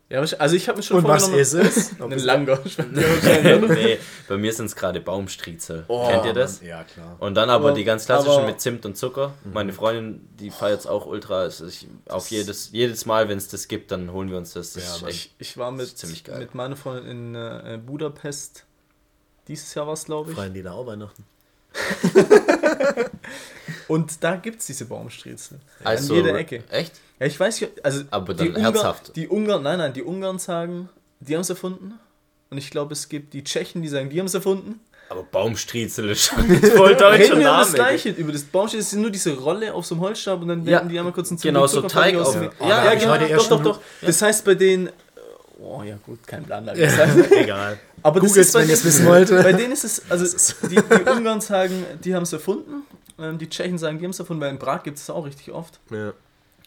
Ja, 0.10 0.20
also 0.20 0.56
ich 0.56 0.68
habe 0.68 0.78
mir 0.78 0.84
schon 0.84 0.98
Und 0.98 1.08
was 1.08 1.28
ist 1.30 1.54
es? 1.54 1.92
Einen 2.00 2.20
Langosch. 2.20 2.78
nee, 2.92 3.98
bei 4.28 4.38
mir 4.38 4.54
sind 4.54 4.68
es 4.68 4.76
gerade 4.76 5.00
Baumstriezel. 5.02 5.86
Oh, 5.88 6.08
Kennt 6.08 6.26
ihr 6.26 6.34
das? 6.34 6.62
Ja, 6.62 6.84
klar. 6.84 7.16
Und 7.20 7.34
dann 7.36 7.50
aber 7.50 7.70
Aber- 7.70 7.74
die 7.76 7.84
ganz 7.84 8.06
klassischen 8.06 8.38
aber- 8.40 8.46
mit 8.48 8.62
Zimt 8.62 8.86
und 8.86 8.96
Zucker. 8.96 9.34
Meine 9.52 9.74
Freundin, 9.74 10.28
die 10.40 10.52
feiert 10.52 10.82
es 10.82 10.88
auch 10.88 11.08
ultra. 11.08 11.40
Also 11.40 11.66
ich, 11.66 11.88
auf 12.10 12.30
jedes, 12.30 12.72
jedes 12.72 13.06
Mal, 13.08 13.28
wenn 13.28 13.38
es 13.40 13.48
das 13.48 13.68
gibt, 13.68 13.92
dann 13.92 14.12
holen 14.12 14.30
wir 14.30 14.38
uns 14.38 14.54
das. 14.54 14.74
das 14.74 14.84
Ja, 14.84 14.96
ist 14.96 15.02
Mann. 15.02 15.10
echt, 15.10 15.32
Ich, 15.40 15.50
ich 15.50 15.58
war 15.58 15.72
Das 15.72 15.78
mit, 15.78 15.88
ist 15.88 15.98
ziemlich 15.98 16.24
geil. 16.24 16.40
mit 16.40 16.54
meiner 16.54 16.76
Freundin 16.76 17.34
in 17.34 17.36
äh, 17.36 17.80
Budapest. 17.84 18.66
Dieses 19.48 19.74
Jahr 19.74 19.88
war 19.88 19.94
es, 19.94 20.06
glaube 20.06 20.30
ich. 20.32 20.38
Freien 20.38 20.54
die 20.54 20.62
da 20.62 20.74
auch 20.74 20.86
Weihnachten? 20.86 21.26
Und 23.88 24.24
da 24.24 24.36
gibt 24.38 24.60
es 24.62 24.68
diese 24.68 24.86
Baumstriezel. 24.86 25.60
also, 25.84 26.14
An 26.14 26.20
jeder 26.24 26.38
Ecke. 26.38 26.64
Echt? 26.70 26.94
Ja, 27.20 27.28
ich 27.28 27.40
weiß 27.40 27.62
nicht, 27.62 27.86
also 27.86 28.04
Aber 28.12 28.34
die 28.34 28.52
dann 28.52 28.62
herzhaft. 28.62 29.16
Die 29.16 29.28
Ungarn, 29.28 29.64
nein, 29.64 29.78
nein, 29.78 29.94
die 29.94 30.04
Ungarn 30.04 30.40
sagen, 30.40 30.90
die 31.20 31.36
haben 31.36 31.42
es 31.42 31.50
erfunden. 31.50 31.94
Und 32.50 32.58
ich 32.58 32.70
glaube, 32.70 32.94
es 32.94 33.10
gibt 33.10 33.34
die 33.34 33.44
Tschechen, 33.44 33.82
die 33.82 33.88
sagen, 33.88 34.10
die 34.10 34.20
haben 34.20 34.28
es 34.28 34.34
erfunden. 34.34 34.80
Aber 35.10 35.24
Baumstriezel 35.24 36.10
ist 36.10 36.24
schon 36.26 36.44
voll 36.62 36.96
deutscher 36.96 37.12
Reden 37.12 37.40
wir 37.40 37.42
über 37.42 37.58
das 37.58 37.68
Name. 37.74 37.76
Gleiche, 37.76 38.10
über 38.10 38.32
das 38.32 38.44
Baumstriezel. 38.44 38.82
Es 38.88 38.94
ist 38.94 39.00
nur 39.00 39.12
diese 39.12 39.38
Rolle 39.38 39.74
auf 39.74 39.86
so 39.86 39.96
einem 39.96 40.04
Holzstab 40.04 40.42
und 40.42 40.48
dann 40.48 40.60
Ja, 40.66 40.72
werden 40.72 40.90
die 40.90 40.98
einmal 40.98 41.14
kurz 41.14 41.30
einen 41.30 41.40
genau, 41.40 41.68
so 41.68 41.82
Teig 41.82 42.16
auf- 42.16 42.34
Ja, 42.36 42.50
Ja, 42.62 42.68
ja, 42.86 42.94
ja, 42.94 43.18
genau, 43.18 43.38
doch, 43.38 43.50
doch, 43.50 43.64
doch. 43.64 43.82
Das 44.02 44.22
heißt 44.22 44.46
bei 44.46 44.56
denen, 44.56 44.90
oh 45.64 45.84
ja 45.84 45.98
gut, 46.06 46.26
kein 46.28 46.44
Plan. 46.44 46.66
das 46.66 46.78
heißt. 46.78 47.32
Egal. 47.32 47.80
Aber 48.02 48.20
das 48.20 48.30
Googles, 48.30 48.48
ist 48.48 48.54
bei 48.54 48.60
wenn 48.62 48.68
ihr 48.70 48.74
es 48.74 48.84
wissen 48.86 49.06
wollt. 49.06 49.30
Bei 49.30 49.54
denen 49.54 49.72
ist 49.72 49.84
es, 49.84 50.02
also 50.10 50.26
die, 50.68 50.76
die 50.76 51.10
Ungarn 51.10 51.42
sagen, 51.42 51.86
die 52.04 52.14
haben 52.14 52.24
es 52.24 52.34
erfunden. 52.34 52.84
Ähm, 53.20 53.38
die 53.38 53.48
Tschechen 53.50 53.78
sagen, 53.78 53.98
die 54.00 54.06
haben 54.06 54.12
es 54.12 54.20
erfunden, 54.20 54.42
weil 54.42 54.50
in 54.52 54.60
Prag 54.60 54.84
gibt 54.84 54.98
es 54.98 55.10
auch 55.10 55.26
richtig 55.26 55.52
oft. 55.52 55.80
Ja. 55.92 56.14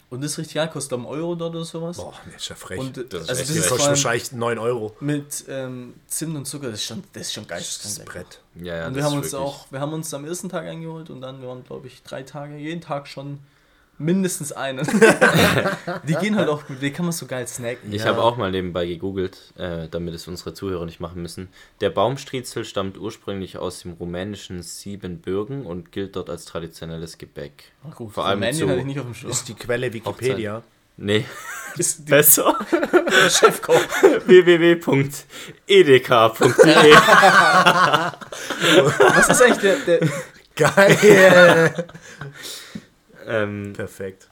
Und 0.09 0.23
das 0.23 0.31
ist 0.31 0.37
richtig, 0.37 0.53
ja, 0.55 0.67
kostet 0.67 0.93
einen 0.93 1.05
Euro 1.05 1.35
dort 1.35 1.53
oder 1.53 1.65
sowas. 1.65 1.97
Boah, 1.97 2.13
nee, 2.25 2.35
ist 2.37 2.47
ja 2.47 2.55
frech. 2.55 2.79
Und 2.79 2.95
Das 2.95 3.23
ist 3.23 3.29
also 3.29 3.41
echt 3.41 3.41
das 3.41 3.47
das 3.47 3.57
ist 3.65 3.69
kostet 3.69 3.87
wahrscheinlich 3.89 4.31
9 4.31 4.57
Euro. 4.57 4.95
mit 5.01 5.43
ähm, 5.49 5.95
Zimt 6.07 6.37
und 6.37 6.45
Zucker, 6.45 6.67
das 6.71 6.79
ist 6.79 6.85
schon, 6.85 7.03
das 7.11 7.23
ist 7.23 7.33
schon 7.33 7.45
geil. 7.45 7.59
Das 7.59 7.83
ist 7.85 7.99
ein 7.99 8.05
Brett. 8.05 8.39
Ja, 8.55 8.75
ja, 8.77 8.87
und 8.87 8.93
das 8.95 9.03
wir 9.03 9.03
haben 9.03 9.11
ist 9.19 9.25
uns 9.25 9.33
wirklich- 9.33 9.47
auch, 9.49 9.65
wir 9.69 9.81
haben 9.81 9.91
uns 9.91 10.13
am 10.13 10.23
ersten 10.23 10.47
Tag 10.47 10.63
eingeholt 10.65 11.09
und 11.09 11.19
dann 11.19 11.41
wir 11.41 11.49
waren, 11.49 11.65
glaube 11.65 11.87
ich, 11.87 12.01
drei 12.03 12.23
Tage, 12.23 12.55
jeden 12.55 12.79
Tag 12.79 13.09
schon 13.09 13.39
mindestens 13.97 14.51
einen. 14.51 14.85
die 16.07 16.15
gehen 16.15 16.35
halt 16.35 16.49
auch 16.49 16.65
gut, 16.67 16.81
die 16.81 16.91
kann 16.91 17.05
man 17.05 17.11
so 17.13 17.25
geil 17.25 17.47
snacken. 17.47 17.91
Ich 17.93 18.01
Ja. 18.03 18.09
habe 18.09 18.21
auch 18.21 18.37
mal 18.37 18.51
nebenbei 18.51 18.85
gegoogelt, 18.85 19.53
äh, 19.57 19.87
damit 19.89 20.13
es 20.13 20.27
unsere 20.27 20.53
Zuhörer 20.53 20.85
nicht 20.85 20.99
machen 20.99 21.21
müssen. 21.21 21.49
Der 21.81 21.89
Baumstriezel 21.89 22.63
stammt 22.65 22.97
ursprünglich 22.97 23.57
aus 23.57 23.79
dem 23.81 23.93
rumänischen 23.93 24.61
Siebenbürgen 24.63 25.65
und 25.65 25.91
gilt 25.91 26.15
dort 26.15 26.29
als 26.29 26.45
traditionelles 26.45 27.17
Gebäck. 27.17 27.71
Ach 27.89 27.95
gut, 27.95 28.13
Vor 28.13 28.25
allem 28.25 28.41
zu- 28.53 28.67
hatte 28.69 28.79
ich 28.79 28.85
nicht 28.85 28.99
auf 28.99 29.05
dem 29.05 29.13
Schirm. 29.15 29.31
Ist 29.31 29.47
die 29.47 29.55
Quelle 29.55 29.91
Wikipedia. 29.93 30.61
Nee, 30.99 31.25
Ist 31.77 31.99
die 31.99 32.11
besser. 32.11 32.55
Chefkoch. 33.29 33.75
www.edeka.de 34.25 35.07
Was 39.13 39.29
ist 39.29 39.41
eigentlich 39.43 39.57
der, 39.59 39.75
der 39.99 39.99
Geil! 40.55 41.85
Ähm, 43.27 43.73
Perfekt. 43.73 44.29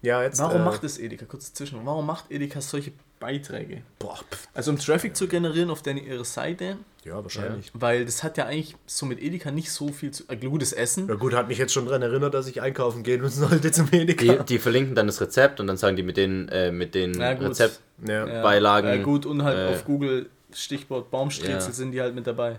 Ja, 0.00 0.22
jetzt. 0.22 0.40
Warum 0.40 0.62
äh, 0.62 0.64
macht 0.64 0.82
es 0.84 0.98
Edeka? 0.98 1.26
Kurz 1.26 1.52
zwischen. 1.54 1.84
Warum 1.86 2.06
macht 2.06 2.30
Edeka 2.30 2.60
solche 2.60 2.92
Beiträge? 3.20 3.82
Boah, 4.00 4.18
Also 4.52 4.72
um 4.72 4.78
Traffic 4.78 5.16
zu 5.16 5.28
generieren 5.28 5.70
auf 5.70 5.80
deine, 5.82 6.00
ihre 6.00 6.24
Seite, 6.24 6.76
ja, 7.04 7.22
wahrscheinlich. 7.22 7.70
weil 7.72 8.04
das 8.04 8.24
hat 8.24 8.36
ja 8.36 8.46
eigentlich 8.46 8.74
so 8.86 9.06
mit 9.06 9.22
Edeka 9.22 9.52
nicht 9.52 9.70
so 9.70 9.92
viel 9.92 10.10
zu. 10.10 10.24
Äh, 10.26 10.36
gutes 10.38 10.72
Essen. 10.72 11.06
Ja. 11.08 11.14
gut, 11.14 11.34
hat 11.34 11.46
mich 11.46 11.58
jetzt 11.58 11.72
schon 11.72 11.86
daran 11.86 12.02
erinnert, 12.02 12.34
dass 12.34 12.48
ich 12.48 12.60
einkaufen 12.60 13.04
gehen 13.04 13.20
müssen 13.20 13.46
sollte 13.48 13.70
zum 13.70 13.88
die, 13.92 13.98
Edeka. 14.00 14.42
die 14.42 14.58
verlinken 14.58 14.96
dann 14.96 15.06
das 15.06 15.20
Rezept 15.20 15.60
und 15.60 15.68
dann 15.68 15.76
sagen 15.76 15.94
die 15.94 16.02
mit 16.02 16.16
den, 16.16 16.48
äh, 16.48 16.72
mit 16.72 16.96
den 16.96 17.12
Na 17.12 17.34
gut. 17.34 17.50
Rezept. 17.50 17.78
Ja. 18.04 18.26
Ja, 18.26 18.42
Beilagen, 18.42 19.04
gut, 19.04 19.24
und 19.24 19.44
halt 19.44 19.56
äh, 19.70 19.72
auf 19.72 19.84
Google 19.84 20.28
Stichwort 20.52 21.12
Baumstriezel 21.12 21.54
Ja. 21.54 21.72
sind 21.72 21.92
die 21.92 22.00
halt 22.00 22.16
mit 22.16 22.26
dabei. 22.26 22.58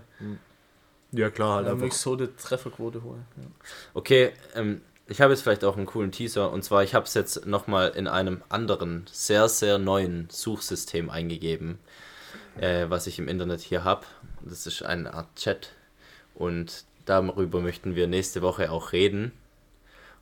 Ja, 1.14 1.30
klar, 1.30 1.56
halt 1.56 1.68
einfach. 1.68 1.92
so 1.92 2.16
die 2.16 2.28
Trefferquote 2.28 3.02
holen. 3.02 3.24
Ja. 3.36 3.44
Okay, 3.94 4.32
ähm, 4.54 4.80
ich 5.06 5.20
habe 5.20 5.32
jetzt 5.32 5.42
vielleicht 5.42 5.64
auch 5.64 5.76
einen 5.76 5.86
coolen 5.86 6.12
Teaser 6.12 6.50
und 6.50 6.62
zwar, 6.64 6.82
ich 6.82 6.94
habe 6.94 7.04
es 7.06 7.14
jetzt 7.14 7.46
nochmal 7.46 7.90
in 7.90 8.06
einem 8.06 8.42
anderen, 8.48 9.06
sehr, 9.10 9.48
sehr 9.48 9.78
neuen 9.78 10.28
Suchsystem 10.30 11.10
eingegeben, 11.10 11.78
äh, 12.58 12.86
was 12.88 13.06
ich 13.06 13.18
im 13.18 13.28
Internet 13.28 13.60
hier 13.60 13.84
habe. 13.84 14.06
Das 14.42 14.66
ist 14.66 14.82
eine 14.82 15.14
Art 15.14 15.34
Chat 15.36 15.70
und 16.34 16.84
darüber 17.04 17.60
möchten 17.60 17.96
wir 17.96 18.06
nächste 18.06 18.42
Woche 18.42 18.70
auch 18.70 18.92
reden. 18.92 19.32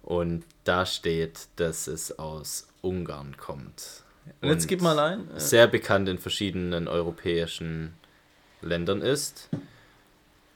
Und 0.02 0.44
da 0.64 0.84
steht, 0.84 1.46
dass 1.56 1.86
es 1.86 2.18
aus 2.18 2.66
Ungarn 2.80 3.36
kommt. 3.36 4.02
Und 4.40 4.48
jetzt 4.48 4.66
gib 4.66 4.82
mal 4.82 4.98
ein. 4.98 5.30
Äh, 5.30 5.40
Sehr 5.40 5.68
bekannt 5.68 6.08
in 6.08 6.18
verschiedenen 6.18 6.88
europäischen 6.88 7.94
Ländern 8.60 9.00
ist. 9.00 9.48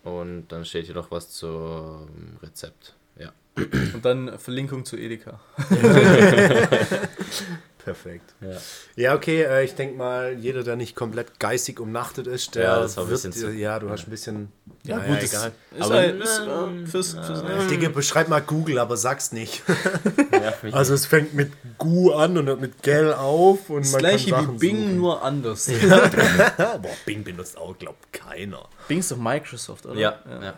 Und 0.07 0.53
dann 0.53 0.65
steht 0.65 0.87
hier 0.87 0.95
noch 0.95 1.11
was 1.11 1.31
zum 1.31 2.07
Rezept. 2.41 2.95
Ja. 3.19 3.33
und 3.57 4.05
dann 4.05 4.39
Verlinkung 4.39 4.85
zu 4.85 4.97
Edeka. 4.97 5.41
Perfekt. 7.87 8.35
Ja. 8.41 8.57
Ja, 8.97 9.15
okay, 9.15 9.43
äh, 9.45 9.65
ich 9.65 9.77
denke 9.77 9.97
mal, 9.97 10.33
jeder, 10.33 10.65
der 10.65 10.75
nicht 10.75 10.97
komplett 10.97 11.39
geistig 11.39 11.79
umnachtet 11.79 12.27
ist, 12.27 12.57
der 12.57 12.65
Ja, 12.65 12.81
das 12.81 12.97
war 12.97 13.05
ein 13.05 13.11
wird, 13.11 13.23
bisschen 13.23 13.33
zu- 13.33 13.53
ja, 13.53 13.79
du 13.79 13.89
hast 13.89 14.09
ein 14.09 14.11
bisschen, 14.11 14.51
Ja, 14.83 14.97
naja, 14.97 15.09
gut, 15.15 15.23
das 15.23 15.31
egal. 15.33 15.53
ist, 15.71 15.83
Aber- 15.85 15.95
halt, 15.95 16.21
ist 16.21 16.39
äh, 16.41 16.87
fürs, 16.87 17.11
fürs 17.13 17.43
Ja, 17.43 17.65
Digga, 17.69 17.89
beschreib 17.91 18.27
mal 18.29 18.41
Google, 18.43 18.81
aber 18.81 18.97
sag's 18.97 19.31
nicht. 19.31 19.63
Ja, 20.33 20.53
Also 20.73 20.95
es 20.95 21.07
fängt 21.07 21.33
mit 21.35 21.53
Gu 21.79 22.11
an 22.13 22.37
und 22.37 22.47
hört 22.49 22.61
mit 22.61 22.83
Gel 22.83 23.13
auf 23.15 23.71
und 23.71 23.85
Das 23.85 23.93
man 23.93 24.01
gleiche 24.01 24.31
kann 24.33 24.55
wie 24.55 24.59
Bing, 24.59 24.77
suchen. 24.83 24.97
nur 24.97 25.23
anders. 25.23 25.67
Boah, 26.57 26.81
Bing 27.05 27.23
benutzt 27.23 27.57
auch, 27.57 27.79
glaubt 27.79 28.13
keiner. 28.13 28.69
Bing 28.89 28.99
ist 28.99 29.13
doch 29.13 29.17
Microsoft, 29.17 29.87
oder? 29.87 29.99
ja, 29.99 30.19
ja. 30.29 30.55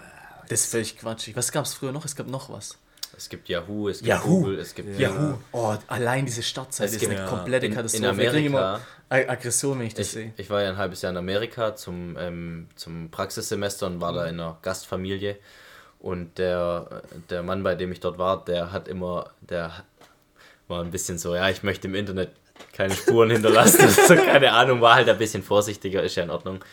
Das 0.49 0.61
ist 0.63 0.71
völlig 0.71 0.97
quatschig. 0.99 1.37
Was 1.37 1.53
gab 1.53 1.67
es 1.67 1.75
früher 1.75 1.93
noch? 1.93 2.07
Es 2.07 2.17
gab 2.17 2.27
noch 2.27 2.49
was. 2.51 2.79
Es 3.19 3.29
gibt 3.29 3.49
Yahoo, 3.49 3.89
es 3.89 3.99
gibt 3.99 4.09
Yahoo. 4.11 4.29
Google, 4.43 4.61
es 4.61 4.73
gibt 4.77 4.97
Yahoo. 4.97 5.35
Oh, 5.51 5.75
allein 5.89 6.25
diese 6.25 6.41
Startseite 6.45 6.87
Es 6.87 6.93
ist 6.95 7.01
gibt- 7.01 7.13
eine 7.15 7.23
ja. 7.23 7.27
komplette 7.29 7.67
in, 7.67 7.75
Katastrophe. 7.75 8.07
in 8.15 8.21
Ich 8.21 8.29
krieg 8.31 8.47
immer 8.47 8.59
Amerika. 8.61 8.81
Ag- 9.09 9.29
Aggression, 9.31 9.79
wenn 9.81 9.87
ich 9.89 9.95
das 9.95 10.07
Ich, 10.07 10.13
sehe. 10.13 10.33
ich 10.37 10.49
war 10.51 10.63
ja 10.63 10.69
ein 10.69 10.77
halbes 10.77 11.03
Jahr 11.03 11.11
in 11.11 11.17
Amerika 11.19 11.75
zum, 11.75 12.17
ähm, 12.17 12.69
zum 12.77 13.11
Praxissemester 13.11 13.87
und 13.89 14.01
war 14.01 14.13
da 14.13 14.27
in 14.27 14.39
einer 14.39 14.59
Gastfamilie. 14.63 15.37
Und 15.99 16.39
der, 16.39 17.03
der 17.29 17.43
Mann, 17.43 17.65
bei 17.65 17.75
dem 17.75 17.91
ich 17.91 17.99
dort 17.99 18.19
war, 18.19 18.45
der 18.45 18.71
hat 18.71 18.87
immer, 18.87 19.31
der 19.41 19.73
war 20.69 20.81
ein 20.85 20.93
bisschen 20.93 21.19
so, 21.19 21.35
ja, 21.35 21.49
ich 21.49 21.65
möchte 21.65 21.89
im 21.89 21.97
Internet 21.97 22.31
keine 22.73 22.95
Spuren 22.95 23.31
hinterlassen. 23.31 23.89
so, 24.07 24.15
keine 24.15 24.53
Ahnung, 24.53 24.81
war 24.81 24.95
halt 24.95 25.09
ein 25.09 25.19
bisschen 25.19 25.43
vorsichtiger, 25.43 26.05
ist 26.05 26.15
ja 26.15 26.23
in 26.23 26.31
Ordnung. 26.31 26.65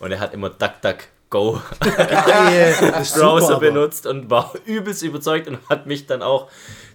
Und 0.00 0.10
er 0.10 0.18
hat 0.18 0.34
immer 0.34 0.50
DuckDuckGo 0.50 1.04
Ist 3.00 3.16
Browser 3.16 3.58
benutzt 3.58 4.06
und 4.06 4.30
war 4.30 4.52
übelst 4.66 5.02
überzeugt 5.02 5.48
und 5.48 5.58
hat 5.68 5.86
mich 5.86 6.06
dann 6.06 6.22
auch 6.22 6.50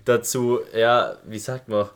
dazu, 0.06 0.60
ja, 0.76 1.16
wie 1.26 1.40
sagt 1.40 1.68
man, 1.68 1.88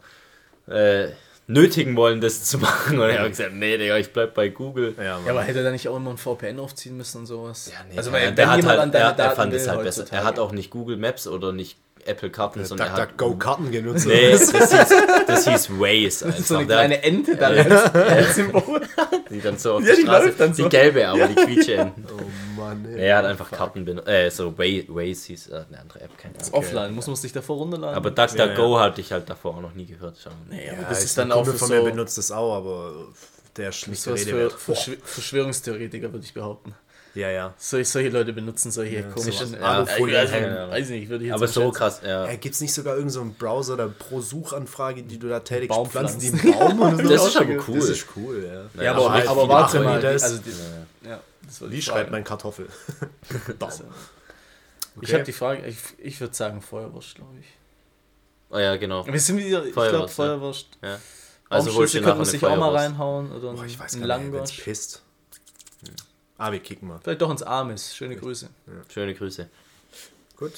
äh, 0.67 1.09
nötigen 1.47 1.95
wollen, 1.95 2.21
das 2.21 2.43
zu 2.45 2.57
machen. 2.59 2.99
Und 2.99 3.09
er 3.09 3.21
hat 3.21 3.29
gesagt, 3.29 3.53
nee, 3.53 3.77
Digga, 3.77 3.97
ich 3.97 4.11
bleib 4.13 4.33
bei 4.33 4.49
Google. 4.49 4.95
Ja. 4.97 5.19
Ja, 5.19 5.31
aber 5.31 5.43
hätte 5.43 5.59
er 5.59 5.65
da 5.65 5.71
nicht 5.71 5.87
auch 5.87 5.97
immer 5.97 6.11
ein 6.11 6.17
VPN 6.17 6.59
aufziehen 6.59 6.97
müssen 6.97 7.19
und 7.19 7.25
sowas? 7.25 7.71
Ja, 7.71 7.79
nee, 7.89 7.97
also, 7.97 8.11
weil, 8.11 8.33
der 8.33 8.37
wenn 8.37 8.49
hat 8.49 8.57
jemand 8.57 8.69
halt, 8.71 8.79
an 8.81 8.91
deine 8.91 9.05
er, 9.05 9.09
er 9.11 9.15
Daten 9.15 9.35
fand 9.35 9.51
will 9.51 9.59
es 9.59 9.67
halt 9.67 9.83
besser. 9.83 10.01
heutzutage. 10.01 10.21
Er 10.21 10.27
hat 10.27 10.39
auch 10.39 10.51
nicht 10.51 10.69
Google 10.69 10.97
Maps 10.97 11.27
oder 11.27 11.51
nicht 11.51 11.77
Apple 12.05 12.29
Karten, 12.29 12.63
sondern 12.65 12.87
er 12.87 12.93
hat, 12.93 12.99
DuckDuckGo-Karten 13.11 13.71
genutzt. 13.71 14.05
Nee, 14.07 14.31
das 14.31 14.51
hieß, 14.51 14.69
das 15.27 15.47
hieß 15.47 15.69
Waze 15.79 16.25
Das 16.27 16.39
ist 16.39 16.47
so 16.47 16.55
eine 16.57 16.63
einfach. 16.63 16.67
Der- 16.67 16.77
kleine 16.77 17.03
Ente 17.03 17.35
da 17.35 17.53
Ja. 17.53 17.63
als, 17.63 17.93
als 17.95 18.35
Symbol. 18.35 18.81
die 19.29 19.41
dann 19.41 19.57
so 19.57 19.73
auf 19.73 19.81
Ja, 19.81 19.87
der 19.87 19.95
die 19.95 20.01
Straße, 20.01 20.25
läuft 20.27 20.39
dann 20.39 20.53
so. 20.53 20.63
die 20.63 20.69
gelbe, 20.69 21.07
aber 21.07 21.27
die 21.27 21.35
quietsche 21.35 21.73
Enten. 21.75 22.05
Oh 22.11 22.59
Mann. 22.61 22.85
ey. 22.85 22.99
Er 23.07 23.17
hat 23.17 23.25
einfach 23.25 23.49
Karten 23.51 23.85
benutzt, 23.85 24.07
äh, 24.07 24.29
so 24.29 24.57
Waze, 24.57 24.85
Waze 24.89 25.27
hieß 25.27 25.47
äh, 25.49 25.63
eine 25.69 25.79
andere 25.79 26.01
App, 26.01 26.17
keine 26.17 26.35
Ahnung. 26.39 26.53
Offline, 26.53 26.93
muss 26.95 27.07
man 27.07 27.15
sich 27.15 27.31
davor 27.33 27.57
runterladen. 27.57 27.95
Aber 27.95 28.11
DuckDuckGo 28.11 28.79
hatte 28.79 29.01
ich 29.01 29.11
halt 29.11 29.29
davor 29.29 29.55
auch 29.57 29.61
noch 29.61 29.73
nie 29.73 29.85
gehört. 29.85 30.17
Schon. 30.17 30.33
nee, 30.49 30.69
aber 30.69 30.81
Ja, 30.83 30.89
das 30.89 30.99
ist 30.99 31.05
ist 31.05 31.17
dann 31.17 31.31
auch 31.31 31.45
für 31.45 31.53
von 31.53 31.67
so, 31.67 31.73
mir 31.73 31.81
benutzt 31.83 32.17
das 32.17 32.31
auch, 32.31 32.55
aber 32.57 32.93
der 33.57 33.69
ist 33.69 33.87
nicht 33.87 34.01
so 34.01 34.15
für. 34.15 34.49
Verschw 34.49 34.97
Verschwörungstheoretiker, 35.03 36.11
würde 36.13 36.25
ich 36.25 36.33
behaupten. 36.33 36.73
Ja, 37.13 37.29
ja. 37.29 37.53
Solche, 37.57 37.89
solche 37.89 38.09
Leute 38.09 38.31
benutzen 38.31 38.71
solche 38.71 39.03
komischen... 39.03 39.47
sowas. 39.47 39.59
Ja, 39.61 39.67
Alufolie 39.67 40.17
also, 40.17 40.33
hängen, 40.33 40.55
ja. 40.55 40.69
weiß 40.69 40.89
nicht, 40.89 41.09
würde 41.09 41.25
ich 41.25 41.27
jetzt 41.29 41.35
Aber 41.35 41.47
so 41.47 41.61
schätzen. 41.61 41.73
krass, 41.73 42.01
ja. 42.05 42.25
Äh, 42.27 42.37
Gibt 42.37 42.55
es 42.55 42.61
nicht 42.61 42.73
sogar 42.73 42.93
irgendeinen 42.93 43.13
so 43.13 43.21
einen 43.21 43.33
Browser 43.33 43.73
oder 43.73 43.87
pro 43.89 44.21
Suchanfrage, 44.21 45.03
die 45.03 45.19
du 45.19 45.27
da 45.27 45.41
tätigst, 45.41 45.75
Baumpflanzen. 45.75 46.21
pflanzen 46.21 46.41
die 46.47 46.53
einen 46.57 46.77
Baum 46.77 46.81
oder 46.93 47.03
so? 47.03 47.09
Das 47.09 47.27
ist 47.27 47.35
aber 47.37 47.53
cool. 47.67 47.75
Das 47.79 47.89
ist 47.89 48.05
cool, 48.15 48.69
ja. 48.77 48.83
Ja, 48.83 48.93
aber, 48.95 49.11
halt 49.11 49.27
aber 49.27 49.49
warte 49.49 49.79
mal, 49.81 49.99
das. 50.01 50.23
also 50.23 50.37
die, 50.37 51.07
ja, 51.09 51.19
das 51.45 51.59
wollte 51.59 51.73
Wie 51.73 51.79
ich 51.79 51.85
schreibt 51.85 52.11
man 52.11 52.23
Kartoffel? 52.23 52.67
Baum. 53.59 53.69
Also, 53.69 53.83
Ich 54.95 55.03
Okay. 55.03 55.13
habe 55.13 55.23
die 55.23 55.31
Frage, 55.33 55.65
ich, 55.67 55.77
ich 55.97 56.19
würde 56.21 56.33
sagen 56.33 56.61
Feuerwurst, 56.61 57.15
glaube 57.15 57.33
ich. 57.39 57.47
Oh 58.49 58.57
ja, 58.59 58.75
genau. 58.77 59.05
Wir 59.05 59.19
sind 59.19 59.37
wieder, 59.37 59.65
ich 59.65 59.73
glaube 59.73 60.07
Feuerwurst, 60.07 60.67
ja. 60.81 60.89
Ja. 60.89 60.99
Also 61.49 61.69
Baumschlüssel 61.71 61.99
du 61.99 62.05
könnte 62.05 62.17
man 62.19 62.25
sich 62.25 62.45
auch 62.45 62.57
mal 62.57 62.75
reinhauen 62.75 63.31
oder 63.33 63.51
Boah, 63.53 63.65
ich 63.65 63.77
weiß 63.77 63.99
gar 63.99 64.17
nicht, 64.17 64.63
pisst. 64.63 65.01
Ah, 66.43 66.51
wir 66.51 66.59
kicken 66.59 66.87
mal. 66.87 66.99
Vielleicht 67.03 67.21
doch 67.21 67.29
ins 67.29 67.43
Amis. 67.43 67.95
Schöne 67.95 68.15
Grüße. 68.15 68.49
Schöne 68.91 69.13
Grüße. 69.13 69.47
Gut. 70.37 70.53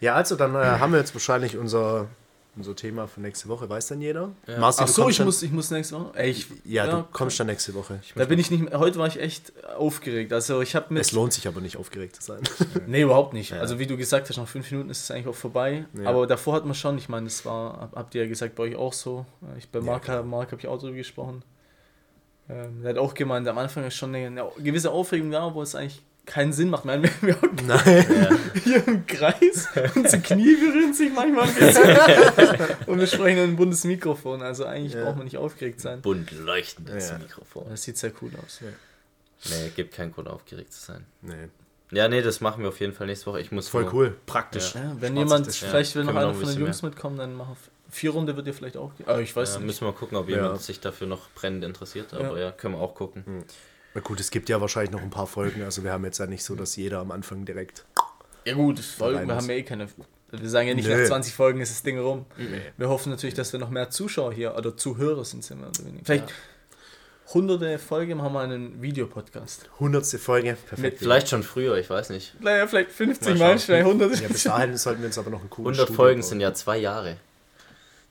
Ja, 0.00 0.14
also 0.14 0.36
dann 0.36 0.54
äh, 0.54 0.58
haben 0.58 0.92
wir 0.92 0.98
jetzt 0.98 1.14
wahrscheinlich 1.14 1.56
unser, 1.56 2.08
unser 2.54 2.76
Thema 2.76 3.06
für 3.08 3.22
nächste 3.22 3.48
Woche. 3.48 3.66
Weiß 3.66 3.86
dann 3.86 4.02
jeder? 4.02 4.32
Ja. 4.46 4.58
Marci, 4.58 4.82
Ach 4.82 4.86
du 4.86 4.92
so, 4.92 5.08
ich 5.08 5.16
dann- 5.16 5.24
muss, 5.26 5.42
ich 5.42 5.52
muss 5.52 5.70
nächste 5.70 5.94
Woche. 5.98 6.10
Ey, 6.18 6.30
ich, 6.32 6.48
Ja, 6.64 6.84
ja, 6.84 6.90
du 6.96 7.04
kommst 7.12 7.40
dann 7.40 7.46
nächste 7.46 7.72
Woche. 7.72 8.00
Ich 8.02 8.12
Da 8.14 8.26
bin 8.26 8.38
ich 8.38 8.50
nicht 8.50 8.62
mehr. 8.62 8.78
Heute 8.78 8.98
war 8.98 9.06
ich 9.06 9.18
echt 9.18 9.52
aufgeregt. 9.78 10.34
Also 10.34 10.60
ich 10.60 10.76
habe 10.76 10.92
mit. 10.92 11.02
es 11.02 11.12
lohnt 11.12 11.32
sich 11.32 11.48
aber 11.48 11.62
nicht, 11.62 11.78
aufgeregt 11.78 12.16
zu 12.16 12.22
sein. 12.22 12.42
Nee, 12.86 13.02
überhaupt 13.02 13.32
nicht. 13.32 13.54
Also 13.54 13.78
wie 13.78 13.86
du 13.86 13.96
gesagt 13.96 14.28
hast, 14.28 14.36
nach 14.36 14.46
fünf 14.48 14.70
Minuten 14.70 14.90
ist 14.90 15.02
es 15.04 15.10
eigentlich 15.10 15.28
auch 15.28 15.34
vorbei. 15.34 15.86
Ja. 15.94 16.10
Aber 16.10 16.26
davor 16.26 16.54
hat 16.56 16.66
man 16.66 16.74
schon, 16.74 16.98
ich 16.98 17.08
meine, 17.08 17.24
das 17.24 17.46
war, 17.46 17.80
hab- 17.80 17.96
habt 17.96 18.14
ihr 18.14 18.24
ja 18.24 18.28
gesagt, 18.28 18.54
bei 18.56 18.64
euch 18.64 18.76
auch 18.76 18.92
so. 18.92 19.24
Ich 19.56 19.70
bei 19.70 19.80
Marc. 19.80 20.08
Marc 20.26 20.52
habe 20.52 20.60
ich 20.60 20.68
auch 20.68 20.78
drüber 20.78 20.96
gesprochen. 20.96 21.42
Ähm, 22.48 22.82
der 22.82 22.90
hat 22.90 22.98
auch 22.98 23.14
gemeint, 23.14 23.48
am 23.48 23.58
Anfang 23.58 23.84
ist 23.84 23.94
schon 23.96 24.14
eine, 24.14 24.26
eine 24.26 24.44
gewisse 24.62 24.90
Aufregung 24.90 25.30
da, 25.30 25.54
wo 25.54 25.62
es 25.62 25.74
eigentlich 25.74 26.02
keinen 26.26 26.52
Sinn 26.52 26.70
macht. 26.70 26.84
Wir, 26.86 27.02
wir 27.20 27.36
Nein. 27.66 28.06
Ja. 28.08 28.36
hier 28.64 28.88
im 28.88 29.06
Kreis, 29.06 29.68
unsere 29.94 30.22
Knie 30.22 30.56
berühren 30.56 30.94
sich 30.94 31.12
manchmal 31.12 31.48
ein 31.48 31.54
bisschen. 31.58 32.76
Und 32.86 32.98
wir 32.98 33.06
sprechen 33.06 33.38
in 33.38 33.50
ein 33.50 33.56
buntes 33.56 33.84
Mikrofon. 33.84 34.40
Also 34.42 34.64
eigentlich 34.64 34.94
Ja. 34.94 35.04
braucht 35.04 35.16
man 35.16 35.24
nicht 35.24 35.36
aufgeregt 35.36 35.80
sein. 35.80 36.00
Bunt 36.00 36.30
leuchtendes 36.32 37.10
Ja. 37.10 37.18
Mikrofon. 37.18 37.66
Das 37.68 37.82
sieht 37.82 37.98
sehr 37.98 38.12
cool 38.22 38.30
aus. 38.44 38.60
Nee, 38.62 39.70
gibt 39.76 39.94
keinen 39.94 40.12
Grund 40.12 40.28
aufgeregt 40.28 40.72
zu 40.72 40.80
sein. 40.84 41.04
Nee. 41.20 41.48
Ja, 41.90 42.08
nee, 42.08 42.22
das 42.22 42.40
machen 42.40 42.62
wir 42.62 42.70
auf 42.70 42.80
jeden 42.80 42.94
Fall 42.94 43.06
nächste 43.06 43.26
Woche. 43.26 43.40
Ich 43.40 43.52
muss 43.52 43.68
Voll 43.68 43.82
nur- 43.84 43.92
cool. 43.92 44.16
Praktisch. 44.24 44.74
Ja, 44.74 44.96
wenn 45.00 45.12
Schwarz 45.14 45.18
jemand, 45.30 45.46
ja. 45.46 45.68
vielleicht 45.68 45.94
will 45.94 46.04
noch 46.04 46.14
einer 46.14 46.32
von 46.34 46.48
den 46.48 46.58
Jungs 46.60 46.82
mitkommen, 46.82 47.18
dann 47.18 47.34
mach 47.34 47.50
auf. 47.50 47.58
Vier 47.94 48.10
Runde 48.10 48.36
wird 48.36 48.46
ihr 48.48 48.54
vielleicht 48.54 48.76
auch 48.76 48.92
gehen. 48.96 49.06
Aber 49.08 49.20
ich 49.20 49.34
weiß 49.34 49.52
Ja, 49.54 49.58
nicht. 49.60 49.66
müssen 49.66 49.86
wir 49.86 49.92
gucken, 49.92 50.16
ob 50.18 50.28
Ja. 50.28 50.36
jemand 50.36 50.60
sich 50.60 50.80
dafür 50.80 51.06
noch 51.06 51.30
brennend 51.34 51.62
interessiert. 51.64 52.12
Aber 52.12 52.38
ja, 52.40 52.50
können 52.50 52.74
wir 52.74 52.80
auch 52.80 52.94
gucken. 52.96 53.44
Na 53.94 54.00
gut, 54.00 54.18
es 54.18 54.32
gibt 54.32 54.48
ja 54.48 54.60
wahrscheinlich 54.60 54.90
noch 54.90 55.00
ein 55.02 55.10
paar 55.10 55.28
Folgen. 55.28 55.62
Also 55.62 55.84
wir 55.84 55.92
haben 55.92 56.04
jetzt 56.04 56.18
ja 56.18 56.26
nicht 56.26 56.42
so, 56.42 56.56
dass 56.56 56.74
jeder 56.74 56.98
am 56.98 57.12
Anfang 57.12 57.44
direkt. 57.44 57.84
Ja 58.44 58.54
gut, 58.54 58.80
Folgen, 58.80 59.28
wir 59.28 59.36
haben 59.36 59.48
ja 59.48 59.54
eh 59.54 59.62
keine. 59.62 59.86
Wir 60.32 60.48
sagen 60.50 60.66
ja 60.66 60.74
nicht, 60.74 60.88
Nö. 60.88 60.98
nach 61.00 61.06
20 61.06 61.32
Folgen 61.32 61.60
ist 61.60 61.70
das 61.70 61.84
Ding 61.84 62.00
rum. 62.00 62.26
Wir 62.76 62.88
hoffen 62.88 63.10
natürlich, 63.10 63.34
dass 63.36 63.52
wir 63.52 63.60
noch 63.60 63.70
mehr 63.70 63.90
Zuschauer 63.90 64.32
hier 64.32 64.56
oder 64.56 64.76
Zuhörer 64.76 65.24
sind. 65.24 65.44
sind 65.44 65.60
wir. 65.60 65.70
Vielleicht 66.02 66.32
hunderte 67.32 67.78
Folgen 67.78 68.20
haben 68.20 68.32
wir 68.34 68.40
einen 68.40 68.82
Videopodcast. 68.82 69.70
Hundertste 69.80 70.18
Folge. 70.18 70.56
Perfekt. 70.68 70.98
Vielleicht 70.98 71.28
schon 71.28 71.42
früher, 71.42 71.76
ich 71.76 71.88
weiß 71.88 72.10
nicht. 72.10 72.34
Naja, 72.40 72.66
vielleicht 72.66 72.90
50 72.90 73.38
Mal 73.38 73.58
vielleicht 73.58 73.86
100. 73.86 74.20
Ja, 74.20 74.28
bis 74.28 74.42
dahin 74.42 74.76
sollten 74.76 75.00
wir 75.02 75.06
uns 75.06 75.18
aber 75.18 75.30
noch 75.30 75.42
ein 75.42 75.50
cooles 75.50 75.78
100 75.78 75.86
Studio 75.86 75.96
Folgen 75.96 76.20
bauen. 76.20 76.28
sind 76.28 76.40
ja 76.40 76.52
zwei 76.52 76.78
Jahre. 76.78 77.16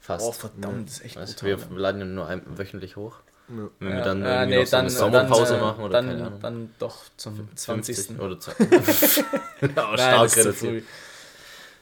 Fast. 0.04 0.26
Oh, 0.26 0.32
verdammt, 0.34 0.90
das 0.90 0.98
ist 0.98 1.06
echt 1.06 1.16
Weißt, 1.16 1.40
brutal. 1.40 1.70
wir 1.72 1.78
laden 1.80 2.00
ja 2.02 2.06
nur 2.06 2.28
ein, 2.28 2.42
wöchentlich 2.58 2.98
hoch. 2.98 3.16
Ja. 3.48 3.56
Wenn 3.80 3.90
Ja, 3.90 3.96
wir 3.96 4.04
dann 4.04 4.22
ja, 4.22 4.34
irgendwie 4.42 4.56
nee, 4.58 4.62
noch 4.64 4.68
so 4.68 4.76
eine 4.78 4.88
dann- 4.90 4.98
Sommerpause 4.98 5.44
dann, 5.54 5.56
äh, 5.56 5.62
machen 5.64 5.84
oder 5.84 5.94
dann, 5.94 6.08
keine 6.08 6.26
Ahnung. 6.28 6.40
Dann 6.42 6.76
doch 6.80 6.98
zum 7.16 7.50
20. 7.56 7.96
50 7.96 8.20
oder 8.20 8.40
20. 8.40 9.18
ja, 9.18 9.24
Nein, 9.62 9.98
stark 9.98 10.30
zu 10.30 10.40
reduziert. 10.40 10.84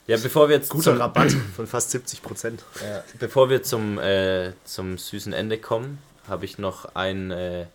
Ja, 0.07 0.17
bevor 0.17 0.49
wir 0.49 0.55
jetzt 0.57 0.69
Guter 0.69 0.99
Rabatt 0.99 1.31
von 1.55 1.65
fast 1.65 1.89
70 1.91 2.21
Prozent. 2.21 2.63
Ja, 2.83 3.03
bevor 3.19 3.49
wir 3.49 3.63
zum, 3.63 3.97
äh, 3.99 4.53
zum 4.65 4.97
süßen 4.99 5.33
Ende 5.33 5.57
kommen, 5.57 5.97
habe 6.27 6.45
ich 6.45 6.59
noch 6.59 6.93
ein, 6.95 7.31
äh, 7.31 7.65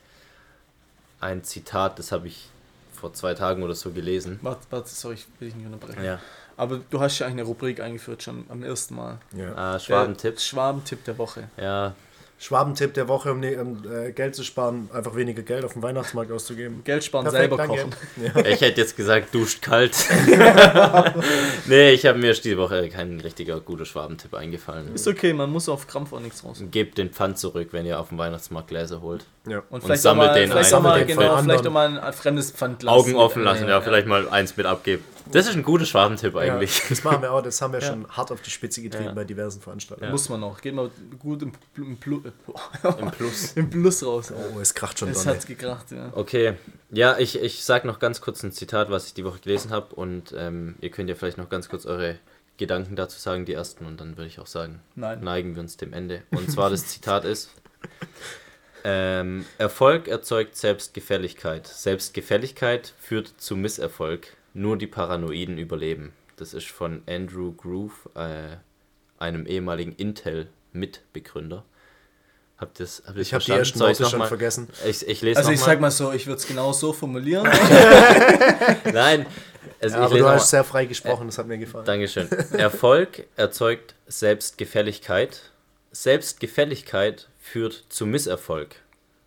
ein 1.20 1.42
Zitat, 1.44 1.99
das 1.99 2.12
habe 2.12 2.28
ich 2.28 2.49
vor 2.92 3.12
zwei 3.14 3.34
Tagen 3.34 3.62
oder 3.62 3.74
so 3.74 3.90
gelesen. 3.90 4.38
Warte, 4.42 4.66
warte, 4.70 4.88
sorry, 4.90 5.14
ich 5.14 5.26
will 5.38 5.49
dich 5.49 5.57
nicht 5.57 5.66
unterbrechen. 5.66 6.05
Ja, 6.05 6.20
Aber 6.57 6.80
du 6.90 7.00
hast 7.00 7.18
ja 7.18 7.26
eigentlich 7.26 7.40
eine 7.40 7.48
Rubrik 7.48 7.80
eingeführt 7.80 8.22
schon 8.22 8.44
am 8.48 8.62
ersten 8.62 8.94
Mal. 8.94 9.18
Ja. 9.36 9.76
äh, 9.76 9.80
Schwabentipp. 9.80 10.34
Der 10.36 10.40
Schwabentipp 10.40 11.04
der 11.04 11.18
Woche. 11.18 11.48
Ja, 11.61 11.94
Schwabentipp 12.38 12.92
der 12.92 13.09
Woche, 13.09 13.32
um, 13.32 13.40
ne, 13.40 13.57
um 13.57 13.82
äh, 13.90 14.12
Geld 14.12 14.34
zu 14.34 14.44
sparen, 14.44 14.90
einfach 14.92 15.16
weniger 15.16 15.42
Geld 15.42 15.64
auf 15.64 15.72
dem 15.72 15.82
Weihnachtsmarkt 15.82 16.30
auszugeben. 16.30 16.82
Geld 16.84 17.02
sparen, 17.02 17.24
Perfekt, 17.24 17.57
selber 17.57 17.66
kochen. 17.66 17.94
ich 18.46 18.61
hätte 18.61 18.78
jetzt 18.78 18.94
gesagt, 18.94 19.34
duscht 19.34 19.62
kalt. 19.62 19.96
nee, 21.66 21.92
ich 21.92 22.04
habe 22.04 22.18
mir 22.18 22.34
diese 22.34 22.59
Woche 22.59 22.90
kein 22.90 23.20
richtiger 23.20 23.59
guter 23.61 23.86
Schwabentipp 23.86 24.34
eingefallen. 24.34 24.94
Ist 24.94 25.09
okay, 25.09 25.32
man 25.32 25.50
muss 25.50 25.70
auf 25.70 25.86
Krampf 25.86 26.12
auch 26.12 26.20
nichts 26.20 26.44
raus. 26.44 26.62
Gebt 26.70 26.98
den 26.98 27.09
Pfand 27.09 27.38
zurück, 27.38 27.68
wenn 27.70 27.86
ihr 27.86 27.98
auf 27.98 28.11
dem 28.11 28.18
Weihnachtsmarkt 28.18 28.68
Gläser 28.68 29.00
holt. 29.00 29.24
Ja. 29.48 29.62
Und 29.70 29.82
vielleicht 29.82 30.02
sammelt 30.02 30.28
mal, 30.28 30.34
den 30.38 30.50
vielleicht 30.50 30.74
ein. 30.74 30.78
auch 30.78 30.82
mal, 30.82 30.90
Sammelt 30.90 31.09
den 31.09 31.16
genau, 31.16 31.38
vielleicht 31.38 31.66
auch 31.66 31.72
mal 31.72 31.98
ein 31.98 32.12
fremdes 32.12 32.50
Pfandglas. 32.50 32.94
Augen 32.94 33.14
offen 33.14 33.44
lassen, 33.44 33.62
ja, 33.62 33.70
Ja, 33.70 33.80
vielleicht 33.80 34.07
mal 34.07 34.28
eins 34.28 34.54
mit 34.59 34.66
abgeben. 34.66 35.02
Das 35.32 35.46
ist 35.48 35.54
ein 35.54 35.62
guter 35.62 35.84
Schwabentipp 35.84 36.34
eigentlich. 36.36 36.78
Ja, 36.78 36.84
das 36.88 37.04
machen 37.04 37.22
wir 37.22 37.32
auch, 37.32 37.42
das 37.42 37.60
haben 37.60 37.72
wir 37.72 37.80
Ja. 37.86 37.86
schon 37.88 38.08
hart 38.08 38.30
auf 38.32 38.40
die 38.42 38.50
Spitze 38.50 38.80
getrieben 38.82 39.06
Ja. 39.06 39.12
bei 39.12 39.24
diversen 39.24 39.60
Veranstaltungen. 39.60 40.10
Muss 40.10 40.28
man 40.28 40.40
noch. 40.40 40.60
Geht 40.60 40.74
mal 40.74 40.90
gut 41.18 41.42
im, 41.42 41.52
Pl- 41.52 41.82
im, 41.86 41.96
Plu 41.96 42.20
Im 42.98 43.10
Plus. 43.10 43.52
im 43.56 43.70
Plus 43.70 44.04
raus. 44.04 44.32
Oh, 44.32 44.60
es 44.60 44.74
kracht 44.74 44.98
schon 44.98 45.08
Es 45.08 45.26
hat's 45.26 45.46
gekracht, 45.46 45.90
ja. 45.90 46.10
Okay, 46.14 46.54
ja, 46.90 47.18
ich, 47.18 47.40
ich 47.40 47.64
sag 47.64 47.84
noch 47.84 47.98
ganz 47.98 48.20
kurz 48.20 48.42
ein 48.42 48.52
Zitat, 48.52 48.90
was 48.90 49.06
ich 49.06 49.14
die 49.14 49.24
Woche 49.24 49.40
gelesen 49.40 49.70
habe 49.70 49.94
und 49.94 50.34
ähm, 50.36 50.76
ihr 50.80 50.90
könnt 50.90 51.08
ja 51.08 51.14
vielleicht 51.16 51.38
noch 51.38 51.48
ganz 51.48 51.68
kurz 51.68 51.86
eure 51.86 52.18
Gedanken 52.58 52.96
dazu 52.96 53.18
sagen, 53.18 53.44
die 53.44 53.52
ersten, 53.52 53.84
und 53.84 54.00
dann 54.00 54.16
würde 54.16 54.28
ich 54.28 54.38
auch 54.38 54.46
sagen, 54.46 54.80
Nein. 54.94 55.22
neigen 55.22 55.54
wir 55.54 55.60
uns 55.62 55.76
dem 55.76 55.92
Ende. 55.92 56.22
Und 56.30 56.50
zwar 56.50 56.70
das 56.70 56.86
Zitat 56.86 57.24
ist, 57.26 57.50
ähm, 58.84 59.44
Erfolg 59.58 60.08
erzeugt 60.08 60.56
Selbstgefälligkeit. 60.56 61.66
Selbstgefälligkeit 61.66 62.94
führt 62.98 63.32
zu 63.36 63.56
Misserfolg. 63.56 64.28
Nur 64.59 64.78
die 64.78 64.86
Paranoiden 64.86 65.59
überleben. 65.59 66.12
Das 66.36 66.54
ist 66.54 66.68
von 66.68 67.02
Andrew 67.07 67.52
Groove, 67.52 68.09
äh, 68.14 68.57
einem 69.18 69.46
ehemaligen 69.46 69.92
Intel-Mitbegründer. 69.96 71.62
Habt 72.59 72.80
ihr 72.80 72.84
das 72.84 73.02
das 73.07 73.16
Ich 73.18 73.34
habe 73.34 73.44
die 73.44 73.50
ersten 73.50 73.78
Worte 73.80 74.07
schon 74.07 74.18
mal- 74.18 74.28
vergessen. 74.28 74.68
Ich, 74.86 75.07
ich 75.07 75.20
lese 75.20 75.38
Also 75.38 75.50
ich 75.52 75.61
mal. 75.61 75.66
sag 75.66 75.80
mal 75.80 75.90
so, 75.90 76.11
ich 76.12 76.26
würde 76.26 76.38
es 76.38 76.46
genau 76.46 76.72
so 76.72 76.94
formulieren. 76.94 77.46
Nein, 78.92 79.26
also 79.80 79.96
Ja, 79.96 80.00
ich 80.00 80.07
aber 80.07 80.14
lese 80.14 80.18
du 80.24 80.28
hast 80.30 80.40
mal. 80.40 80.46
sehr 80.46 80.64
frei 80.64 80.86
gesprochen, 80.86 81.26
das 81.26 81.36
hat 81.36 81.46
mir 81.46 81.59
gefallen. 81.59 81.84
Dankeschön. 81.84 82.30
Erfolg 82.52 83.24
erzeugt 83.36 83.94
Selbstgefälligkeit. 84.07 85.50
Selbstgefälligkeit 85.92 87.28
führt 87.40 87.84
zu 87.90 88.07
Misserfolg. 88.07 88.76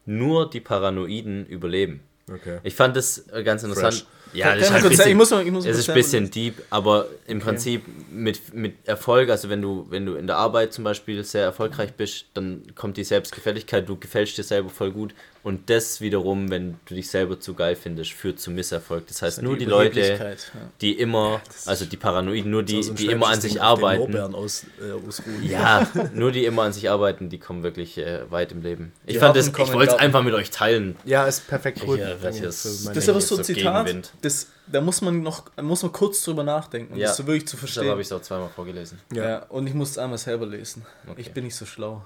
Nur 0.05 0.49
die 0.49 0.59
Paranoiden 0.59 1.45
überleben. 1.45 2.01
Okay. 2.31 2.59
Ich 2.63 2.75
fand 2.75 2.95
das 2.95 3.25
ganz 3.43 3.61
interessant. 3.63 3.93
Fresh. 3.95 4.05
Ja, 4.33 4.55
das 4.55 4.65
ist 4.65 4.71
halt 4.71 4.89
bisschen, 4.89 5.09
ich 5.09 5.15
muss 5.15 5.31
ich 5.31 5.51
muss 5.51 5.65
es 5.65 5.77
ist 5.79 5.89
ein 5.89 5.95
bisschen 5.95 6.29
deep, 6.29 6.55
aber 6.69 7.07
im 7.27 7.39
Prinzip 7.39 7.83
mit, 8.11 8.53
mit 8.53 8.75
Erfolg, 8.87 9.29
also 9.29 9.49
wenn 9.49 9.61
du, 9.61 9.87
wenn 9.89 10.05
du 10.05 10.15
in 10.15 10.27
der 10.27 10.37
Arbeit 10.37 10.73
zum 10.73 10.83
Beispiel 10.83 11.23
sehr 11.23 11.43
erfolgreich 11.43 11.93
bist, 11.93 12.25
dann 12.33 12.63
kommt 12.75 12.97
die 12.97 13.03
Selbstgefälligkeit, 13.03 13.87
du 13.87 13.97
gefällst 13.97 14.37
dir 14.37 14.43
selber 14.43 14.69
voll 14.69 14.91
gut 14.91 15.13
und 15.49 15.67
das 15.71 15.99
wiederum, 15.99 16.51
wenn 16.51 16.77
du 16.85 16.93
dich 16.93 17.09
selber 17.09 17.39
zu 17.39 17.55
geil 17.55 17.75
findest, 17.75 18.11
führt 18.13 18.39
zu 18.39 18.51
Misserfolg. 18.51 19.07
Das 19.07 19.23
heißt, 19.23 19.41
nur 19.41 19.57
die 19.57 19.65
Leute, 19.65 19.99
ja. 19.99 20.35
die 20.79 20.93
immer, 20.93 21.41
also 21.65 21.85
die 21.85 21.97
Paranoiden, 21.97 22.51
nur 22.51 22.61
die, 22.61 22.83
So 22.83 22.93
die 22.93 23.07
immer 23.07 23.27
an 23.29 23.41
sich 23.41 23.53
Ding 23.53 23.61
arbeiten. 23.61 24.15
Aus, 24.15 24.65
äh. 24.79 25.47
Ja, 25.47 25.87
nur 26.13 26.31
die 26.31 26.45
immer 26.45 26.61
an 26.61 26.71
sich 26.73 26.87
arbeiten, 26.87 27.29
die 27.29 27.39
kommen 27.39 27.63
wirklich 27.63 27.97
äh, 27.97 28.29
weit 28.29 28.51
im 28.51 28.61
Leben. 28.61 28.91
Ich 29.07 29.13
Die 29.13 29.19
fand 29.19 29.35
das, 29.35 29.47
ich 29.47 29.57
wollte 29.57 29.93
es 29.93 29.99
einfach 29.99 30.21
mit 30.21 30.35
euch 30.35 30.51
teilen. 30.51 30.95
Ja, 31.03 31.25
ist 31.25 31.47
perfekt 31.47 31.81
cool. 31.87 31.97
Ich, 31.97 32.03
äh, 32.03 32.43
jetzt- 32.43 32.61
für 32.61 32.83
meine- 32.83 32.95
Das 32.95 33.03
ist 33.03 33.09
aber 33.09 33.21
so 33.21 33.37
ein 33.37 33.43
Zitat, 33.43 33.85
Gegenwind. 33.87 34.11
das, 34.21 34.47
da 34.67 34.81
muss 34.81 35.01
man 35.01 35.23
noch 35.23 35.45
muss 35.59 35.81
man 35.81 35.91
kurz 35.91 36.23
drüber 36.23 36.43
nachdenken, 36.43 36.93
um 36.93 36.99
Ja. 36.99 37.07
das 37.07 37.17
so 37.17 37.25
wirklich 37.25 37.47
zu 37.47 37.55
Deshalb 37.55 37.71
verstehen. 37.73 37.89
habe 37.91 38.01
ich 38.01 38.07
es 38.07 38.11
auch 38.13 38.21
zweimal 38.21 38.49
vorgelesen. 38.49 38.99
Ja. 39.11 39.23
ja. 39.27 39.39
und 39.49 39.65
ich 39.65 39.73
muss 39.73 39.89
es 39.89 39.97
einmal 39.97 40.19
selber 40.19 40.45
lesen. 40.45 40.85
Okay. 41.09 41.21
Ich 41.21 41.31
bin 41.33 41.45
nicht 41.45 41.55
so 41.55 41.65
schlau. 41.65 42.05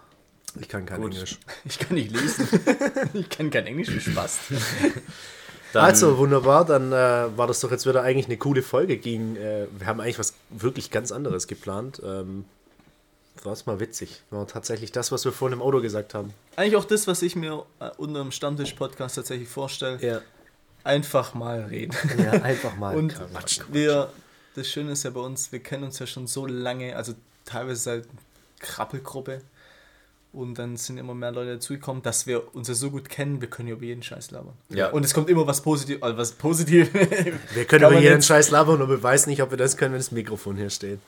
Ich 0.59 0.69
kann 0.69 0.85
kein 0.85 1.01
Gut. 1.01 1.13
Englisch. 1.13 1.39
Ich 1.65 1.79
kann 1.79 1.95
nicht 1.95 2.11
lesen. 2.11 2.47
ich 3.13 3.29
kann 3.29 3.49
kein 3.49 3.65
Englisch, 3.65 3.89
wie 3.89 3.99
Spaß. 3.99 4.39
Dann, 5.73 5.85
also, 5.85 6.19
wunderbar, 6.19 6.65
dann 6.65 6.91
äh, 6.91 7.35
war 7.35 7.47
das 7.47 7.59
doch 7.61 7.71
jetzt 7.71 7.87
wieder 7.87 8.03
eigentlich 8.03 8.27
eine 8.27 8.37
coole 8.37 8.61
Folge 8.61 8.97
gegen. 8.97 9.35
Äh, 9.35 9.65
wir 9.75 9.87
haben 9.87 9.99
eigentlich 10.01 10.19
was 10.19 10.35
wirklich 10.51 10.91
ganz 10.91 11.11
anderes 11.11 11.47
geplant. 11.47 11.99
Ähm, 12.05 12.45
war 13.41 13.53
es 13.53 13.65
mal 13.65 13.79
witzig. 13.79 14.21
War 14.29 14.45
tatsächlich 14.45 14.91
das, 14.91 15.11
was 15.11 15.25
wir 15.25 15.31
vorhin 15.31 15.57
im 15.57 15.63
Auto 15.63 15.81
gesagt 15.81 16.13
haben. 16.13 16.31
Eigentlich 16.57 16.75
auch 16.75 16.85
das, 16.85 17.07
was 17.07 17.23
ich 17.23 17.35
mir 17.35 17.65
äh, 17.79 17.89
unter 17.97 18.21
dem 18.21 18.31
Stammtisch-Podcast 18.31 19.15
tatsächlich 19.15 19.49
vorstelle. 19.49 19.97
Ja. 19.99 20.21
Einfach 20.83 21.33
mal 21.33 21.61
reden. 21.63 21.97
ja 22.19 22.33
einfach 22.33 22.75
mal 22.77 22.95
Und 22.95 23.15
quatschen. 23.15 23.65
wir, 23.71 24.13
das 24.53 24.69
Schöne 24.69 24.91
ist 24.91 25.01
ja 25.03 25.09
bei 25.09 25.21
uns, 25.21 25.51
wir 25.51 25.59
kennen 25.59 25.85
uns 25.85 25.97
ja 25.97 26.05
schon 26.05 26.27
so 26.27 26.45
lange, 26.45 26.95
also 26.95 27.15
teilweise 27.45 27.81
seit 27.81 28.07
Krabbelgruppe. 28.59 29.41
Und 30.33 30.57
dann 30.57 30.77
sind 30.77 30.97
immer 30.97 31.13
mehr 31.13 31.31
Leute 31.31 31.53
dazugekommen, 31.53 32.01
dass 32.01 32.25
wir 32.25 32.55
uns 32.55 32.67
ja 32.67 32.73
so 32.73 32.89
gut 32.89 33.07
kennen, 33.07 33.39
wir 33.39 33.47
können 33.49 33.67
ja 33.69 33.75
über 33.75 33.85
jeden 33.85 34.01
Scheiß 34.01 34.31
labern. 34.31 34.53
Ja. 34.69 34.89
Und 34.89 35.05
es 35.05 35.13
kommt 35.13 35.29
immer 35.29 35.45
was 35.45 35.61
Positives, 35.61 36.01
also 36.01 36.17
was 36.17 36.31
Positives. 36.31 36.89
Wir 37.53 37.65
können 37.65 37.85
über 37.85 37.99
jeden 37.99 38.21
Scheiß 38.23 38.49
labern, 38.49 38.81
aber 38.81 38.89
wir 38.89 39.03
weiß 39.03 39.27
nicht, 39.27 39.43
ob 39.43 39.51
wir 39.51 39.57
das 39.59 39.77
können, 39.77 39.93
wenn 39.93 39.99
das 39.99 40.11
Mikrofon 40.11 40.57
hier 40.57 40.71
steht. 40.71 40.99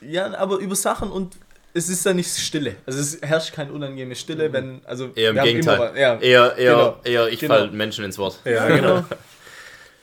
ja, 0.00 0.34
aber 0.38 0.56
über 0.56 0.74
Sachen 0.74 1.10
und 1.10 1.36
es 1.74 1.90
ist 1.90 2.06
ja 2.06 2.14
nicht 2.14 2.34
Stille. 2.34 2.76
Also 2.86 2.98
es 2.98 3.18
herrscht 3.20 3.52
keine 3.52 3.72
unangenehme 3.72 4.14
Stille, 4.16 4.50
wenn, 4.54 4.80
also 4.86 5.10
eher 5.14 5.30
im 5.30 5.42
Gegenteil. 5.42 5.76
immer 5.76 5.94
ja, 5.98 6.14
eher, 6.18 6.56
eher, 6.56 6.74
genau. 6.74 6.96
eher 7.04 7.28
ich 7.28 7.40
Genau. 7.40 7.54
fall 7.54 7.70
Menschen 7.72 8.06
ins 8.06 8.16
Wort. 8.16 8.40
Ja, 8.46 8.66
genau. 8.74 9.04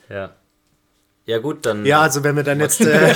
Ja. 0.08 0.30
Ja, 1.26 1.38
gut, 1.38 1.66
dann. 1.66 1.84
Ja, 1.84 2.02
also 2.02 2.22
wenn 2.22 2.36
wir 2.36 2.44
dann 2.44 2.60
jetzt. 2.60 2.80
Äh, 2.82 3.14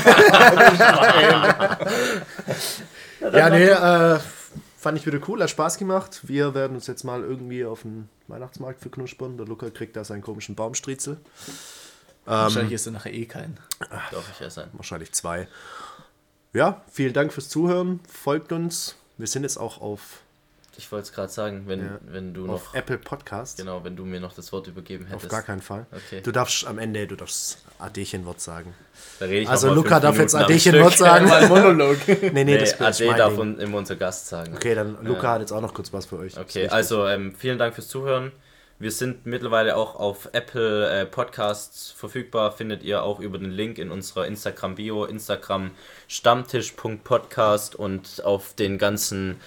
ja, 3.33 3.51
nee, 3.51 3.67
äh, 3.69 4.19
fand 4.89 4.97
ich 4.97 5.07
wieder 5.07 5.21
cool, 5.29 5.43
hat 5.43 5.51
Spaß 5.51 5.77
gemacht. 5.77 6.21
Wir 6.29 6.55
werden 6.55 6.75
uns 6.75 6.87
jetzt 6.87 7.05
mal 7.05 7.23
irgendwie 7.23 7.63
auf 7.63 7.83
den 7.83 8.09
Weihnachtsmarkt 8.27 8.81
verknuspern. 8.81 9.37
Der 9.37 9.45
Luca 9.45 9.69
kriegt 9.69 9.97
da 9.97 10.03
seinen 10.03 10.23
komischen 10.23 10.55
Baumstriezel. 10.55 11.19
Wahrscheinlich 12.25 12.73
ist 12.73 12.87
er 12.87 12.93
nachher 12.93 13.13
eh 13.13 13.27
kein. 13.27 13.59
Doch, 14.11 14.25
ich 14.33 14.41
esse 14.41 14.63
ein. 14.63 14.71
Wahrscheinlich 14.73 15.13
zwei. 15.13 15.47
Ja, 16.55 16.81
vielen 16.91 17.13
Dank 17.13 17.35
fürs 17.35 17.51
Zuhören. 17.51 18.01
Folgt 18.09 18.51
uns. 18.51 18.97
Wir 19.19 19.27
sind 19.27 19.43
jetzt 19.43 19.59
auch 19.59 19.83
auf, 19.83 20.23
Ich 20.79 20.91
wollte 20.93 21.07
es 21.07 21.13
gerade 21.13 21.31
sagen, 21.31 21.65
wenn, 21.67 21.81
Ja. 21.81 21.99
wenn 22.07 22.33
du 22.33 22.49
auf 22.51 22.67
noch. 22.69 22.75
Apple 22.75 22.99
Podcast. 22.99 23.59
Genau, 23.59 23.83
wenn 23.85 23.97
du 23.97 24.05
mir 24.05 24.21
noch 24.21 24.33
das 24.33 24.53
Wort 24.53 24.69
übergeben 24.69 25.07
hättest. 25.07 25.25
Auf 25.27 25.31
gar 25.31 25.43
keinen 25.43 25.61
Fall. 25.61 25.87
Okay. 25.93 26.21
Du 26.23 26.31
darfst 26.31 26.67
am 26.67 26.79
Ende, 26.79 27.07
du 27.07 27.17
darfst 27.17 27.59
Adechen-Wort 27.81 28.41
sagen. 28.41 28.75
Da 29.19 29.27
rede 29.27 29.41
ich 29.41 29.49
Also 29.49 29.75
Luca 29.75 29.99
darf 30.01 30.17
jetzt 30.19 30.35
Minuten 30.35 30.53
Adechen-Wort 30.53 30.97
sagen. 30.97 31.27
Mal 31.29 31.49
Monolog. 31.49 31.97
Nee, 32.07 32.31
nee, 32.33 32.45
Nee, 32.45 32.59
das 32.59 32.81
Ade 32.81 33.07
mein 33.09 33.19
darf 33.19 33.37
un- 33.37 33.59
immer 33.59 33.79
unser 33.79 33.97
Gast 33.97 34.29
sagen. 34.29 34.55
Okay, 34.55 34.75
dann 34.77 35.05
Luca 35.05 35.33
hat 35.33 35.41
jetzt 35.41 35.53
auch 35.53 35.61
noch 35.61 35.75
kurz 35.75 35.93
was 35.93 36.07
für 36.07 36.19
euch. 36.19 36.39
Okay, 36.39 36.69
also 36.69 37.07
ähm, 37.07 37.35
vielen 37.37 37.59
Dank 37.59 37.75
fürs 37.75 37.89
Zuhören. 37.89 38.31
Wir 38.81 38.93
sind 38.93 39.27
mittlerweile 39.27 39.75
auch 39.77 39.97
auf 39.97 40.29
Apple 40.33 40.89
äh, 40.89 41.05
Podcasts 41.05 41.91
verfügbar. 41.91 42.53
Findet 42.53 42.85
ihr 42.85 43.03
auch 43.03 43.19
über 43.19 43.37
den 43.37 43.51
Link 43.51 43.77
in 43.79 43.91
unserer 43.91 44.29
Instagram-Bio, 44.29 45.05
Instagram 45.07 45.73
stammtisch.podcast 46.07 47.75
und 47.75 48.23
auf 48.25 48.55
den 48.55 48.79
ganzen 48.79 49.41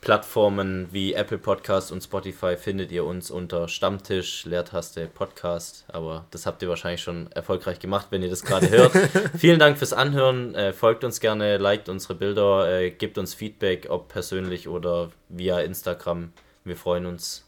Plattformen 0.00 0.88
wie 0.92 1.12
Apple 1.14 1.38
Podcast 1.38 1.90
und 1.92 2.02
Spotify 2.02 2.56
findet 2.56 2.92
ihr 2.92 3.04
uns 3.04 3.30
unter 3.30 3.66
Stammtisch, 3.68 4.44
Leertaste, 4.44 5.06
Podcast. 5.06 5.84
Aber 5.88 6.24
das 6.30 6.46
habt 6.46 6.62
ihr 6.62 6.68
wahrscheinlich 6.68 7.02
schon 7.02 7.30
erfolgreich 7.32 7.80
gemacht, 7.80 8.06
wenn 8.10 8.22
ihr 8.22 8.30
das 8.30 8.42
gerade 8.42 8.70
hört. 8.70 8.92
Vielen 9.36 9.58
Dank 9.58 9.76
fürs 9.76 9.92
Anhören. 9.92 10.54
Äh, 10.54 10.72
folgt 10.72 11.02
uns 11.04 11.18
gerne, 11.20 11.56
liked 11.58 11.88
unsere 11.88 12.14
Bilder, 12.14 12.70
äh, 12.80 12.90
gebt 12.90 13.18
uns 13.18 13.34
Feedback, 13.34 13.86
ob 13.90 14.08
persönlich 14.08 14.68
oder 14.68 15.10
via 15.28 15.60
Instagram. 15.60 16.32
Wir 16.64 16.76
freuen 16.76 17.04
uns. 17.06 17.44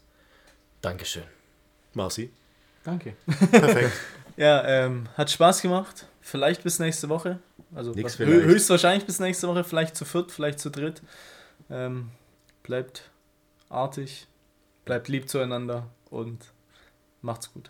Dankeschön. 0.81 1.23
Marci. 1.93 2.31
Danke. 2.83 3.13
Perfekt. 3.51 3.91
Ja, 4.37 4.65
ähm, 4.65 5.07
hat 5.17 5.29
Spaß 5.29 5.61
gemacht. 5.61 6.05
Vielleicht 6.21 6.63
bis 6.63 6.79
nächste 6.79 7.09
Woche. 7.09 7.39
Also 7.75 7.93
was- 8.01 8.17
höchstwahrscheinlich 8.17 9.05
bis 9.05 9.19
nächste 9.19 9.47
Woche, 9.49 9.63
vielleicht 9.65 9.95
zu 9.95 10.05
viert, 10.05 10.31
vielleicht 10.31 10.57
zu 10.59 10.71
dritt. 10.71 11.01
Ähm, 11.69 12.09
bleibt 12.71 13.11
artig, 13.67 14.27
bleibt 14.85 15.09
lieb 15.09 15.27
zueinander 15.27 15.89
und 16.09 16.53
macht's 17.21 17.51
gut. 17.51 17.69